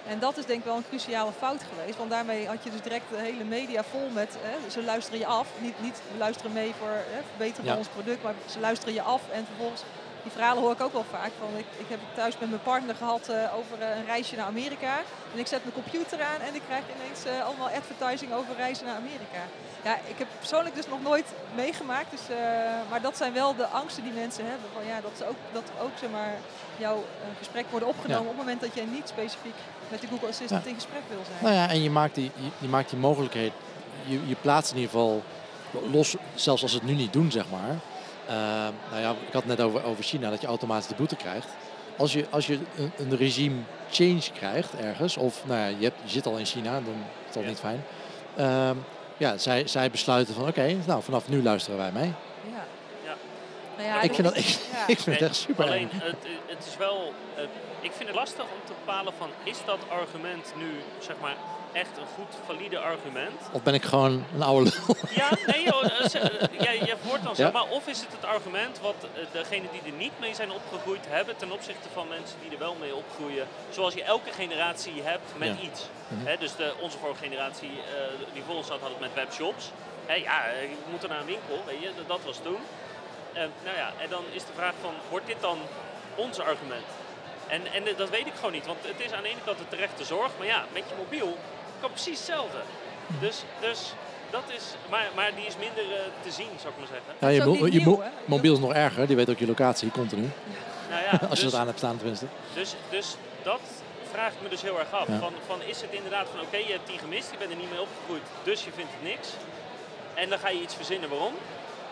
En 0.06 0.18
dat 0.18 0.36
is 0.36 0.46
denk 0.46 0.58
ik 0.58 0.64
wel 0.64 0.76
een 0.76 0.88
cruciale 0.88 1.32
fout 1.32 1.62
geweest. 1.68 1.98
Want 1.98 2.10
daarmee 2.10 2.46
had 2.46 2.64
je 2.64 2.70
dus 2.70 2.82
direct 2.82 3.10
de 3.10 3.16
hele 3.16 3.44
media 3.44 3.84
vol 3.84 4.08
met... 4.12 4.36
Hè, 4.40 4.70
ze 4.70 4.82
luisteren 4.82 5.18
je 5.18 5.26
af. 5.26 5.48
Niet, 5.58 5.80
niet 5.80 6.00
luisteren 6.18 6.52
mee 6.52 6.72
voor 6.78 6.88
hè, 6.88 7.20
verbeteren 7.28 7.66
van 7.68 7.76
ons 7.76 7.88
product. 7.88 8.22
Maar 8.22 8.34
ze 8.46 8.60
luisteren 8.60 8.94
je 8.94 9.02
af. 9.02 9.22
En 9.32 9.46
vervolgens, 9.46 9.82
die 10.22 10.32
verhalen 10.32 10.62
hoor 10.62 10.72
ik 10.72 10.80
ook 10.80 10.92
wel 10.92 11.04
vaak. 11.10 11.30
Van, 11.38 11.48
ik, 11.56 11.66
ik 11.76 11.88
heb 11.88 12.00
het 12.00 12.14
thuis 12.14 12.38
met 12.38 12.48
mijn 12.48 12.62
partner 12.62 12.94
gehad 12.94 13.28
uh, 13.30 13.56
over 13.58 13.78
uh, 13.80 13.96
een 13.96 14.04
reisje 14.04 14.36
naar 14.36 14.46
Amerika. 14.46 14.96
En 15.32 15.38
ik 15.38 15.46
zet 15.46 15.62
mijn 15.62 15.74
computer 15.74 16.22
aan 16.22 16.40
en 16.40 16.54
ik 16.54 16.62
krijg 16.66 16.84
ineens 16.96 17.26
uh, 17.26 17.46
allemaal 17.46 17.68
advertising 17.68 18.32
over 18.32 18.56
reizen 18.56 18.86
naar 18.86 18.96
Amerika. 18.96 19.42
Ja, 19.82 19.94
ik 19.94 20.18
heb 20.18 20.28
persoonlijk 20.38 20.74
dus 20.74 20.88
nog 20.88 21.02
nooit 21.02 21.26
meegemaakt. 21.54 22.10
Dus, 22.10 22.36
maar 22.90 23.00
dat 23.00 23.16
zijn 23.16 23.32
wel 23.32 23.56
de 23.56 23.66
angsten 23.66 24.02
die 24.02 24.12
mensen 24.12 24.44
hebben. 24.44 24.68
Van, 24.74 24.86
ja, 24.86 25.00
dat, 25.00 25.10
ze 25.16 25.28
ook, 25.28 25.36
dat 25.52 25.64
ook 25.80 25.90
zeg 26.00 26.10
maar, 26.10 26.34
jouw 26.76 27.04
gesprek 27.38 27.70
worden 27.70 27.88
opgenomen 27.88 28.24
ja. 28.24 28.30
op 28.30 28.36
het 28.36 28.44
moment 28.44 28.60
dat 28.60 28.74
jij 28.74 28.84
niet 28.84 29.08
specifiek 29.08 29.54
met 29.90 30.00
de 30.00 30.06
Google 30.06 30.28
Assistant 30.28 30.64
ja. 30.64 30.68
in 30.70 30.74
gesprek 30.74 31.02
wil 31.08 31.18
zijn. 31.26 31.42
Nou 31.42 31.54
ja, 31.54 31.68
en 31.70 31.82
je 31.82 31.90
maakt 31.90 32.14
die, 32.14 32.30
je, 32.34 32.48
je 32.58 32.68
maakt 32.68 32.90
die 32.90 32.98
mogelijkheid, 32.98 33.52
je, 34.04 34.20
je 34.26 34.34
plaatst 34.34 34.70
in 34.70 34.76
ieder 34.76 34.90
geval 34.90 35.22
los, 35.90 36.16
zelfs 36.34 36.62
als 36.62 36.70
ze 36.70 36.78
het 36.78 36.86
nu 36.86 36.94
niet 36.94 37.12
doen, 37.12 37.30
zeg 37.30 37.44
maar. 37.50 37.70
Uh, 37.70 38.34
nou 38.90 39.02
ja, 39.02 39.10
ik 39.10 39.32
had 39.32 39.42
het 39.42 39.46
net 39.46 39.60
over, 39.60 39.84
over 39.84 40.04
China, 40.04 40.30
dat 40.30 40.40
je 40.40 40.46
automatisch 40.46 40.88
de 40.88 40.94
boete 40.94 41.16
krijgt. 41.16 41.48
Als 41.96 42.12
je, 42.12 42.26
als 42.30 42.46
je 42.46 42.58
een, 42.76 42.92
een 42.98 43.16
regime 43.16 43.56
change 43.90 44.22
krijgt 44.34 44.74
ergens, 44.74 45.16
of 45.16 45.42
nou 45.46 45.60
ja, 45.60 45.66
je, 45.66 45.84
hebt, 45.84 45.96
je 46.04 46.10
zit 46.10 46.26
al 46.26 46.36
in 46.36 46.46
China, 46.46 46.72
dan 46.72 46.94
is 47.28 47.34
dat 47.34 47.42
ja. 47.42 47.48
niet 47.48 47.58
fijn. 47.58 47.84
Uh, 48.38 48.70
ja, 49.16 49.38
zij, 49.38 49.66
zij 49.66 49.90
besluiten 49.90 50.34
van 50.34 50.42
oké, 50.42 50.50
okay, 50.50 50.78
nou 50.86 51.02
vanaf 51.02 51.28
nu 51.28 51.42
luisteren 51.42 51.78
wij 51.78 51.92
mee. 51.92 52.12
Ja. 52.52 52.64
Ja. 53.78 54.00
Ik, 54.00 54.14
vind 54.14 54.26
dat, 54.26 54.36
ik, 54.36 54.58
ik 54.86 54.98
vind 54.98 55.18
het 55.18 55.28
echt 55.28 55.36
super. 55.36 55.64
Alleen, 55.64 55.88
het, 55.92 56.16
het 56.46 56.66
is 56.66 56.76
wel, 56.76 57.12
uh, 57.36 57.42
ik 57.80 57.92
vind 57.92 58.08
het 58.08 58.18
lastig 58.18 58.42
om 58.42 58.60
te 58.64 58.72
bepalen 58.84 59.12
van 59.18 59.28
is 59.42 59.58
dat 59.64 59.78
argument 59.88 60.52
nu 60.56 60.70
zeg 60.98 61.16
maar 61.20 61.36
echt 61.72 61.96
een 61.96 62.06
goed, 62.14 62.34
valide 62.46 62.78
argument. 62.78 63.40
Of 63.52 63.62
ben 63.62 63.74
ik 63.74 63.84
gewoon 63.84 64.24
een 64.34 64.42
oude 64.42 64.70
lul? 64.70 64.96
Ja, 65.14 65.30
nee 65.46 65.64
joh, 65.64 65.84
eh, 65.84 66.14
eh, 66.14 66.60
jij, 66.60 66.78
jij 66.78 66.96
wordt 67.02 67.24
dan. 67.24 67.32
Ja. 67.36 67.50
Maar 67.50 67.68
of 67.68 67.86
is 67.86 68.00
het 68.00 68.12
het 68.12 68.24
argument 68.24 68.80
wat 68.80 68.94
eh, 69.00 69.22
degenen 69.32 69.68
die 69.72 69.92
er 69.92 69.98
niet 69.98 70.12
mee 70.20 70.34
zijn 70.34 70.50
opgegroeid 70.50 71.04
hebben 71.08 71.36
ten 71.36 71.52
opzichte 71.52 71.88
van 71.92 72.08
mensen 72.08 72.36
die 72.42 72.50
er 72.50 72.58
wel 72.58 72.76
mee 72.80 72.94
opgroeien. 72.94 73.46
Zoals 73.70 73.94
je 73.94 74.02
elke 74.02 74.32
generatie 74.32 75.02
hebt 75.02 75.32
met 75.36 75.48
Ja. 75.58 75.64
iets. 75.68 75.86
Mhm. 76.08 76.26
Hè, 76.26 76.36
dus 76.36 76.56
de, 76.56 76.72
onze 76.80 76.98
vorige 76.98 77.22
generatie 77.22 77.70
eh, 77.70 78.32
die 78.32 78.42
voor 78.46 78.54
ons 78.54 78.66
zat 78.66 78.80
had 78.80 78.90
het 78.90 79.00
met 79.00 79.14
webshops. 79.14 79.70
Hè, 80.06 80.14
ja, 80.14 80.46
je 80.60 80.76
moet 80.90 81.02
er 81.02 81.08
naar 81.08 81.20
een 81.20 81.26
winkel, 81.26 81.62
weet 81.66 81.80
je, 81.80 81.90
dat 82.06 82.20
was 82.24 82.38
toen. 82.42 82.60
Nou 83.34 83.76
ja, 83.76 83.92
en 84.00 84.08
dan 84.10 84.24
is 84.32 84.42
de 84.44 84.52
vraag 84.54 84.74
van, 84.80 84.94
wordt 85.10 85.26
dit 85.26 85.40
dan 85.40 85.58
ons 86.14 86.38
argument? 86.38 86.86
En, 87.46 87.72
en 87.72 87.82
dat 87.96 88.10
weet 88.10 88.26
ik 88.26 88.34
gewoon 88.34 88.52
niet, 88.52 88.66
want 88.66 88.78
het 88.82 89.00
is 89.06 89.12
aan 89.12 89.22
de 89.22 89.28
ene 89.28 89.38
kant 89.44 89.58
de 89.58 89.68
terechte 89.68 90.04
zorg, 90.04 90.30
maar 90.38 90.46
ja, 90.46 90.64
met 90.72 90.82
je 90.88 90.94
mobiel 90.96 91.36
kan 91.80 91.90
precies 91.90 92.16
hetzelfde. 92.18 92.58
Dus, 93.20 93.42
dus 93.60 93.92
dat 94.30 94.42
is, 94.56 94.62
maar, 94.90 95.06
maar 95.14 95.34
die 95.34 95.46
is 95.46 95.56
minder 95.56 95.84
eh, 95.94 96.00
te 96.22 96.30
zien, 96.30 96.50
zou 96.60 96.72
ik 96.72 96.78
maar 96.78 96.88
zeggen. 96.92 97.12
Ja, 97.18 97.28
je, 97.68 97.80
mo- 97.84 97.96
mo- 97.96 98.02
mobiel 98.24 98.52
is 98.52 98.58
nog 98.58 98.72
erger, 98.72 99.06
die 99.06 99.16
weet 99.16 99.30
ook 99.30 99.38
je 99.38 99.46
locatie 99.46 99.90
continu. 99.90 100.30
Nou 100.90 101.02
ja, 101.02 101.10
Als 101.30 101.38
je 101.38 101.44
dus, 101.44 101.52
dat 101.52 101.60
aan 101.60 101.66
hebt 101.66 101.78
staan 101.78 101.96
tenminste. 101.96 102.26
dus, 102.54 102.74
dus 102.90 103.16
dat 103.42 103.60
vraag 104.10 104.32
ik 104.32 104.42
me 104.42 104.48
dus 104.48 104.62
heel 104.62 104.78
erg 104.78 104.92
af. 104.92 105.06
Ja. 105.08 105.18
Van, 105.18 105.32
van 105.46 105.62
is 105.62 105.80
het 105.80 105.90
inderdaad 105.92 106.26
van 106.30 106.40
oké, 106.40 106.56
je 106.56 106.72
hebt 106.72 106.86
die 106.86 106.98
gemist, 106.98 107.30
je 107.30 107.36
bent 107.36 107.50
er 107.50 107.56
niet 107.56 107.70
mee 107.70 107.80
opgegroeid, 107.80 108.22
dus 108.42 108.64
je 108.64 108.70
vindt 108.74 108.90
het 108.92 109.02
niks. 109.02 109.28
En 110.14 110.28
dan 110.28 110.38
ga 110.38 110.48
je 110.48 110.60
iets 110.60 110.74
verzinnen 110.74 111.08
waarom. 111.10 111.34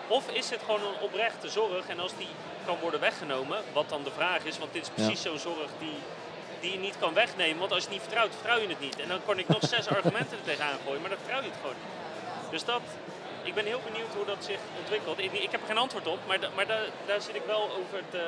Of 0.09 0.31
is 0.31 0.51
het 0.51 0.61
gewoon 0.65 0.81
een 0.81 1.01
oprechte 1.01 1.49
zorg 1.49 1.87
en 1.89 2.01
als 2.01 2.13
die 2.19 2.29
kan 2.67 2.77
worden 2.81 3.01
weggenomen, 3.01 3.59
wat 3.73 3.89
dan 3.89 4.03
de 4.05 4.11
vraag 4.17 4.45
is, 4.45 4.59
want 4.59 4.73
dit 4.73 4.83
is 4.83 4.89
precies 5.05 5.23
zo'n 5.23 5.39
zorg 5.39 5.71
die, 5.79 5.99
die 6.61 6.73
je 6.73 6.79
niet 6.79 6.95
kan 6.99 7.15
wegnemen. 7.15 7.59
Want 7.59 7.73
als 7.73 7.83
je 7.83 7.89
het 7.89 7.97
niet 7.99 8.07
vertrouwt, 8.07 8.33
vertrouw 8.35 8.59
je 8.61 8.69
het 8.69 8.81
niet. 8.81 9.01
En 9.01 9.09
dan 9.09 9.21
kon 9.25 9.39
ik 9.39 9.49
nog 9.49 9.63
zes 9.75 9.89
argumenten 9.89 10.37
er 10.39 10.45
tegenaan 10.45 10.79
gooien, 10.85 11.01
maar 11.01 11.11
dan 11.11 11.19
vertrouw 11.23 11.43
je 11.43 11.49
het 11.49 11.59
gewoon 11.61 11.77
niet. 11.83 12.51
Dus 12.51 12.65
dat, 12.65 12.81
ik 13.43 13.55
ben 13.55 13.65
heel 13.65 13.81
benieuwd 13.91 14.15
hoe 14.17 14.25
dat 14.25 14.45
zich 14.45 14.59
ontwikkelt. 14.81 15.19
Ik, 15.19 15.33
ik 15.33 15.51
heb 15.51 15.61
er 15.61 15.67
geen 15.67 15.79
antwoord 15.79 16.07
op, 16.07 16.19
maar, 16.27 16.41
da- 16.41 16.51
maar 16.55 16.67
daar, 16.67 16.85
daar 17.07 17.21
zit 17.21 17.35
ik 17.35 17.43
wel 17.47 17.63
over 17.81 18.01
te... 18.11 18.23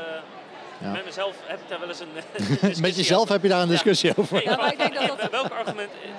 Ja. 0.80 0.90
Met 0.90 1.04
mezelf 1.04 1.34
heb 1.44 1.60
ik 1.60 1.68
daar 1.68 1.78
wel 1.80 1.88
eens 1.88 2.00
een 2.00 2.80
Met 2.86 2.96
jezelf 2.96 3.28
heb 3.28 3.42
je 3.42 3.48
daar 3.48 3.60
een 3.60 3.66
Ja. 3.66 3.72
discussie 3.72 4.12
over. 4.16 4.34
Nee, 4.34 4.44
Ja, 4.44 4.56
maar 4.56 4.72
ik 4.72 4.78
denk 4.78 4.94
dat 4.94 5.18
dat- 5.20 5.30
Welk 5.30 5.52
argument 5.52 5.90
eh, 6.04 6.10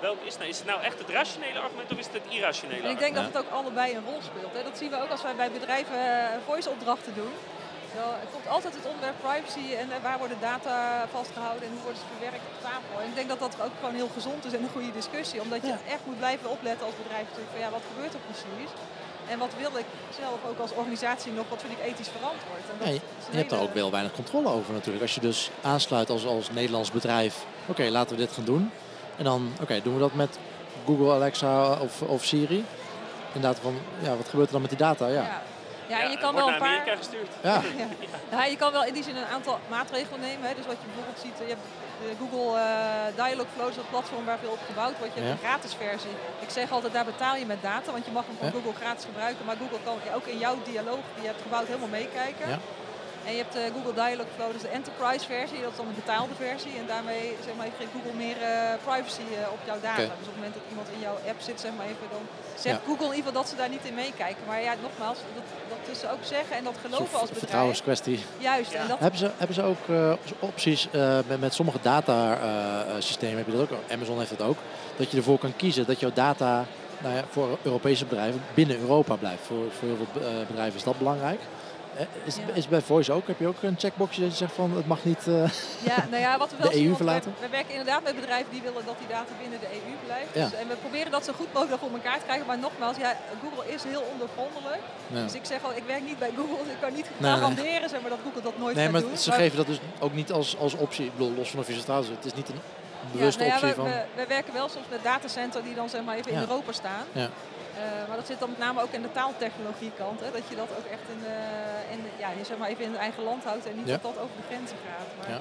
welk 0.00 0.20
is, 0.28 0.36
nou, 0.38 0.48
is 0.48 0.58
het 0.58 0.66
nou 0.66 0.80
echt 0.88 0.98
het 0.98 1.08
rationele 1.18 1.58
argument 1.66 1.92
of 1.92 1.98
is 1.98 2.06
het 2.10 2.14
het 2.20 2.28
irrationele 2.36 2.82
En 2.86 2.90
ik 2.96 2.98
denk 2.98 3.12
argument? 3.16 3.32
dat 3.34 3.42
het 3.42 3.52
ook 3.52 3.58
allebei 3.60 3.88
een 3.96 4.04
rol 4.10 4.20
speelt. 4.30 4.52
Hè. 4.56 4.62
Dat 4.70 4.78
zien 4.80 4.90
we 4.90 5.02
ook 5.02 5.10
als 5.16 5.22
wij 5.22 5.34
bij 5.42 5.50
bedrijven 5.58 5.98
eh, 5.98 6.38
voice-opdrachten 6.48 7.14
doen. 7.20 7.32
Zo, 7.96 8.02
er 8.24 8.30
komt 8.34 8.48
altijd 8.56 8.74
het 8.78 8.86
onderwerp 8.92 9.18
privacy 9.28 9.64
en 9.82 9.86
eh, 9.94 9.98
waar 10.06 10.18
worden 10.24 10.40
data 10.50 10.74
vastgehouden 11.18 11.64
en 11.66 11.72
hoe 11.74 11.82
worden 11.86 12.00
ze 12.04 12.08
verwerkt 12.14 12.44
op 12.52 12.56
tafel. 12.70 12.94
En 13.02 13.08
ik 13.12 13.16
denk 13.18 13.28
dat 13.34 13.40
dat 13.46 13.54
ook 13.66 13.74
gewoon 13.80 13.96
heel 14.00 14.12
gezond 14.18 14.40
is 14.48 14.52
en 14.56 14.62
een 14.62 14.74
goede 14.76 14.92
discussie. 15.00 15.38
Omdat 15.46 15.60
je 15.66 15.72
Ja. 15.76 15.92
echt 15.94 16.04
moet 16.08 16.18
blijven 16.24 16.46
opletten 16.56 16.84
als 16.88 16.96
bedrijf 17.02 17.24
natuurlijk 17.28 17.54
van 17.56 17.62
ja, 17.66 17.70
wat 17.78 17.84
gebeurt 17.90 18.14
er 18.16 18.24
precies? 18.30 18.72
En 19.32 19.38
wat 19.44 19.52
wil 19.62 19.72
ik 19.82 19.88
zelf 20.22 20.38
ook 20.48 20.58
als 20.64 20.72
organisatie 20.80 21.32
nog, 21.32 21.46
wat 21.52 21.60
vind 21.64 21.72
ik 21.78 21.82
ethisch 21.90 22.12
verantwoord? 22.16 22.64
En 22.72 22.76
dat 22.78 22.86
Ja, 22.88 22.92
is 22.94 23.00
je 23.30 23.36
hebt 23.42 23.50
er 23.52 23.56
hele- 23.58 23.68
ook 23.68 23.74
wel 23.82 23.90
weinig 23.98 24.12
controle 24.20 24.48
over 24.58 24.72
natuurlijk. 24.78 25.02
Als 25.06 25.14
je 25.18 25.20
dus 25.30 25.50
aansluit 25.72 26.10
als, 26.10 26.26
als 26.26 26.50
Nederlands 26.50 26.90
bedrijf, 26.98 27.34
oké, 27.66 27.82
laten 27.98 28.16
we 28.16 28.22
dit 28.24 28.32
gaan 28.32 28.44
doen. 28.44 28.64
En 29.20 29.26
dan, 29.26 29.52
oké, 29.62 29.80
doen 29.82 29.94
we 29.94 30.00
dat 30.00 30.14
met 30.14 30.38
Google, 30.86 31.12
Alexa 31.12 31.72
of, 31.86 32.02
of 32.02 32.24
Siri. 32.24 32.64
Inderdaad 33.34 33.58
van, 33.62 33.74
ja, 34.06 34.16
wat 34.16 34.28
gebeurt 34.28 34.46
er 34.46 34.52
dan 34.52 34.60
met 34.66 34.70
die 34.70 34.78
data? 34.88 35.06
Ja, 35.06 35.12
Ja. 35.22 35.40
Ja, 35.92 35.98
en 36.06 36.10
je 36.10 36.18
kan 36.24 36.32
wordt 36.32 36.36
wel 36.46 36.54
een 36.54 36.60
naar 36.60 36.68
paar... 36.68 36.68
Amerika 36.78 36.96
gestuurd. 36.96 37.30
ja. 37.42 37.60
Ja. 37.82 37.88
Ja, 38.36 38.44
je 38.44 38.56
kan 38.56 38.72
wel 38.72 38.84
in 38.84 38.94
die 38.98 39.02
zin 39.08 39.16
een 39.16 39.32
aantal 39.36 39.58
maatregelen 39.74 40.20
nemen. 40.20 40.44
Hè. 40.48 40.54
Dus 40.58 40.66
wat 40.72 40.78
je 40.82 40.86
bijvoorbeeld 40.90 41.20
ziet, 41.26 41.36
eh, 41.40 41.46
je 41.50 41.54
hebt 41.56 41.66
de 42.02 42.10
Google 42.20 42.50
eh 42.60 43.08
Dialogflow, 43.20 43.68
is 43.72 43.78
dat 43.80 43.90
platform 43.94 44.24
waar 44.24 44.38
veel 44.44 44.56
op 44.58 44.62
gebouwd 44.70 44.96
wordt. 44.98 45.12
Je 45.14 45.20
hebt 45.20 45.32
Ja. 45.32 45.36
een 45.38 45.46
gratis 45.48 45.72
versie. 45.84 46.14
Ik 46.46 46.50
zeg 46.58 46.66
altijd, 46.76 46.92
daar 46.96 47.08
betaal 47.14 47.36
je 47.42 47.46
met 47.54 47.62
data, 47.72 47.88
want 47.96 48.04
je 48.08 48.12
mag 48.18 48.24
hem 48.28 48.36
van 48.40 48.46
Ja. 48.46 48.52
Google 48.56 48.76
gratis 48.82 49.04
gebruiken. 49.10 49.42
Maar 49.46 49.56
Google 49.62 49.80
kan 49.86 49.94
ook 50.18 50.26
in 50.34 50.38
jouw 50.46 50.56
dialoog 50.70 51.04
die 51.14 51.22
je 51.24 51.30
hebt 51.32 51.42
gebouwd 51.46 51.66
helemaal 51.70 51.94
meekijken. 52.00 52.46
En 53.26 53.30
je 53.36 53.40
hebt 53.44 53.52
de 53.58 53.64
Google 53.76 53.94
Dialogflow, 54.02 54.50
dus 54.56 54.64
de 54.68 54.72
enterprise 54.78 55.24
versie, 55.34 55.60
dat 55.64 55.70
is 55.74 55.76
dan 55.82 55.88
een 55.90 56.00
betaalde 56.04 56.36
versie. 56.46 56.74
En 56.80 56.86
daarmee 56.94 57.24
zeg 57.46 57.54
maar, 57.56 57.66
geeft 57.78 57.94
Google 57.96 58.16
meer 58.24 58.38
eh, 58.42 58.52
privacy 58.88 59.26
eh, 59.30 59.56
op 59.56 59.60
jouw 59.70 59.80
data. 59.88 60.12
Dus 60.20 60.28
op 60.30 60.32
het 60.34 60.40
moment 60.40 60.54
dat 60.58 60.66
iemand 60.72 60.88
in 60.96 61.00
jouw 61.06 61.18
app 61.30 61.40
zit, 61.48 61.58
zeg 61.64 61.72
maar 61.76 61.88
even, 61.92 62.06
dan 62.16 62.24
zegt 62.64 62.78
Ja. 62.80 62.86
Google 62.88 63.08
in 63.10 63.16
ieder 63.18 63.26
geval 63.28 63.40
dat 63.40 63.48
ze 63.52 63.56
daar 63.60 63.72
niet 63.76 63.84
in 63.90 63.96
meekijken. 64.04 64.42
Maar 64.50 64.60
ja, 64.68 64.72
nogmaals, 64.86 65.18
dat, 65.38 65.46
dat 65.72 65.80
tussen 65.88 66.08
ook 66.14 66.24
zeggen 66.36 66.54
en 66.60 66.64
dat 66.70 66.76
geloven 66.84 67.14
als 67.20 67.28
bedrijf. 67.30 67.44
vertrouwenskwestie. 67.44 68.18
Juist, 68.48 68.72
Ja. 68.72 68.80
en 68.82 68.88
dat, 68.92 68.98
Hebben 69.04 69.20
ze, 69.24 69.28
hebben 69.42 69.56
ze 69.60 69.62
ook 69.72 69.82
eh, 69.88 70.12
opties 70.50 70.80
eh, 70.90 71.18
met, 71.30 71.40
met 71.46 71.52
sommige 71.60 71.78
datasystemen, 71.82 73.36
heb 73.36 73.46
je 73.46 73.52
dat 73.52 73.62
ook, 73.62 73.78
Amazon 73.96 74.18
heeft 74.18 74.38
dat 74.38 74.46
ook, 74.50 74.58
dat 74.96 75.10
je 75.10 75.16
ervoor 75.16 75.38
kan 75.38 75.56
kiezen 75.56 75.86
dat 75.86 76.00
jouw 76.00 76.12
data 76.14 76.64
nou 77.02 77.14
ja, 77.14 77.22
voor 77.30 77.58
Europese 77.62 78.04
bedrijven 78.04 78.42
binnen 78.54 78.78
Europa 78.78 79.14
blijft. 79.16 79.42
Voor, 79.46 79.64
voor 79.78 79.88
heel 79.88 79.96
veel 79.96 80.22
eh, 80.22 80.46
bedrijven 80.46 80.76
is 80.78 80.84
dat 80.84 80.98
belangrijk. 80.98 81.40
Eh, 82.00 82.06
Is, 82.24 82.36
Ja. 82.36 82.42
is 82.54 82.68
bij 82.68 82.80
Voice 82.80 83.12
ook? 83.12 83.26
Heb 83.26 83.38
je 83.38 83.46
ook 83.46 83.62
een 83.62 83.78
checkboxje 83.78 84.20
dat 84.20 84.30
je 84.30 84.36
zegt 84.36 84.52
van 84.52 84.76
het 84.76 84.86
mag 84.86 85.04
niet... 85.04 85.26
eh, 85.26 85.34
ja, 85.90 85.98
nou 86.10 86.22
ja, 86.22 86.38
wat 86.38 86.50
we 86.50 86.56
wel 86.62 86.70
De 86.70 86.76
zien, 86.76 86.86
EU 86.88 86.94
verlaten? 86.96 87.34
Wij, 87.40 87.50
werken 87.50 87.70
inderdaad 87.70 88.02
met 88.02 88.14
bedrijven 88.14 88.50
die 88.50 88.62
willen 88.62 88.82
dat 88.86 88.98
die 88.98 89.08
data 89.08 89.32
binnen 89.42 89.60
de 89.60 89.66
EU 89.66 89.92
blijft. 90.06 90.30
Ja. 90.34 90.44
Dus, 90.48 90.58
en 90.58 90.68
we 90.68 90.74
proberen 90.74 91.10
dat 91.16 91.24
zo 91.24 91.32
goed 91.32 91.52
mogelijk 91.52 91.80
voor 91.82 91.90
elkaar 91.92 92.18
te 92.18 92.24
krijgen. 92.24 92.46
Maar 92.46 92.58
nogmaals, 92.58 92.96
ja, 92.96 93.16
Google 93.42 93.72
is 93.74 93.82
heel 93.82 94.04
ondergrondelijk. 94.12 94.82
ja. 95.06 95.22
Dus 95.22 95.34
ik 95.34 95.44
zeg 95.44 95.58
al, 95.64 95.72
ik 95.80 95.82
werk 95.86 96.02
niet 96.10 96.18
bij 96.18 96.32
Google, 96.36 96.62
dus 96.64 96.72
ik 96.76 96.80
kan 96.80 96.92
niet 96.94 97.06
Nee, 97.16 97.32
garanderen 97.32 97.88
zeg 97.88 98.00
maar, 98.00 98.10
dat 98.16 98.22
Google 98.24 98.42
dat 98.42 98.58
nooit 98.58 98.74
Nee, 98.74 98.84
gaat 98.84 98.92
maar 98.92 99.02
doen. 99.02 99.16
ze 99.16 99.32
geven 99.32 99.56
dat 99.56 99.66
dus 99.66 99.80
ook 99.98 100.14
niet 100.20 100.32
als, 100.32 100.48
als 100.58 100.74
optie. 100.74 101.04
Ik 101.06 101.12
bedoel, 101.16 101.32
los 101.36 101.50
van 101.50 101.60
of 101.60 101.66
je 101.66 101.74
het 101.74 102.24
is 102.24 102.34
niet 102.34 102.48
een 102.48 102.60
bewuste 103.12 103.44
ja, 103.44 103.48
nou 103.50 103.60
ja, 103.60 103.68
optie 103.68 103.82
we, 103.84 103.90
van... 103.90 104.00
we, 104.00 104.20
we 104.22 104.26
werken 104.26 104.52
wel 104.52 104.68
soms 104.68 104.86
met 104.90 105.02
datacenter 105.02 105.62
die 105.62 105.74
dan 105.74 105.88
zeg 105.88 106.02
maar 106.04 106.16
even 106.16 106.32
in 106.32 106.38
Europa 106.38 106.72
staan. 106.72 107.04
Ja. 107.12 107.28
Eh, 107.80 108.08
maar 108.08 108.16
dat 108.16 108.26
zit 108.26 108.38
dan 108.42 108.50
met 108.54 108.58
name 108.66 108.82
ook 108.82 108.92
in 108.98 109.02
de 109.02 109.12
taaltechnologie 109.12 109.92
kant. 110.02 110.20
Hè, 110.20 110.28
dat 110.38 110.46
je 110.48 110.56
dat 110.62 110.70
ook 110.78 110.88
echt 110.96 111.06
in, 111.14 111.22
eh, 111.26 111.92
in, 111.94 112.00
ja, 112.22 112.28
je 112.38 112.44
zeg 112.44 112.56
maar 112.58 112.68
even 112.68 112.84
in 112.84 112.92
het 112.96 113.00
eigen 113.06 113.22
land 113.22 113.44
houdt 113.44 113.66
en 113.66 113.76
niet 113.76 113.86
Ja. 113.88 113.92
dat 113.92 114.02
dat 114.08 114.18
over 114.24 114.36
de 114.40 114.46
grenzen 114.50 114.76
gaat. 114.88 115.08
Maar, 115.18 115.30
Ja. 115.34 115.40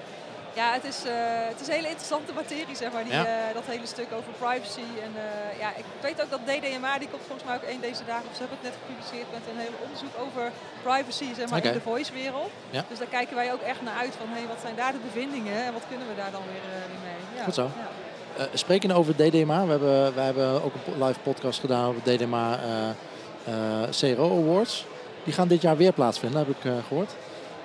ja. 0.62 0.68
het, 0.78 0.84
is, 0.92 1.00
eh, 1.06 1.14
het 1.52 1.60
is 1.62 1.68
een 1.68 1.74
hele 1.80 1.94
interessante 1.96 2.34
materie, 2.42 2.76
zeg 2.84 2.92
maar, 2.92 3.04
die, 3.04 3.14
Ja. 3.14 3.54
dat 3.60 3.66
hele 3.66 3.86
stuk 3.96 4.10
over 4.18 4.32
privacy. 4.46 4.88
En 5.06 5.12
ja, 5.64 5.70
ik 5.82 5.88
weet 6.08 6.22
ook 6.24 6.30
dat 6.36 6.44
DDMA, 6.50 6.94
die 7.04 7.10
komt 7.14 7.26
volgens 7.30 7.48
mij 7.48 7.56
ook 7.60 7.68
één 7.74 7.82
deze 7.90 8.06
dagen, 8.12 8.28
of 8.30 8.36
ze 8.36 8.42
hebben 8.44 8.58
het 8.62 8.68
net 8.70 8.78
gepubliceerd 8.82 9.30
met 9.38 9.44
een 9.50 9.60
hele 9.66 9.78
onderzoek 9.84 10.16
over 10.26 10.44
privacy 10.88 11.28
zeg 11.40 11.50
maar, 11.50 11.66
in 11.66 11.74
de 11.82 11.88
voice-wereld. 11.92 12.52
Ja. 12.78 12.84
Dus 12.92 12.98
daar 13.02 13.14
kijken 13.18 13.36
wij 13.42 13.50
ook 13.56 13.62
echt 13.72 13.82
naar 13.88 13.98
uit 14.04 14.14
van, 14.22 14.28
hey, 14.36 14.46
wat 14.54 14.62
zijn 14.66 14.76
daar 14.82 14.92
de 14.98 15.04
bevindingen 15.10 15.58
en 15.68 15.74
wat 15.78 15.86
kunnen 15.92 16.08
we 16.12 16.16
daar 16.22 16.32
dan 16.38 16.46
weer, 16.52 16.66
weer 16.92 17.02
mee. 17.10 17.22
Ja. 17.38 17.44
Goed 17.44 17.60
zo. 17.62 17.70
Ja. 18.38 18.44
Eh, 18.44 18.50
spreken 18.54 18.92
over 18.92 19.16
DDMA, 19.16 19.64
we 19.66 19.70
hebben, 19.72 20.14
we 20.14 20.22
hebben 20.22 20.64
ook 20.64 20.74
een 20.88 21.04
live 21.06 21.20
podcast 21.20 21.60
gedaan 21.60 21.88
over 21.88 22.02
DDMA 22.04 22.60
eh, 22.64 22.90
eh, 23.84 23.90
CRO 24.16 24.38
Awards. 24.44 24.86
Die 25.24 25.34
gaan 25.34 25.48
dit 25.48 25.62
jaar 25.62 25.78
weer 25.78 25.94
plaatsvinden, 25.94 26.40
heb 26.40 26.50
ik 26.50 26.66
eh, 26.66 26.72
gehoord. 26.88 27.12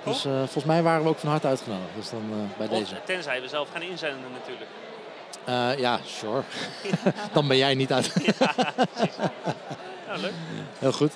Dus 0.03 0.25
eh, 0.25 0.31
volgens 0.37 0.63
mij 0.65 0.83
waren 0.83 1.03
we 1.03 1.09
ook 1.09 1.17
van 1.17 1.29
harte 1.29 1.47
uitgenodigd. 1.47 1.89
Dus 1.95 2.09
dan 2.09 2.23
eh, 2.31 2.57
bij 2.57 2.67
Of, 2.67 2.77
deze. 2.79 2.95
tenzij 3.05 3.41
we 3.41 3.47
zelf 3.47 3.67
gaan 3.71 3.81
inzenden 3.81 4.31
natuurlijk. 4.31 4.69
Eh, 5.45 5.79
ja, 5.79 5.99
sure. 6.05 6.41
dan 7.33 7.47
ben 7.47 7.57
jij 7.57 7.73
niet 7.75 7.93
uit. 7.93 8.13
Nou, 10.07 10.19
leuk. 10.19 10.33
Heel 10.79 10.91
goed. 10.91 11.11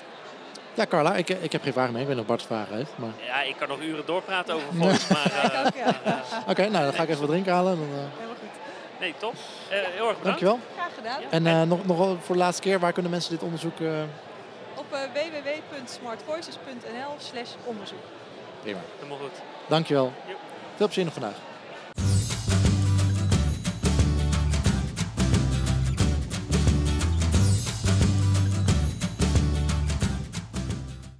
Ja, 0.74 0.86
Carla, 0.86 1.14
ik, 1.16 1.28
ik 1.28 1.52
heb 1.52 1.62
geen 1.62 1.72
vragen 1.72 1.92
meer. 1.92 2.00
Ik 2.00 2.06
weet 2.06 2.16
niet 2.16 2.24
of 2.24 2.30
Bart 2.30 2.42
vragen 2.46 2.76
heeft. 2.76 2.90
Maar... 2.96 3.10
Ja, 3.26 3.42
ik 3.42 3.54
kan 3.58 3.68
nog 3.68 3.80
uren 3.80 4.06
doorpraten 4.06 4.54
over 4.54 4.66
voice, 4.74 5.06
maar... 5.12 5.32
Ja, 5.76 5.92
ja. 6.04 6.22
Oké, 6.48 6.68
nou 6.68 6.84
dan 6.84 6.92
ga 6.92 7.02
ik 7.02 7.08
even 7.08 7.20
wat 7.20 7.30
drinken 7.30 7.52
halen. 7.52 7.76
Dan, 7.78 7.88
eh. 7.88 8.29
Nee, 9.00 9.14
top. 9.18 9.34
Eh, 9.34 9.40
heel 9.70 9.82
erg 10.08 10.18
bedankt. 10.18 10.24
dankjewel. 10.24 10.58
Graag 10.76 10.94
gedaan. 10.94 11.22
En 11.30 11.46
eh, 11.46 11.62
nog, 11.62 11.86
nog 11.86 12.16
voor 12.24 12.34
de 12.34 12.40
laatste 12.40 12.62
keer, 12.62 12.80
waar 12.80 12.92
kunnen 12.92 13.10
mensen 13.10 13.30
dit 13.30 13.42
onderzoek... 13.42 13.80
eh, 13.80 14.02
Op 14.74 14.86
www.smartvoices.nl 14.90 17.14
slash 17.18 17.50
onderzoek. 17.64 18.02
Prima. 18.62 18.80
Helemaal 18.96 19.18
goed. 19.18 19.30
Dankjewel. 19.68 20.12
Jo. 20.26 20.34
Veel 20.76 20.86
plezier 20.86 21.04
nog 21.04 21.12
vandaag. 21.12 21.34